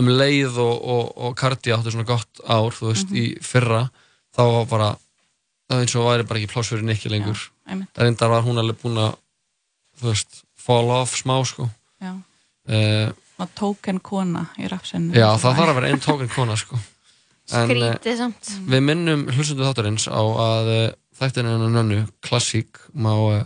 [0.00, 3.16] um leið og, og, og Cardi áttu svona gott ár, þú veist, Mhm.
[3.16, 3.90] í fyrra
[4.36, 4.90] þá var bara
[5.70, 7.38] það eins og væri bara ekki pláss fyrir Nicky lengur
[7.68, 7.88] einmitt.
[7.94, 9.16] það reyndar var hún alveg búin að
[10.00, 11.70] þú veist, fall off smá sko
[12.02, 12.14] Já.
[12.68, 16.78] uh, og token kona í rapsinu já, það þarf að vera einn tókinn kona sko
[17.52, 18.48] En, eh, Skrítið samt.
[18.70, 20.68] Við minnum hlustundu þáttarins á að
[21.20, 23.44] þættin hennar nönnu, klassík, má uh,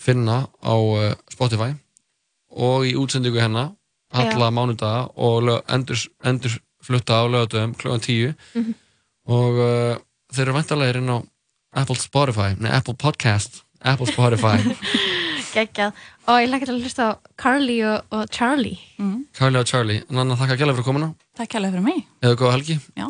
[0.00, 1.74] finna á uh, Spotify
[2.50, 3.72] og í útsendingu hennar
[4.10, 8.74] alla mánudaga og endur, endur flutta á lögadöfum klukkan 10 Mhm.
[9.30, 9.96] og uh,
[10.32, 11.18] þeir eru vantarlega inn á
[11.76, 14.58] Apple Spotify, nei Apple Podcast Apple Spotify,
[15.54, 15.92] Geggjað.
[16.30, 18.76] Og ég lakka til að hlusta á Carly og, og Charlie.
[19.02, 19.24] mm.
[19.34, 20.02] Carly og Charlie.
[20.14, 22.04] Nanna, þakka gæla fyrir komuna, Takk kærlega fyrir mig.
[22.22, 22.76] Eða góða helgi.
[22.94, 23.06] Já,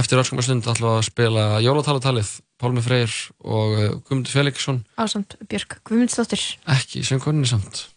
[0.00, 2.32] Eftir öskum stund ætlum við að spila Jólatalatalið,
[2.62, 3.10] Pálmi Freyr
[3.42, 6.44] og uh, Guðmundur Felixson Ásamt Björk Guðmundsdóttir.
[6.70, 7.88] ekki söngkoninni samt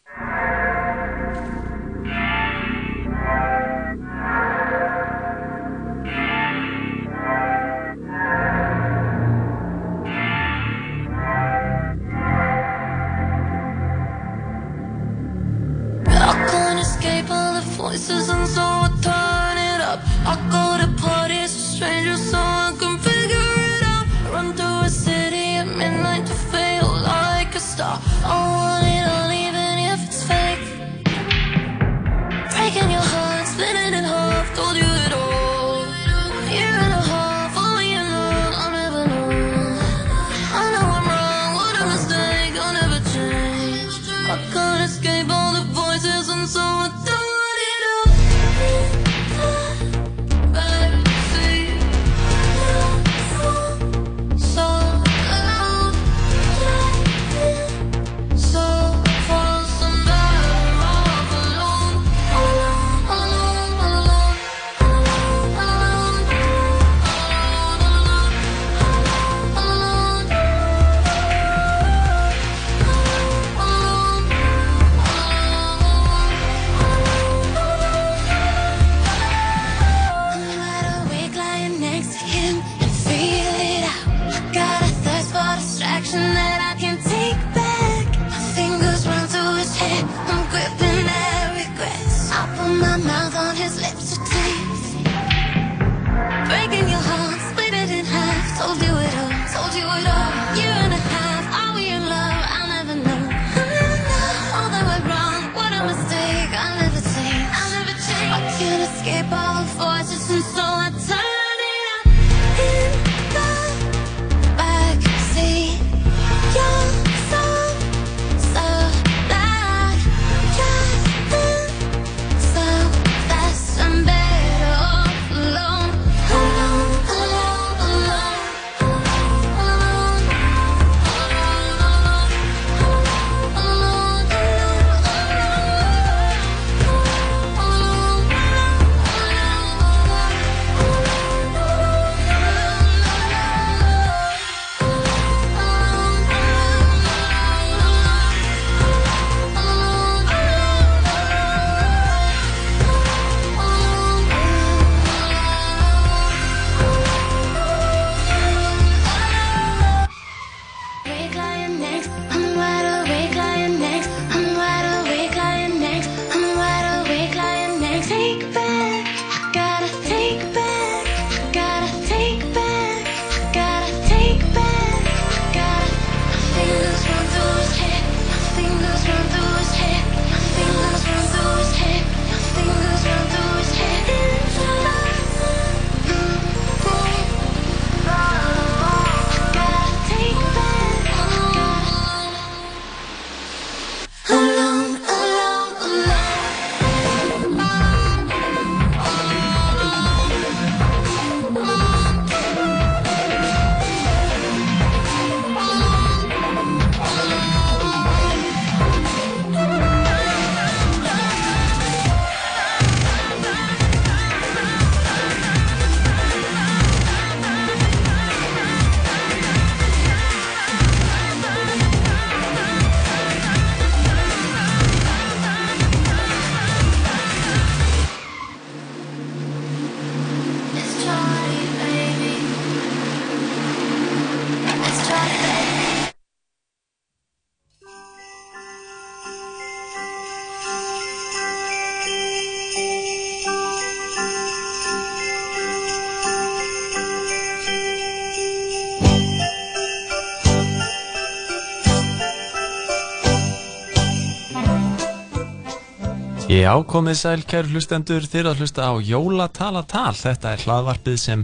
[256.66, 260.16] Já, komið sæl, kæru hlustendur, þeir að hlusta á Jólatalatal.
[260.18, 261.44] Þetta er hlaðvarpið sem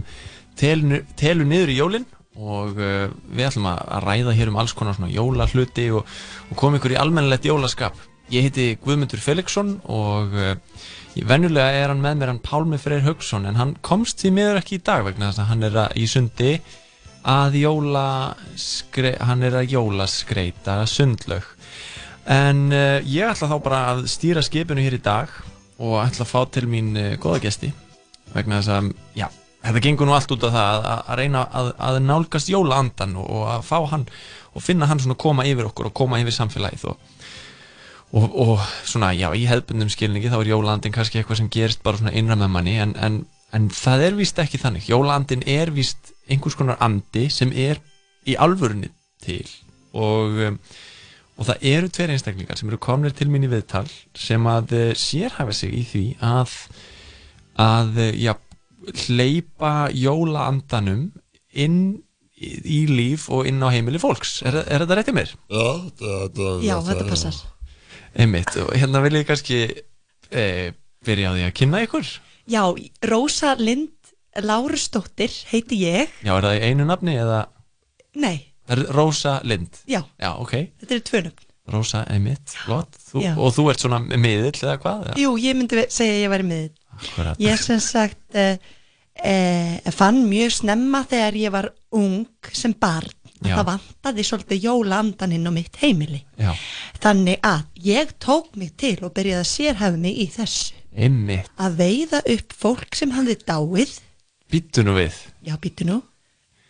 [0.58, 2.06] telur, telur niður í jólinn
[2.42, 6.08] og uh, við ætlum að ræða hér um alls konar svona jólahluti og,
[6.50, 7.94] og koma ykkur í almennilegt jólaskap.
[8.34, 10.56] Ég heiti Guðmundur Felixson og uh,
[11.14, 14.58] ég- venjulega er hann með mér hann Pálmi Freyr Haugsson en hann komst því miður
[14.64, 16.52] ekki í dag vegna þess að hann er að, í sundi
[17.30, 17.60] að
[19.76, 21.46] jólaskreita sundlaug.
[22.30, 25.30] En uh, ég ætla þá bara að stýra skipinu hér í dag
[25.82, 27.72] og ætla að fá til mín uh, góða gesti
[28.32, 29.26] vegna þess að, já,
[29.64, 33.26] þetta gengur nú allt út af það að, að reyna að, að nálgast jólaandan og,
[33.26, 34.06] og að fá hann
[34.52, 37.10] og finna hann svona koma yfir okkur og koma yfir samfélagið og,
[38.12, 38.54] og, og
[38.88, 42.38] svona, já, í hefðbundum skilningi þá er jólaandin kannski eitthvað sem gerist bara svona innra
[42.38, 43.18] með manni en, en,
[43.56, 44.88] en það er víst ekki þannig.
[44.92, 47.82] Jólaandin er víst einhvers konar andi sem er
[48.28, 48.92] í alvörunni
[49.24, 49.44] til
[49.92, 50.58] og um,
[51.42, 54.86] og það eru tveir einstaklingar sem eru komnir til mín í viðtal sem að uh,
[54.94, 56.54] sérhæfa sig í því að
[57.62, 58.32] að uh, já,
[59.06, 61.08] hleypa jólaandanum
[61.52, 61.80] inn
[62.42, 65.32] í, líf og inn á heimili fólks er, er þetta rétt í mér?
[65.52, 65.66] Já,
[66.00, 67.40] þetta, Já, þetta passar.
[68.12, 69.60] Einmitt, og hérna vil ég kannski
[70.28, 70.44] e,
[71.06, 72.08] byrja á því að kynna ykkur
[72.50, 72.62] Já,
[73.08, 73.94] Rósa Lind
[74.42, 76.12] Lárusdóttir heiti ég.
[76.24, 77.44] Já, er það í einu nafni eða
[78.20, 78.51] Nei,
[78.92, 79.80] Rósa Lind?
[79.86, 80.02] Já.
[80.20, 81.48] Já, ok þetta eru tvö nöfn.
[81.72, 85.02] Rósa Einmitt, flott og þú ert svona miðill eða hvað?
[85.08, 85.18] eða?
[85.22, 86.62] Jú, ég myndi segja að ég væri
[86.92, 87.38] Akkurat.
[87.40, 88.56] Ég sem sagt uh,
[89.24, 93.10] uh, fann mjög snemma þegar ég var ung sem barn
[93.42, 93.56] Já.
[93.56, 96.20] það vantaði svolítið jólaandan inn á mitt heimili.
[96.38, 96.52] Já,
[97.02, 100.76] Þannig að ég tók mig til og byrjaði að sérhæfa mig í þessu.
[100.94, 103.96] einmitt, Að veiða upp fólk sem hafði dáið,
[104.52, 106.02] býttu nú við já býtu nú,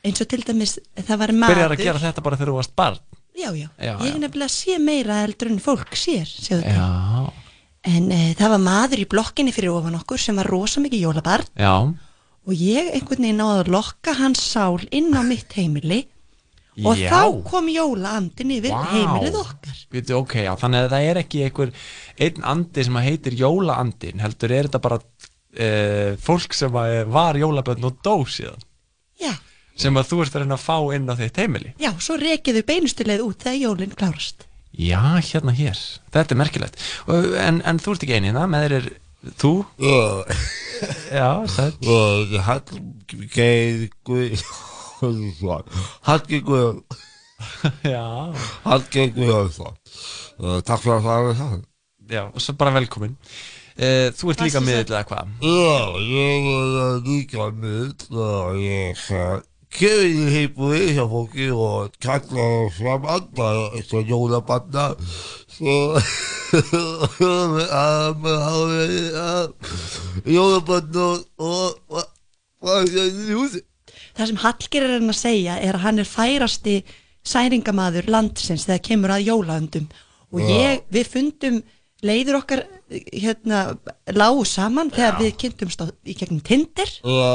[0.05, 1.55] eins og til dæmis það var maður.
[1.57, 3.01] Byrjar að gera þetta bara þegar þú varst barn
[3.33, 4.19] Já, já, Já, ég já.
[4.21, 6.61] nefnilega sé meira heldur en fólk sér, til.
[6.61, 7.31] Já,
[7.83, 11.49] En uh, það var maður í blokkinni fyrir ofan okkur sem var rosa mikið jólabarn
[11.59, 11.73] já,
[12.47, 16.03] og ég einhvern veginn náði að lokka hans sál inn á mitt heimili
[16.85, 17.09] og Já.
[17.11, 18.85] þá kom jólaandin yfir Vá.
[18.95, 19.81] heimilið okkar.
[19.93, 21.73] Býtu, ok, já, þannig að það er ekki einhver
[22.29, 27.37] einn andi sem að heitir jólaandin heldur er þetta bara uh, fólk sem að var
[27.41, 28.63] jólabönn og dó síðan
[29.21, 29.35] Já.
[29.79, 31.75] Sem að þú ert að reyna að fá inn á þitt heimili.
[31.83, 34.47] Já, svo rekiðu beinustuleið út þegar jólinn klárast.
[34.73, 35.79] Já, hérna hér,
[36.15, 36.83] þetta er merkilegt.
[37.09, 38.91] En, en þú ert ekki einina, með þér er
[39.43, 39.55] þú.
[41.13, 44.41] Já það Og Hallgeir Guð
[46.09, 46.81] Hallgeir Guð
[47.87, 48.03] Já.
[48.65, 49.77] Hallgeir Guðjónsson.
[50.67, 51.61] Takk fyrir að það er það
[52.13, 53.15] Já, og svo bara velkomin.
[53.73, 55.31] Uh, Þú ert líka miðill eða hvað?
[55.41, 59.39] Já, ég er líka mitt og ég uh,
[59.73, 62.47] kemur í heimur hjá fólki og kalla
[62.77, 64.87] fram andra eins og jólabanna
[70.29, 71.07] jólabanna
[71.39, 72.03] og
[72.63, 73.61] það?
[74.13, 76.77] Það sem Hallger er að segja er að hann er færasti
[77.25, 79.89] særingamaður landsins þegar kemur að jólaöndum.
[80.33, 80.53] Og Já.
[80.53, 81.59] ég, við fundum
[82.03, 83.77] leiður okkar hérna
[84.13, 86.91] lágu saman þegar við kynntumst í gegnum Tinder.
[87.05, 87.33] Já.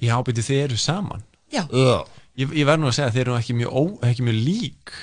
[0.00, 1.24] Já, byrju þið eru saman
[1.56, 1.98] Já.
[2.36, 4.96] Ég, ég verð nú að segja að þið eru ekki mjög, ó, ekki mjög lík.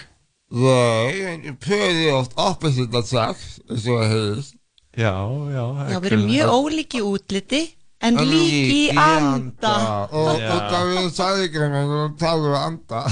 [0.53, 4.59] Nei, en ég pröði oft opposite sex eins og það hefðist
[4.93, 5.13] Já,
[5.49, 7.61] já Já, við erum mjög ólík í útliti
[8.05, 9.71] en lík í anda.
[10.11, 13.01] og, og það við sagði ekki hann að tala um anda.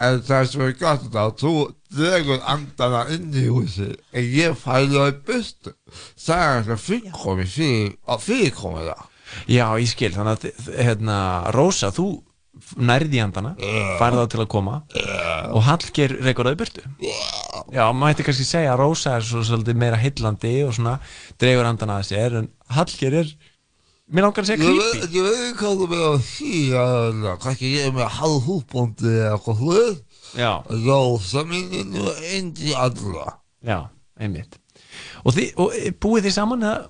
[0.00, 1.50] En það er svo gott þetta þú
[1.92, 5.74] dregur andana inn í húsi en ég fæði á í bustu
[6.16, 9.02] það er það fyrirkomi fyrir að fyrirkomi það
[9.50, 11.20] Já, ég skil, þannig að hérna,
[11.54, 12.08] Rósa, þú
[12.82, 13.52] nærði í handana,
[14.00, 14.80] færði þá til að koma
[15.54, 16.82] og það í burtu.
[17.70, 20.96] Já, maður hætti kannski segja að Rósa er svo svolítið meira heillandi og svona
[21.40, 23.32] dregur handana að sér en Hallgeir er,
[24.10, 25.08] mér langar að segja creepy.
[25.14, 29.36] ég veit ekki hvað þú með að því að kannski ég er með halvhúbóndi eða
[29.36, 30.50] eitthvað hlut Já.
[30.70, 33.78] Já, það minnir nú eindi allra Já,
[34.20, 34.58] einmitt.
[35.24, 36.84] Og, þið, og e, búið þið saman eða?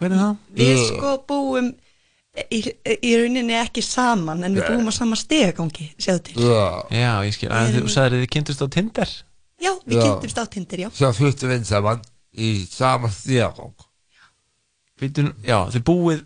[0.00, 0.36] Hvernig er það?
[0.58, 1.72] Við sko búum
[2.34, 2.58] í,
[2.98, 6.36] í rauninni ekki saman en við búum á sama stegagangi, sjáðu til.
[6.42, 6.66] Já.
[6.90, 9.14] Já, ég skil, en þú sagðir að þið kynntust á Tinder.
[9.62, 10.02] Já, við Já.
[10.02, 10.88] kynntumst á Tinder, já.
[10.98, 12.02] Svo fluttum við inn saman
[12.34, 13.74] í sama stíðagong
[15.00, 16.24] Býtum, já, þið búið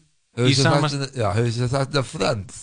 [0.48, 2.59] í sama Já, hefur þið þetta Friends.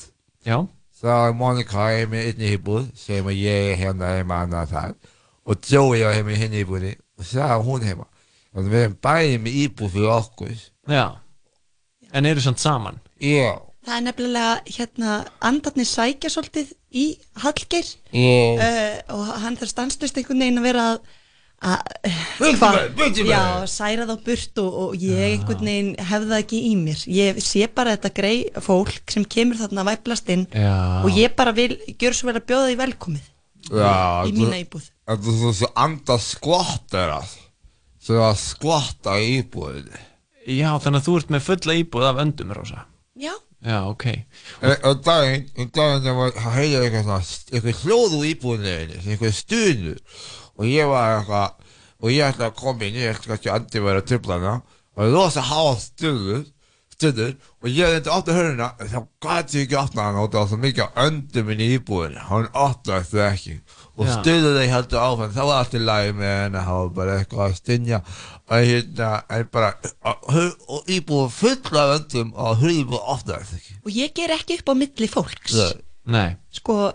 [0.46, 0.58] Já.
[0.96, 4.94] Það er Monica heimi inn í íbúð sem að ég er hérna heima annað þar
[5.46, 8.06] og Joey er heima í hinn íbúðinni og það er hún heima.
[8.56, 10.54] Þannig við erum bæði með íbúð fyrir okkur.
[10.90, 11.06] Já.
[12.16, 15.12] En eru samt saman Já Það er nefnilega, hérna,
[15.46, 17.04] andarnir sækja svolítið í
[17.44, 17.92] Hallgeir.
[18.10, 20.86] Uh, og hann þarf stanslust einhvern veginn að vera
[21.66, 21.84] að,
[22.42, 27.04] að særa þá burt og, og ég einhvern veginn hef það ekki í mér.
[27.14, 31.06] Ég sé bara þetta grei fólk sem kemur þarna að væplast inn Já.
[31.06, 33.30] og ég bara vil, gjör svo vel að bjóða því velkomið.
[33.70, 33.94] Já,
[34.26, 34.90] í mína íbúð.
[35.06, 37.22] Þetta er þessi anda skvottara
[38.02, 40.04] sem að skvotta í íbúðinni.
[40.58, 42.86] Já, þannig að þú ert með fulla íbúð af öndum, Rósa
[43.16, 43.32] Já.
[43.66, 44.06] Já, ok.
[44.84, 47.20] Og daginn, um daginn ég var að heyra eitthvað svona,
[47.56, 49.94] eitthvað hljóð úr íbúðinni, eitthvað stunu
[50.56, 51.72] og ég var eitthvað,
[52.04, 54.54] og ég ætlaði að koma inn, ég ætlaði kannski að andi verið að tripla hana.
[54.96, 56.44] Og það er rosa háa stundur,
[56.96, 57.32] stundur
[57.64, 60.30] og ég reyndi að opna höruna en þá gæti ég ekki að opna hana og
[60.32, 63.58] það var svo mikið öndum inn í íbúðinni, hann opnaði það ekki.
[63.96, 64.14] Og Já.
[64.20, 67.46] stundur þeir heldur áfram, það var allt í lagi með henni, það var bara eitthvað
[67.48, 68.02] að stinja
[68.46, 69.72] og hérna, en bara,
[70.92, 73.78] íbúðin fulla af öndum og það ekki.
[73.82, 75.58] og ég ger ekki upp á milli fólks
[76.06, 76.36] Nei.
[76.54, 76.92] Sko,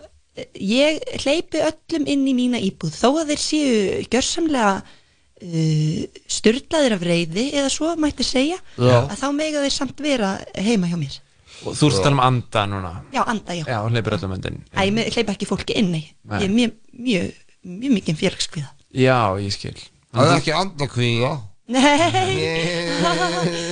[0.54, 7.02] ég hleypi öllum inn í mína íbúð þó að þeir séu gjörsamlega uh, styrlaðir af
[7.10, 9.02] reyði eða svo mætti segja Já.
[9.10, 11.18] að þá mega þeir samt vera heima hjá mér
[11.60, 14.62] Og þú ert að tala um anda núna já, anda, já, Já, hleypir öllum öndin
[14.70, 16.04] ég hleypi ekki fólki inn nei.
[16.22, 16.38] Nei.
[16.38, 16.76] ég er mjög,
[17.08, 19.74] mjög, mjög mikið félagskviða Já, ég skil
[20.10, 21.32] Það er ekki andakvíða
[21.70, 21.80] nei.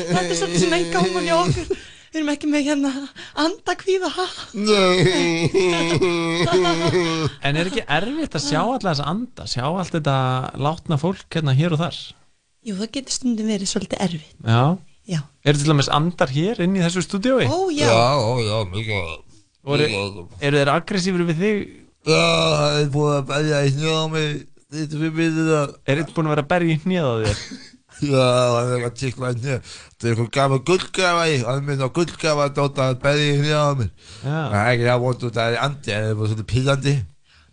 [0.09, 1.66] Þetta er svolítið svona einn gáman hjá okkur.
[2.09, 2.90] Við erum ekki með hérna
[3.43, 4.09] andakvíða.
[4.15, 4.27] Ha?
[7.48, 9.43] En er ekki erfitt að sjá alltaf þessa anda?
[9.51, 10.16] Sjá allt þetta
[10.62, 11.98] látna fólk hérna hér og þar?
[12.66, 14.62] Jú, það getur stundum verið svolítið erfið Já.
[15.09, 15.20] Já.
[15.48, 17.47] Er til dæmis andar hér inn í þessu stúdíói?
[17.48, 17.86] Ó, já.
[17.89, 18.97] Já, ó, já, mikið
[19.69, 19.86] Og eru,
[20.40, 21.59] eru þeir aggressífur við þig?
[22.09, 22.24] Já,
[22.55, 23.94] það er búin að berja í snjá
[24.69, 27.39] Er þetta búin að vera að berja í hnið á þér?
[27.99, 31.62] Já, það er eitthvað tikla í snjá Það er eitthvað gaman gullgafa í Það er
[31.66, 34.39] minn á gullgafa að dóta að berja í snjá mig Já.
[34.39, 36.95] Það er ekki að það er andi Það er bara svolítið pílandi.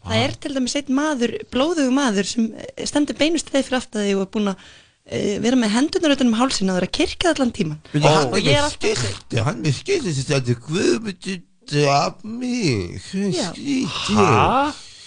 [0.06, 4.04] Það er til dæmis einn maður, blóðugu maður sem eh, stendur beinust þeir fyrir aftur
[4.06, 6.88] þig og er búin að uh, vera með hendunar utan um hálsinn og það er
[6.90, 9.74] að kirkja allan tíman hann og ég er alltaf skilti Hann er með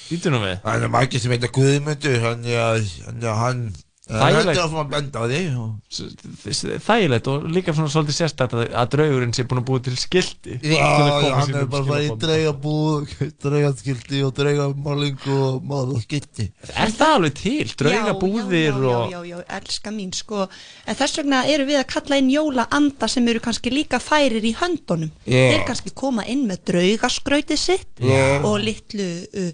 [0.09, 3.69] Býtu nú við Það er margir sem heita Guðmundur Hann er hann
[4.09, 4.57] Þægilegt.
[4.57, 5.25] er að fá að benda á
[5.61, 9.97] og- Þægilegt og líka svona svolítið sérstætt að, að draugurinn sé búin að búið til
[10.01, 12.23] skildi Já, að hann er bara farið í skilaboðum.
[12.25, 13.13] dreigabúð,
[13.45, 16.49] dreigaskildi og dreigamálingu og mála og skildi.
[16.73, 17.69] Er það alveg til?
[17.85, 20.49] Draugabúðir já, já, og já, já, já, elska mín sko
[20.89, 24.57] en þess vegna eru við að kalla inn jólaanda sem eru kannski líka færir í
[24.57, 28.01] höndunum þeir kannski koma inn með draugaskrautið sitt
[28.41, 29.53] og litlu uh,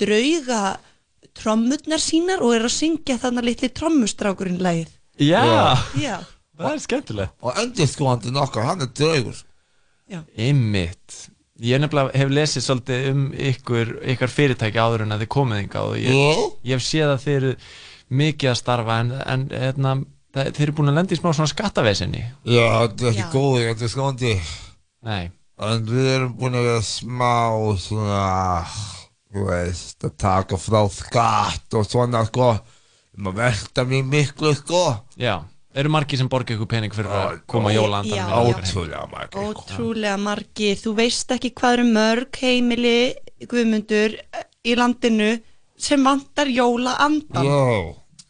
[0.00, 0.62] drauga
[1.36, 4.90] trommurnar sínar og eru að syngja þannig litli trommustrákurinn lagið.
[5.20, 5.42] Já,
[6.00, 6.18] já,
[6.56, 7.36] það er skemmtilegt.
[7.44, 9.40] Og endurskóandi nokkar, hann er draugur.
[10.36, 11.22] Einmitt.
[11.64, 15.92] Ég nefnilega hef lesið svolítið um ykkur, ykkar fyrirtæki áður en að þið komið hingað
[15.92, 17.52] og ég, ég hef séð að þið eru
[18.20, 19.94] mikið að starfa en, en hérna,
[20.36, 22.22] það, þið eru búin að lenda í smá svona skattavesinni.
[22.44, 23.30] Já, þetta er ekki Já.
[23.32, 24.34] góður endurskóandi.
[25.08, 25.22] Nei.
[25.56, 27.32] En við erum búin að vera smá
[27.80, 28.20] svona,
[29.32, 32.54] þú veist, að taka frá skatt og svona, sko.
[33.16, 34.82] Um að velta mér miklu, sko.
[35.20, 35.40] Já,
[35.76, 37.82] eru margir sem borga ykkur pening fyrir að koma já.
[37.84, 39.42] Ótrúlega margir.
[39.42, 42.98] ótrúlega margir þú veist ekki hvað eru mörg heimili
[43.50, 44.16] guðmundur
[44.64, 45.34] í landinu
[45.76, 47.60] sem vantar jólaandan Já.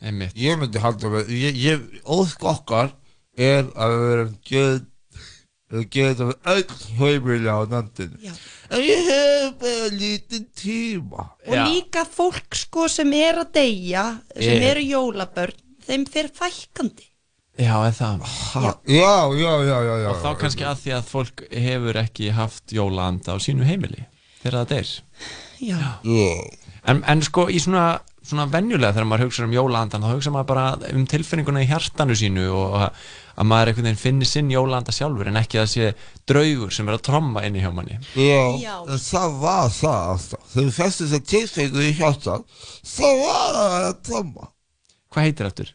[0.07, 0.35] Einmitt.
[0.37, 2.91] Ég myndi halda með, ég, ég, ósk okkar
[3.33, 4.83] er að við verum gjöð,
[5.73, 6.67] við getum öll
[6.99, 8.21] heimili á landinu.
[8.27, 8.35] Já.
[8.71, 11.29] En ég hef bara lítinn tíma.
[11.47, 15.55] og líka fólk sko sem er að deyja sem Ég- eru jólabörn
[15.87, 17.07] þeim fer fækandi
[17.57, 18.25] Já, er það?
[18.53, 20.09] Já, já, já, já, já, já.
[20.11, 24.03] Og þá kannski að því að fólk hefur ekki haft jólaanda á sínu heimili
[24.43, 24.91] þegar það deyr.
[25.65, 25.81] Já,
[26.87, 30.51] En, en sko í svona, svona venjulega þegar maður hugsa um jólaandan þá hugsa maður
[30.53, 32.77] bara um tilfinninguna í hjartanu sínu og
[33.37, 35.91] að, að maður einhvern veginn finni sinn jólaanda sjálfur en ekki að það sé
[36.33, 40.47] draugur sem er að tromma inn í hjá manni Já, en það var það alltaf.
[40.53, 42.47] Þegar við festum þess að tilfengu í hjartan,
[42.97, 44.49] það var það að tromma.
[45.13, 45.73] Hvað heitir aftur?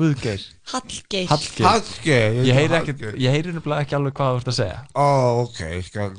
[0.00, 2.94] Guðgeir Hallgeir Hallgeir, Hallgeir, Ég heyri, Hallgeir.
[2.94, 5.08] ekkert, ég heyri nefnilega ekki alveg hvað þú ert að segja Ó,
[5.42, 6.12] ok, ég skal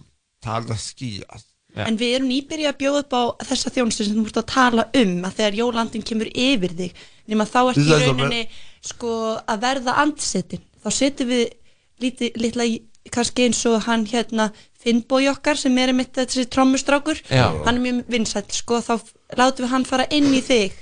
[0.44, 1.48] tala skýjast.
[1.72, 1.86] Já.
[1.88, 4.84] en við erum nýbyrja að bjóða upp á þessa þjónustu sem þú ert að tala
[5.02, 7.00] um að þegar jólandin kemur yfir þig
[7.32, 8.42] nema þá ert í rauninni
[8.82, 9.14] sko
[9.48, 10.64] að verða andsetin.
[10.82, 11.44] Þá setjum við
[12.02, 12.66] lítið, litla
[13.12, 14.52] kannski eins og hann hérna
[14.82, 17.20] Finnbói okkar sem er einmitt þessi trommustrákur.
[17.30, 18.96] Hann er mjög vinsæll sko þá
[19.38, 20.74] látum við hann fara inn í þig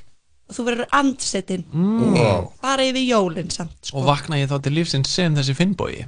[0.50, 1.66] og þú verður andsetin.
[1.76, 2.16] Mm.
[2.16, 2.30] Já.
[2.64, 6.00] bara yfir jólinn samt Og vakna ég þá til lífsins sem þessi finnbói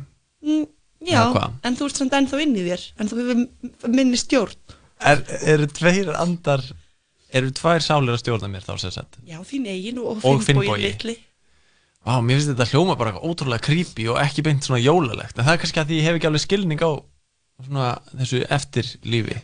[0.42, 0.64] mm,
[1.06, 1.22] já,
[1.62, 4.56] en þú ert samt ennþá inn í þér en þú hefur minni stjórn.
[4.98, 6.64] Er, Eru tveir andar
[7.34, 9.20] eru tvær sálir að stjórna mér þá sem sagt?
[9.30, 10.88] Já, þín eigin og, Og Finnbogi.
[10.88, 11.18] litli
[12.02, 15.38] Vá, mér finnst þetta hljóma bara eitthvað ótrúlega creepy og ekki beint svona jólalegt.
[15.38, 16.92] En það er kannski að því ég hef ekki alveg skilning á
[17.62, 19.38] svona þessu eftirlífi.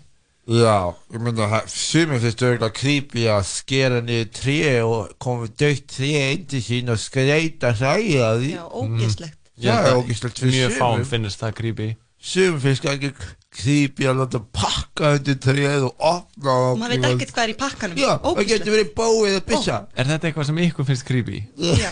[0.47, 0.77] Já,
[1.11, 4.57] ég myndi að sumir finnst örgulega creepy að skera niður tré
[4.88, 8.53] og koma dögt tré til sín og skreita hræja því.
[8.55, 9.27] Já, held
[9.67, 11.09] er að ógislegt fyrir Mjög fáum sumum.
[11.11, 11.89] finnst það creepy
[12.27, 13.11] Sumir finnst ekki
[13.57, 17.57] creepy að láta pakka undir tréð og opna og maður veit ekkert hvað er í
[17.61, 21.41] pakkanum Já, það getur verið bóið eða byssa Er þetta eitthvað sem ykkur finnst creepy?
[21.55, 21.89] Já,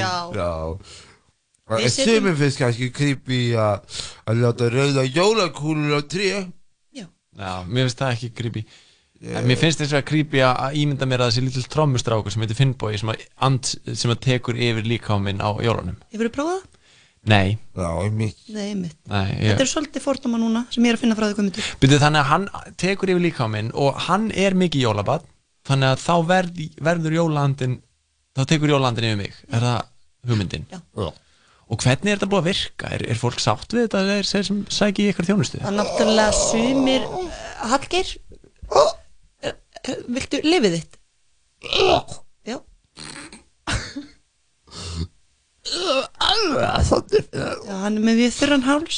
[0.00, 0.14] Já.
[0.40, 0.50] já.
[1.92, 6.30] Sumir finnst kannski creepy að láta rauða jólakúlur á tré
[7.40, 8.64] Já, mér finnst það ekki creepy
[9.20, 12.56] En mér finnst þess að creepy að ímynda mér að þessi lítill trommustrákur sem heitir
[12.56, 16.36] Finnbogi sem að, and, sem að tekur yfir líka á minn á jólunum Hefur þú
[16.38, 16.62] prófað?
[16.64, 16.79] það?
[17.28, 20.96] Nei, Já, einmitt Nei, mitt Nei ég, Þetta er svolítið fordóma núna sem ég er
[20.96, 22.46] að finna frá því komundur Byrju, þannig að hann
[22.80, 25.26] tekur yfir líka á minn og hann er mikið jólabad
[25.68, 27.74] þannig að þá verð, verður jólandin
[28.38, 30.64] þá tekur jólandin yfir mig er það hugmyndin?
[30.72, 30.80] Já.
[31.70, 32.94] Og hvernig er þetta búið að virka?
[32.96, 35.60] Er, er fólk sátt við þetta er þeir sem sæki í ykkur þjónustu?
[35.60, 37.06] Það er náttúrulega sumir
[37.74, 38.16] Hallgeir
[38.80, 38.90] uh,
[40.08, 40.98] Viltu lifið þitt?
[42.48, 42.56] Já
[45.70, 46.74] Já,
[47.82, 48.96] hann er með við þurran háls.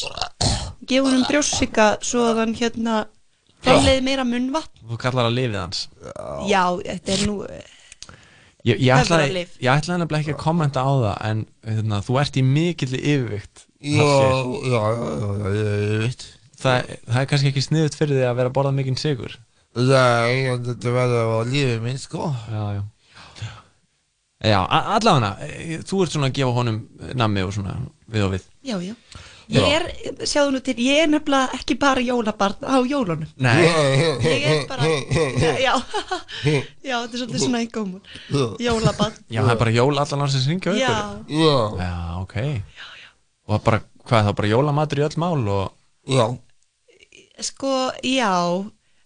[0.89, 2.95] Gefa hann brjósika svo að hann hérna
[3.63, 4.83] framleiði meira munnvatn.
[4.89, 5.79] Þú kallar að lifið hans.
[6.51, 7.51] Já, þetta er nú uh,
[8.63, 12.37] Ég, ég ætlaði ég ætlaði nefnilega ekki að kommenta á það en hérna, þú ert
[12.39, 14.71] í mikill yfirvikt Já, Hallgeir.
[14.71, 14.83] já, já,
[15.19, 15.27] já,
[15.57, 16.23] já, ég veit
[16.63, 16.77] það,
[17.09, 19.33] það er kannski ekki sniðut fyrir því að vera að borða mikinn sigur
[19.75, 22.29] Nei, þetta verður á lífið minn sko.
[22.53, 22.83] Já, já
[24.43, 26.81] Já, allavega eh, þú ert svona að gefa honum
[27.15, 27.77] nammi og svona
[28.11, 28.49] við og við.
[28.67, 28.97] Já, já.
[29.53, 29.85] Ég er,
[30.29, 33.29] sjáðu nú til, ég er nefnilega ekki bara jólabarn á jólunum.
[33.43, 33.67] Nei.
[34.25, 34.87] Ég er bara,
[35.61, 35.75] já,
[36.89, 38.15] já, þetta er svolítið svona engómur
[38.63, 39.19] Jólabarn.
[39.29, 40.95] Já, það er bara jól allan ársins ringja Já.
[41.29, 41.57] Já.
[41.83, 41.93] Já,
[42.23, 42.37] ok.
[42.39, 43.11] Já, já.
[43.51, 46.27] Og bara, hvað, það er bara jólamatur í öll mál og Já.
[47.43, 47.75] Sko,
[48.07, 48.33] já.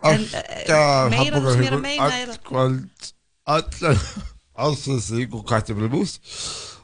[0.07, 3.13] En eh, meira það sem ég er að meina er að Allkvöld
[3.57, 6.19] Allan Allsensík og kartöflumús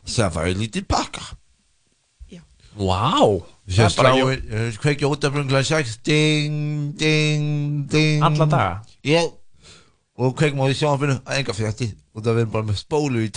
[0.04, 1.24] sem var í lítið pakka
[2.72, 3.20] Vá
[3.68, 8.24] Sér Það er bara sláin, uh, kveikja út af brungla 6 Ding, ding, ding.
[8.24, 8.82] Alla daga?
[9.04, 9.22] Já
[10.18, 13.30] Og kveikjum á því sjónfinu Enga frétti Og það verður bara með spólu í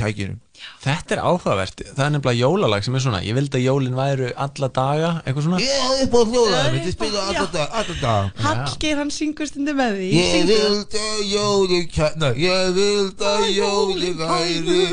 [0.56, 3.96] tækinu Þetta er áhugavert, það er nefnilega jólalag sem er svona Ég vildi að jólin
[3.98, 7.96] væru alla daga, eitthvað svona Ég upp á hljóðaði mitt, ég spila alla dag, alla
[8.02, 13.46] dag Hallgeir, hann syngur stundu með því Ég vildi að jóli kæri Ég vildi að
[13.56, 14.84] jóli kæri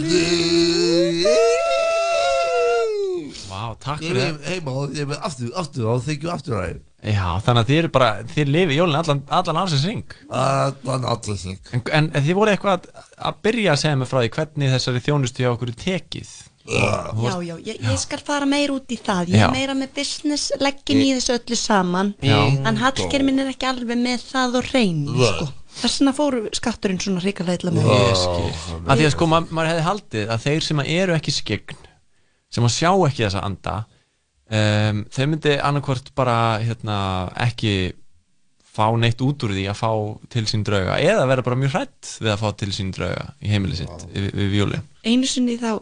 [3.48, 7.76] Vá, takk fyrir heima og aftur, aftur og þykju aftur að Já, þannig að þið
[7.78, 12.34] eru bara, þið lifi jólin allan, allan ársins ring Allan ársins hring En, en þið
[12.40, 15.70] voru eitthvað að, að byrja að segja mig frá því hvernig þessari þjónustu hjá okkur
[15.70, 16.32] er tekið
[16.68, 19.44] Já, já, ég, ég skal fara meir út í það Ég Já.
[19.46, 22.36] er meira með business leggin í þessu öllu saman Já.
[22.68, 25.30] En Hallgeir minn er ekki alveg með það og reynu Já.
[25.38, 25.46] sko.
[25.78, 29.40] Þess vegna fóru skatturinn svona ríkalega illa með Ég skil Af því að sko, ma
[29.46, 31.80] maður hefði haldið að þeir sem eru ekki skegn
[32.52, 33.78] sem að sjá ekki þessa anda
[34.50, 36.98] um, þeir myndi annarkvort bara hérna,
[37.48, 37.74] ekki
[38.78, 39.90] fá neitt út úr því að fá
[40.30, 43.50] til sín drauga eða vera bara mjög hrætt við að fá til sín drauga í
[43.50, 45.72] heimili sitt við, við jólin Einu sinni þá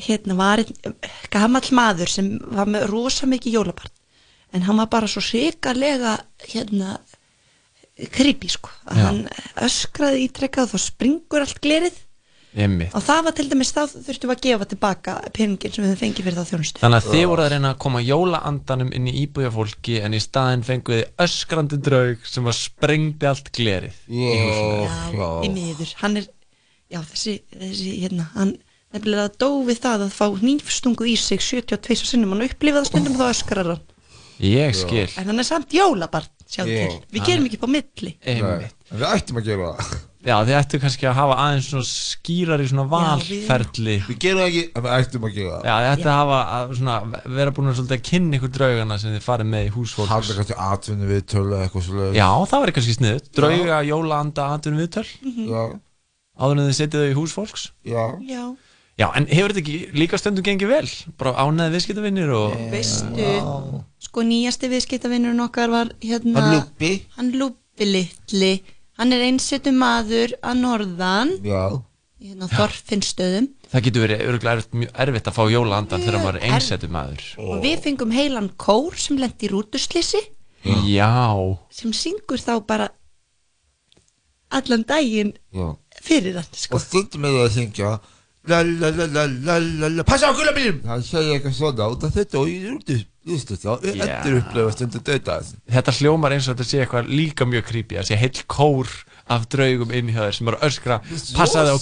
[0.00, 0.98] hérna var einn
[1.32, 3.96] gamall maður sem var með rosa mikið jólabarn
[4.50, 6.16] En hann var bara svo sikalega
[6.50, 6.96] hérna
[8.14, 9.04] creepy sko að Já.
[9.06, 9.20] Hann
[9.66, 11.98] öskraði ítrekkað og þá springur allt glerið
[12.50, 12.90] Einmitt.
[12.98, 16.00] Og það var til dæmis þá þurftum við að gefa tilbaka peningin sem við höfum
[16.00, 16.82] fengið fyrir þá þjónustu.
[16.82, 20.22] Þannig að þið voru að reyna að koma jólaandanum inn í íbúja fólki en í
[20.24, 24.02] staðinn fenguð þið öskrandi draug sem var sprengdi allt glerið.
[24.10, 25.94] Já, í miður.
[26.02, 26.26] Hann er,
[26.90, 28.56] já þessi, þessi hérna, hann
[28.90, 33.18] nefnilega dó við það að fá nýfstungu í sig 72 sinnum, hann upplifað það stundum
[33.20, 33.88] þá öskrar hann.
[34.42, 35.06] Ég skil.
[35.20, 36.86] En hann er samt jólabarn, sjáðu Já.
[36.88, 37.00] til.
[37.14, 38.14] Við gerum ekki upp á milli.
[38.24, 38.78] Einmitt.
[38.90, 42.66] Við ættum að gera það Já, þið ættu kannski að hafa aðeins svona skýrar í
[42.68, 43.94] svona valferli.
[44.04, 45.68] Við gerum ekki, en við ættum að gera það.
[45.70, 46.96] Já, þið ættu að hafa að svona,
[47.38, 50.36] vera búin að svolítið að kynna ykkur draugana sem þið farið með í húsfólks Halda
[50.36, 55.06] kannski atvinni við tölu eitthvað svo Já, það var kannski sniðut Drauga, jólaanda, atvinnum viðtöl.
[55.48, 55.62] Já,
[56.40, 57.64] Áður en þið setið þau í húsfólks.
[57.88, 58.04] Já.
[58.28, 58.42] Já.
[59.00, 60.88] Já, en hefur þetta ekki líka stundum gengið vel?
[61.20, 63.28] Bara ánæði viðskiptavinnir og Veistu,
[64.04, 66.90] sko nýjasti viðskiptavinnurinn okkar var hérna Hann Lúbbi.
[67.16, 68.50] Hann Lúbbi litli
[69.00, 71.30] Hann er einsettum maður að norðan.
[71.46, 71.62] Já.
[72.20, 76.38] Í hérna Þorfinnstöðum Það getur verið örgulega erfitt, mjög erfitt að fá jólaandan þegar maður
[76.40, 77.26] er einsettum maður.
[77.40, 80.20] Og við fengum heilan kór sem lendi í rútuslisi
[80.90, 81.08] Já.
[81.72, 82.90] Sem syngur þá bara
[84.52, 85.70] allan daginn Já.
[86.02, 86.76] fyrir hann sko.
[86.76, 87.92] Og stundum er það að syngja
[88.48, 90.04] La la la la la la la.
[90.08, 93.09] Passa á gulabílum Hann segir eitthvað svona út af þetta og ég rúti Vistu þá,
[94.00, 94.06] Já.
[94.24, 95.02] endur upplifa stundum
[95.70, 98.88] þetta hljómar eins og þetta sé eitthvað líka mjög creepy að sé heill kór
[99.30, 100.96] af draugum inn í það sem eru öskra
[101.36, 101.76] passaði á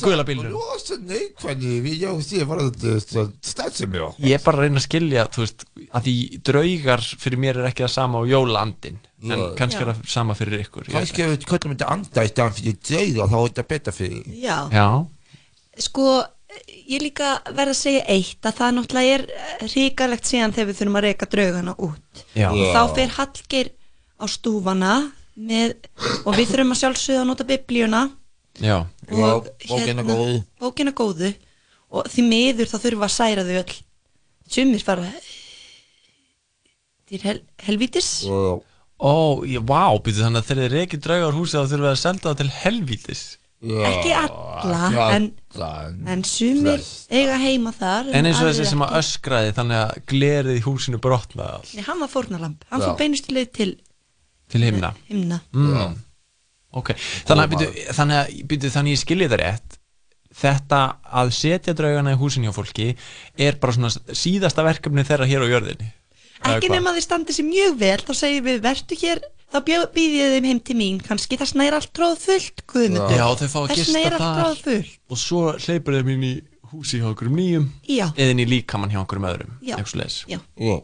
[3.53, 6.17] stæðsemi á Ég er bara að reyna að skilja, þú veist, að því
[6.51, 8.99] draugar fyrir mér er ekki það sama á jólaandin
[9.29, 13.31] en kannski er það sama fyrir ykkur Kannski köllum þetta anda í staðan fyrir drauga
[13.31, 14.27] þá er þetta betra fyrir.
[14.43, 14.59] Já.
[14.75, 14.89] Já,
[15.89, 16.11] sko
[16.89, 19.25] ég líka verð að segja eitt að það náttúrulega er
[19.75, 22.23] ríkalegt síðan þegar við þurfum að reyka draugana út.
[22.33, 22.49] Já.
[22.49, 23.73] þá fer Hallgeir
[24.19, 24.95] á stúfana
[25.39, 25.75] með,
[26.25, 28.05] og við þurfum að sjálfsögða að nota biblíuna.
[28.59, 28.79] Já.
[29.13, 30.39] Og bókina góðu.
[30.59, 31.35] bókina góðu.
[31.89, 33.77] Og því miður þá þurfum við að særa þau öll.
[34.49, 35.11] Sumir fara
[37.09, 38.09] til hel, helvítis.
[38.99, 42.01] Ó, ég, vá, býtu þannig að þegar þið reykir draugar húsið þá þurfum við að
[42.03, 43.23] senda það til helvítis
[43.59, 45.33] ekki alla en,
[46.07, 50.61] en sumir eiga heima þar En eins og þessi sem að öskraði þannig að glerið
[50.61, 51.73] í húsinu brotnaði allt.
[51.75, 52.87] Nei, hann var fórnalamb, hann Já.
[52.87, 53.73] fór beinustu leið til
[54.49, 54.93] til himna?
[55.11, 55.41] himna.
[55.53, 55.99] Mm.
[56.79, 56.95] Ok,
[57.27, 59.79] þannig að, þannig að ég skilji það rétt.
[60.39, 60.81] Þetta
[61.19, 62.93] að setja draugana í húsin hjá fólki
[63.41, 65.89] er bara svona síðasta verkefni þeirra hér á jörðinni.
[66.47, 69.23] Ekki nema þið standi sér mjög vel þá segir við, vertu hér
[69.53, 69.59] þá
[69.95, 73.17] býð ég þeim heim til mín, kannski þess næra allt tróð fullt, guðmundur.
[73.17, 75.01] Já, þau fá að þess gista næra allt tróð fullt.
[75.09, 76.35] Og svo hleypur þeim inn í
[76.73, 77.67] húsi hjá okkur um nýjum.
[77.89, 78.07] Já.
[78.13, 80.19] eða inn í líkamann hjá okkur um öðrum eitthvað.
[80.29, 80.77] Já.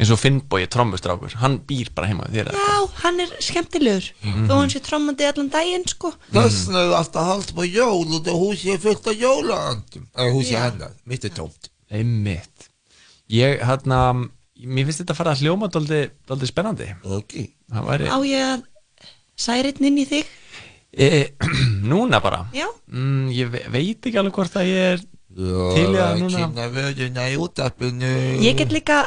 [0.00, 4.06] eins og Finnbói trommustrákur, hann býr bara heima þér Já, hann er skemmtilegur.
[4.24, 4.46] Mhm.
[4.48, 6.14] þó hann sé trommandi allan daginn, sko.
[6.32, 10.32] Þess vegna er alltaf hald på jól og það húsi er fullt af jólaandum Eða
[10.32, 11.68] húsi hennar, mitt er tómt.
[11.90, 12.70] Einmitt.
[13.28, 14.30] Ég, hérna,
[14.64, 16.88] mér finnst þetta að fara að hljóma dálítið dálítið spennandi.
[17.04, 17.34] Ok.
[17.36, 18.64] Það væri á ég að
[19.40, 20.26] særitn inn í þig?
[20.90, 21.08] E,
[21.90, 22.44] Núna bara?
[22.54, 22.66] Já.
[22.90, 26.38] mm, Ég ve veit ekki alveg hvort að ég er til í að núna.
[26.42, 28.10] Kynna vöðuna í útarpinu
[28.42, 29.04] ég get líka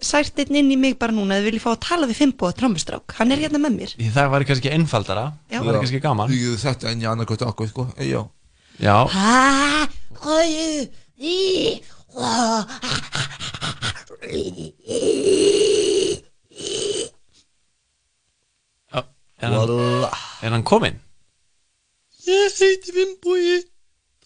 [0.00, 2.56] sært einn inn í mig bara núna þið viljið fá að tala við Fimbo og
[2.56, 3.14] trommustrák.
[3.18, 3.92] Hann er hérna með mér.
[4.16, 5.26] Það væri kannski einfaldara.
[5.52, 5.58] Já.
[5.60, 6.32] Það væri kannski gaman.
[6.32, 7.86] Þú getur þetta inn í annarkvæmt okkur sko.
[8.00, 8.22] Já.
[8.76, 8.96] Já,
[19.52, 19.56] Í,
[20.06, 20.98] er hann, hann kominn?
[22.26, 23.60] Ég heiti Finnbói,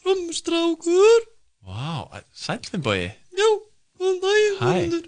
[0.01, 1.27] trommustrákur.
[1.67, 3.03] Vá, sæll Finnbói
[3.37, 3.49] Já.
[4.01, 5.05] Guðmundur.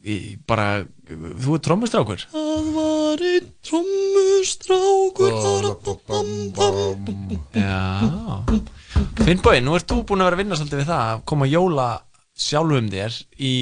[0.00, 5.32] Í- Bara, þú er trommustrákur Það var einn trommustrákur.
[5.36, 7.06] Ba-da-ba-bam-bam.
[7.54, 8.44] Já
[9.20, 11.52] Finnbói, nú ert þú búin að vera að vinna svolítið við það að koma að
[11.54, 11.88] jóla
[12.40, 13.52] sjálfum þér í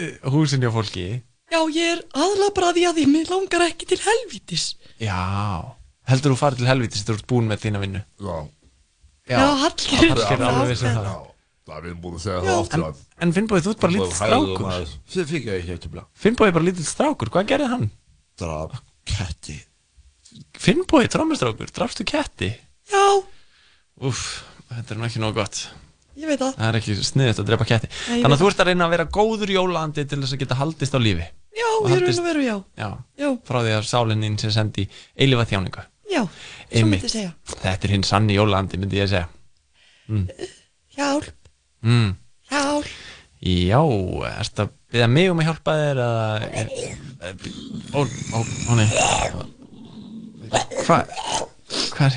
[0.00, 1.06] uh, húsinni á fólki
[1.52, 4.64] Já, ég er aðla bara því að því mér langar ekki til helvítis.
[4.98, 5.20] Já,
[6.10, 8.02] heldur þú farið til helvítis þegar þú ert búin með þína vinnu?
[8.26, 8.36] Já.
[9.26, 10.96] Já, Hallgeir er alveg vissi Já.
[10.98, 11.22] það.
[11.66, 12.42] Það er við búin að segja Já.
[12.46, 14.66] það aftur En, en Finnbói, þú ert bara lítill strákur.
[15.46, 17.88] ég Finnbói er bara lítill strákur, hvað gerði hann?
[18.38, 19.56] Draf ketti.
[20.66, 22.52] Finnbói, trommustrákur, drafstu ketti?
[22.92, 23.02] Já,
[24.06, 25.62] Úff, þetta er nú ekki nóg gott
[26.16, 26.52] ég veit það.
[26.56, 28.86] Það er ekki sniðið að drepa ketti Nei, ég Þannig að þú ert að reyna
[28.86, 31.26] að vera góður jólandi til þess að geta haldist á lífi
[31.56, 32.56] Já, Og ég raun og veru, já.
[32.80, 32.88] Já,
[33.20, 33.28] Já.
[33.48, 34.86] frá því að sálinnin sem sendi
[35.16, 36.22] eilifa þjáningu Já,
[36.70, 39.28] svo myndi segja Þetta er hinn sanni jólandi, myndi ég segja
[40.08, 40.24] mm.
[40.96, 41.32] Hjálp,
[41.86, 42.14] Mm.
[42.50, 42.88] hjálp
[43.46, 43.80] Já,
[44.40, 46.70] ertu að byrja mig um að hjálpa þér er,
[47.92, 48.88] Ó, ó, ó, nei
[50.86, 51.12] Hvað
[51.92, 52.16] Hvað er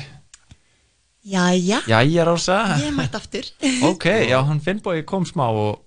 [1.24, 2.58] Jæja, Jæja, Rósa.
[2.80, 3.44] Ég mætt aftur.
[3.90, 5.82] Ok, já, hann Finnbói kom smá og,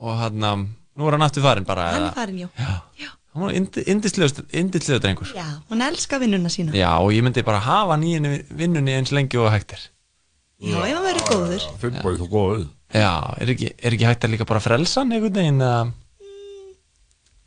[0.00, 0.64] og hann, um,
[0.98, 3.10] nú er hann aftur farin bara Hann er farin, já.
[3.36, 5.28] Hann var indislegur drengur.
[5.36, 6.72] Já, hún elskar vinnuna sína.
[6.74, 8.16] Já, og ég myndi bara hafa hann í
[8.50, 9.84] vinnunni eins lengi og hægt er.
[10.64, 11.68] Já, ef hann verður góður.
[11.82, 12.66] Finnbói þú góður.
[12.94, 13.12] Já,
[13.42, 15.86] er ekki, er ekki hægt að líka bara frelsa hann einhvern veginn eða?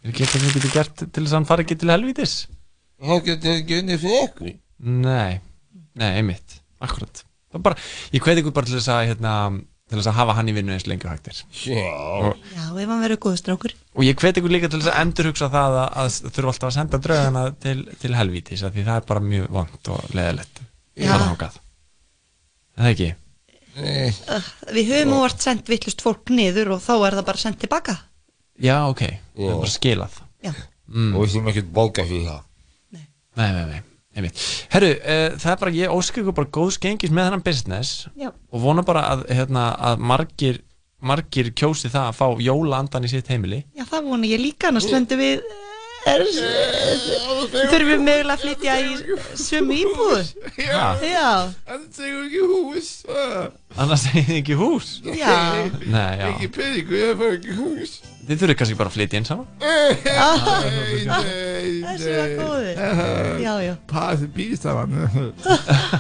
[0.04, 2.34] Er ekki eitthvað sem getur gert til þess að hann fari ekki til helvítis?
[3.00, 5.40] Það getur ekki unni fyrir okkur Nei
[6.00, 7.24] Nei, einmitt, akkurat.
[7.54, 7.78] Er bara,
[8.14, 9.34] Ég hveti ykkur bara til þess að hérna,
[9.90, 11.40] til þess að hafa hann í vinnu eins lengi og hægt er.
[11.82, 13.74] Og, Já, ef hann verður góð strákur.
[13.98, 16.76] Og ég hveti ykkur líka til þess að endurhugsa það að, að þurfa alltaf að
[16.78, 20.62] senda draugana til, til helvítis því það er bara mjög vant og leðilegt
[21.00, 21.16] Já.
[21.16, 23.10] Er það ekki?
[23.80, 27.96] Uh, Við höfum óvart sendt vittlust fólk niður og þá er það bara sendt tilbaka.
[28.60, 29.06] Já, ok,
[29.38, 30.18] það er bara skilað.
[30.44, 30.52] Já.
[30.92, 31.14] mm.
[31.16, 32.42] Og við þurfum ekkert bóka fyrir það.
[32.94, 33.06] Nei,
[33.40, 33.89] nei, nei, einmitt
[34.74, 38.30] Herru, uh, það er bara, ég óskar ykkur bara góðs gengis með þennan business Já.
[38.52, 40.60] og vona bara að, hérna, að margir
[41.00, 43.64] margir kjósi það að fá jólaandan í sitt heimili.
[43.78, 45.60] Já, það vona ég líka, annars löndum við er,
[46.06, 48.82] þurfum við mögulega að flytja í
[49.40, 50.30] sömu íbúð?
[50.60, 50.84] Já.
[51.04, 51.30] Já,
[51.70, 52.90] Annars segum við ekki hús
[53.80, 54.88] annars segir þið ekki hús?
[55.06, 55.36] Já.
[55.86, 56.26] Nei, já.
[56.32, 57.92] Ekki peningu, ég fær ekki hús.
[58.30, 59.48] Þið þurfið kannski bara að flytja inn saman.
[59.62, 59.92] Nei,
[61.10, 62.76] nei, Þessi var góður.
[63.44, 63.74] Já, já.
[63.90, 64.90] Pasi bístaman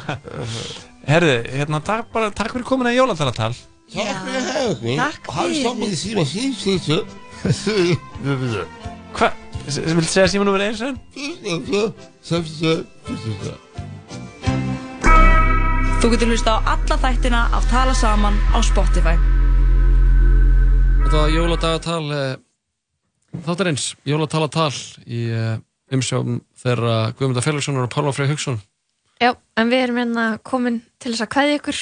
[1.09, 3.53] Herðu, hérna, takk, bara, takk fyrir komin að jólatalatal
[3.89, 5.61] Takk fyrir að hafa mig Takk Og hann fyrir.
[5.63, 6.97] stoppið í síma símsýttu
[9.17, 9.31] Hvað?
[9.69, 10.97] Viltu segja síma nummer eins enn?
[15.99, 19.15] Þú getur hlusta á alla þættina af Tala Saman á Spotify.
[21.03, 22.37] Þetta var jóladagatal eh,
[23.45, 24.73] þáttarins, jólatalatal
[25.05, 25.57] í eh,
[25.93, 28.59] umsjón þeirra Guðmundar Felixsonar og Pálma Frey Hugson
[29.19, 31.81] Já, en við erum hérna komin til þess að kveðja ykkur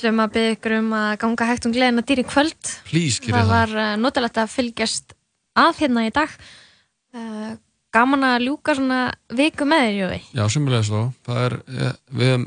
[0.00, 3.36] hlum að byggja ykkur um að ganga hægt um gleðina dýr í kvöld Please, það
[3.36, 3.52] það.
[3.52, 5.14] var uh, notalegt að fylgjast
[5.60, 6.34] að hérna í dag
[7.14, 7.54] uh,
[7.94, 9.00] gaman að ljúka svona
[9.34, 10.18] viku með þér, Jói.
[10.34, 12.46] Já, sumulegis þó Það er, eh, við hefum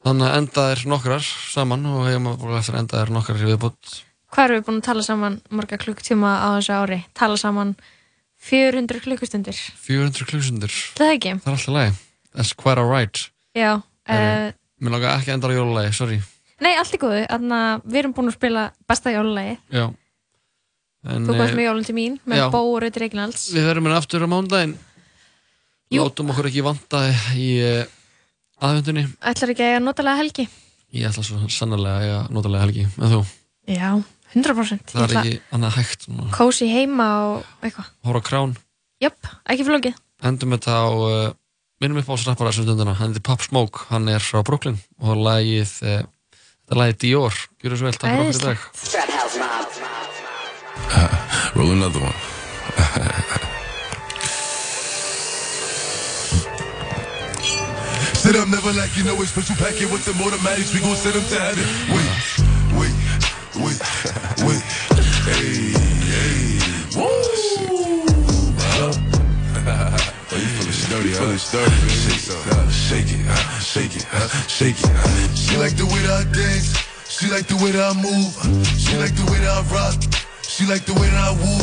[0.00, 3.50] þannig að enda er nokkrar saman og hefum að eftir að enda er nokkrar í
[3.50, 3.96] viðbútt
[4.30, 7.00] Hvað erum við búin að tala saman marga klukktíma á þessu ári?
[7.18, 7.74] Tala saman
[8.40, 9.58] 400 klukkustundir.
[9.84, 11.32] 400 kluksundur Það er ekki?
[11.42, 11.98] Það er alltaf læg
[12.30, 13.24] That's quite alright.
[13.58, 16.20] Já, uh, Mér langar ekki að enda á jólalagi, sorry.
[16.62, 17.24] Nei, allt í góðu.
[17.26, 19.88] Þannig að við erum búin að spila besta jólulagi Já
[21.06, 22.46] en, Þú komst eh, með jólun til mín með já.
[22.52, 24.76] Bó og Rauti Reginalds Við verðum hérna aftur á mándaginn
[25.90, 27.02] Látum okkur ekki vanta
[27.34, 27.82] í uh,
[28.62, 30.46] aðvendunni Ætlar ekki að eiga notalega helgi?
[30.94, 33.20] Ég ætla svo sannarlega að eiga notalega helgi En þú,
[33.70, 33.90] Já,
[34.34, 36.06] 100% það er ekki annað hægt.
[36.34, 37.90] Kósi heima og eitthvað.
[38.06, 38.54] Hóra krán
[39.00, 40.00] Jöpp, ekki flókið.
[40.28, 41.28] Endum þetta á uh,
[41.80, 42.96] minnum upp á snappara þessum stundina.
[42.98, 46.02] Hann heitir Pop Smoke, hann er frá Brooklyn Og lagið, uh,
[46.36, 47.40] þetta er lagið Dior.
[47.62, 49.09] Gjörðu svo vel, takk fyrir dag.
[51.54, 52.14] Roll another one.
[58.14, 60.74] Sit up, never like you know it's special packet with the automatics.
[60.74, 61.64] We gon' send them to heaven.
[61.94, 62.10] Wait,
[62.74, 62.94] wait,
[63.62, 63.78] wait,
[64.42, 64.62] wait.
[65.30, 65.78] Hey,
[66.10, 66.58] hey.
[66.98, 67.06] Woo!
[70.32, 71.20] Oh, you feeling sturdy, huh?
[71.20, 72.70] Feeling sturdy, man.
[72.70, 75.38] Shake it, uh, shake it, uh, shake it, uh, shake it.
[75.38, 76.74] She like the way that I dance.
[77.08, 78.34] She like the way that I move.
[78.78, 80.29] She like the way that I rock.
[80.60, 81.56] She like the way that I woo.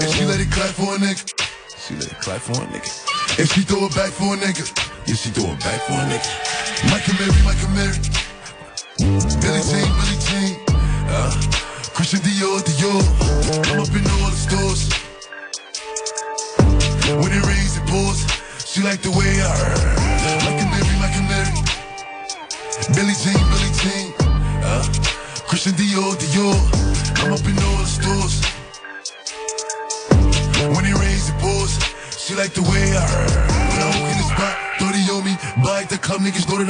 [0.00, 1.20] And she let it clap for a nigga.
[1.84, 2.88] She let it clap for a nigga.
[3.36, 4.64] And she throw it back for a nigga.
[5.04, 6.24] Yeah, she throw it back for a nigga.
[6.88, 8.00] Mike and Mary, Mike and Mary.
[9.44, 10.56] Billie Jean, Billie Jean.
[11.12, 11.28] Uh,
[11.92, 13.04] Christian Dior, Dior.
[13.68, 14.88] I'm up in all the stores.
[17.20, 18.24] When it rains, it pours.
[18.64, 19.37] She like the way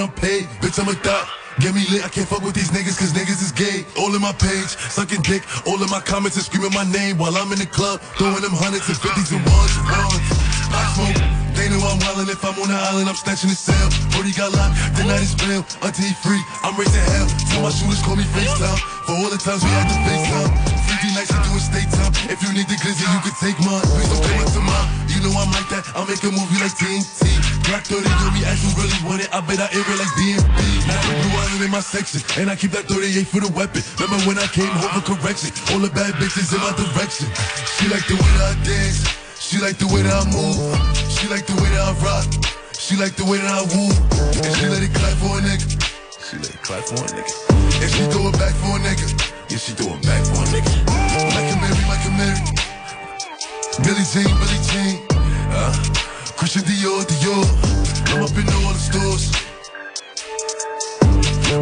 [0.00, 0.46] I'm paid.
[0.62, 1.26] Bitch, I'm a thot.
[1.58, 3.82] Get me lit, I can't fuck with these niggas cause niggas is gay.
[3.98, 5.42] All in my page, sucking dick.
[5.66, 7.98] All in my comments and screaming my name while I'm in the club.
[8.14, 10.22] Throwing them hundreds and fifties and ones and ones.
[10.70, 11.18] I smoke.
[11.58, 13.90] They know I'm wildin' if I'm on the island, I'm snatching the cell.
[14.14, 15.66] Brody got locked, the night is bail.
[15.82, 17.26] Until he free, I'm raising hell.
[17.50, 18.78] Till my shooters call me FaceTime.
[19.02, 20.50] For all the times we had to FaceTime.
[20.86, 22.14] Freaky nights to do a state time.
[22.30, 23.82] If you need the glizzy, you can take mine.
[23.82, 25.07] Please don't come up to mine.
[25.18, 25.82] You know I'm like that.
[25.98, 27.26] I'll make a movie like TNT.
[27.66, 29.26] Black 30 on me, as you really want it.
[29.34, 30.46] I bet I air it like DMB.
[30.86, 32.22] Now island in my section.
[32.38, 33.82] And I keep that 38 for the weapon.
[33.98, 35.50] Remember when I came home for correction?
[35.74, 37.26] All the bad bitches in my direction.
[37.66, 39.10] She like the way that I dance.
[39.42, 40.54] She like the way that I move.
[41.10, 42.30] She like the way that I rock.
[42.78, 43.90] She like the way that I woo.
[44.38, 45.66] And she let it clap for a nigga.
[46.14, 47.34] She let it clap for a nigga.
[47.82, 49.10] And she throw it back for a nigga.
[49.50, 50.70] Yeah, she throw it back for a nigga.
[51.34, 52.38] Mike a Mary, Mike a Mary.
[53.82, 55.07] Billy Jean, Billy Jean.
[55.60, 55.72] Uh,
[56.36, 57.44] Christian Dior, Dior.
[58.14, 59.24] I'm up in all the stores.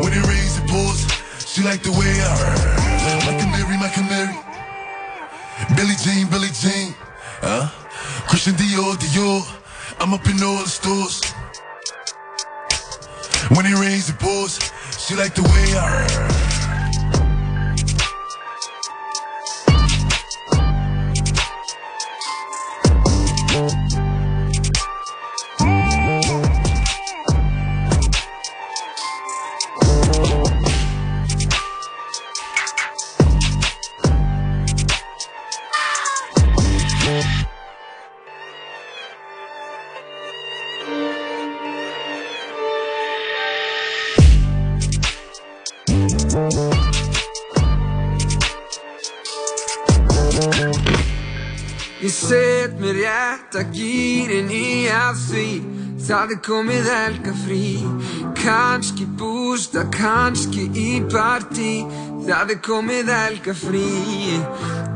[0.03, 1.01] When it rains, it pours.
[1.41, 4.37] She like the way I and Mary, Mike and Mary.
[5.77, 6.95] Billie Jean, Billie Jean.
[7.41, 7.71] Uh,
[8.29, 9.41] Christian Dior, Dior.
[9.99, 11.23] I'm up in all the stores.
[13.57, 14.61] When it rains, it pours.
[14.99, 16.46] She like the way I.
[56.07, 57.63] Það er komið helga frí
[58.39, 61.83] Kanski bústa, kanski í partí.
[62.27, 63.89] Það er komið helga frí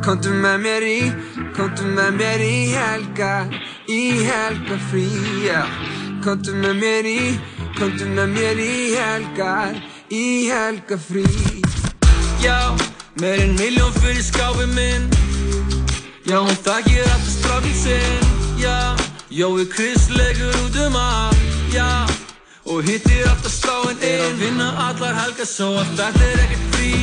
[0.04, 1.00] Komdu með mér í,
[1.56, 3.34] komdu með mér í helga
[3.90, 5.08] Í helga frí,
[6.24, 7.20] Komdu með mér í,
[7.78, 9.54] komdu með mér í helga
[10.08, 11.26] Í helga frí
[12.40, 12.74] Já,
[13.20, 15.08] meir en miljón fyrir skápið minn.
[16.24, 18.30] Já, hún þakkir alltaf strákinn sinn.
[18.56, 18.96] Já,
[19.30, 21.38] Jói Chris leikur út um allt
[21.72, 22.06] Já,
[22.66, 24.08] og hittir alltaf sláinn inn.
[24.10, 26.94] Er að vinna allar helgar svo að þetta er ekkert frí.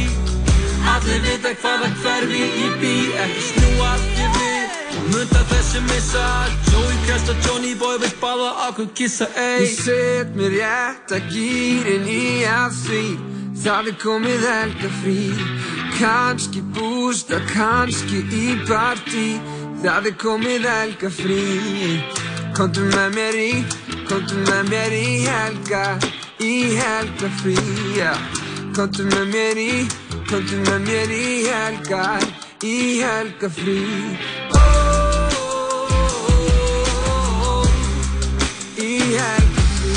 [0.92, 2.92] Allir vita hvaða hverfi ég bý
[3.24, 4.76] Ekki snúa allt ég við.
[5.14, 6.26] Munda þessi missa
[6.68, 9.64] Joey Crest og Johnny Boy vill báða okkur kissa ey.
[9.64, 13.04] Ég set mér rétt að gýrin í að því
[13.64, 15.22] Það er komið helga frí
[15.96, 19.30] Kanski bústa, kanski í partí
[19.78, 21.42] Það er komið helga frí
[22.58, 23.52] Kontu með mér í,
[24.10, 25.84] kontu með mér í helga
[26.42, 27.58] Í helga frí
[28.74, 29.70] Kontu með mér í,
[30.32, 32.02] kontu með mér í helga
[32.66, 32.76] Í
[33.06, 33.78] helga frí
[38.82, 39.62] Í helga.
[39.62, 39.67] frí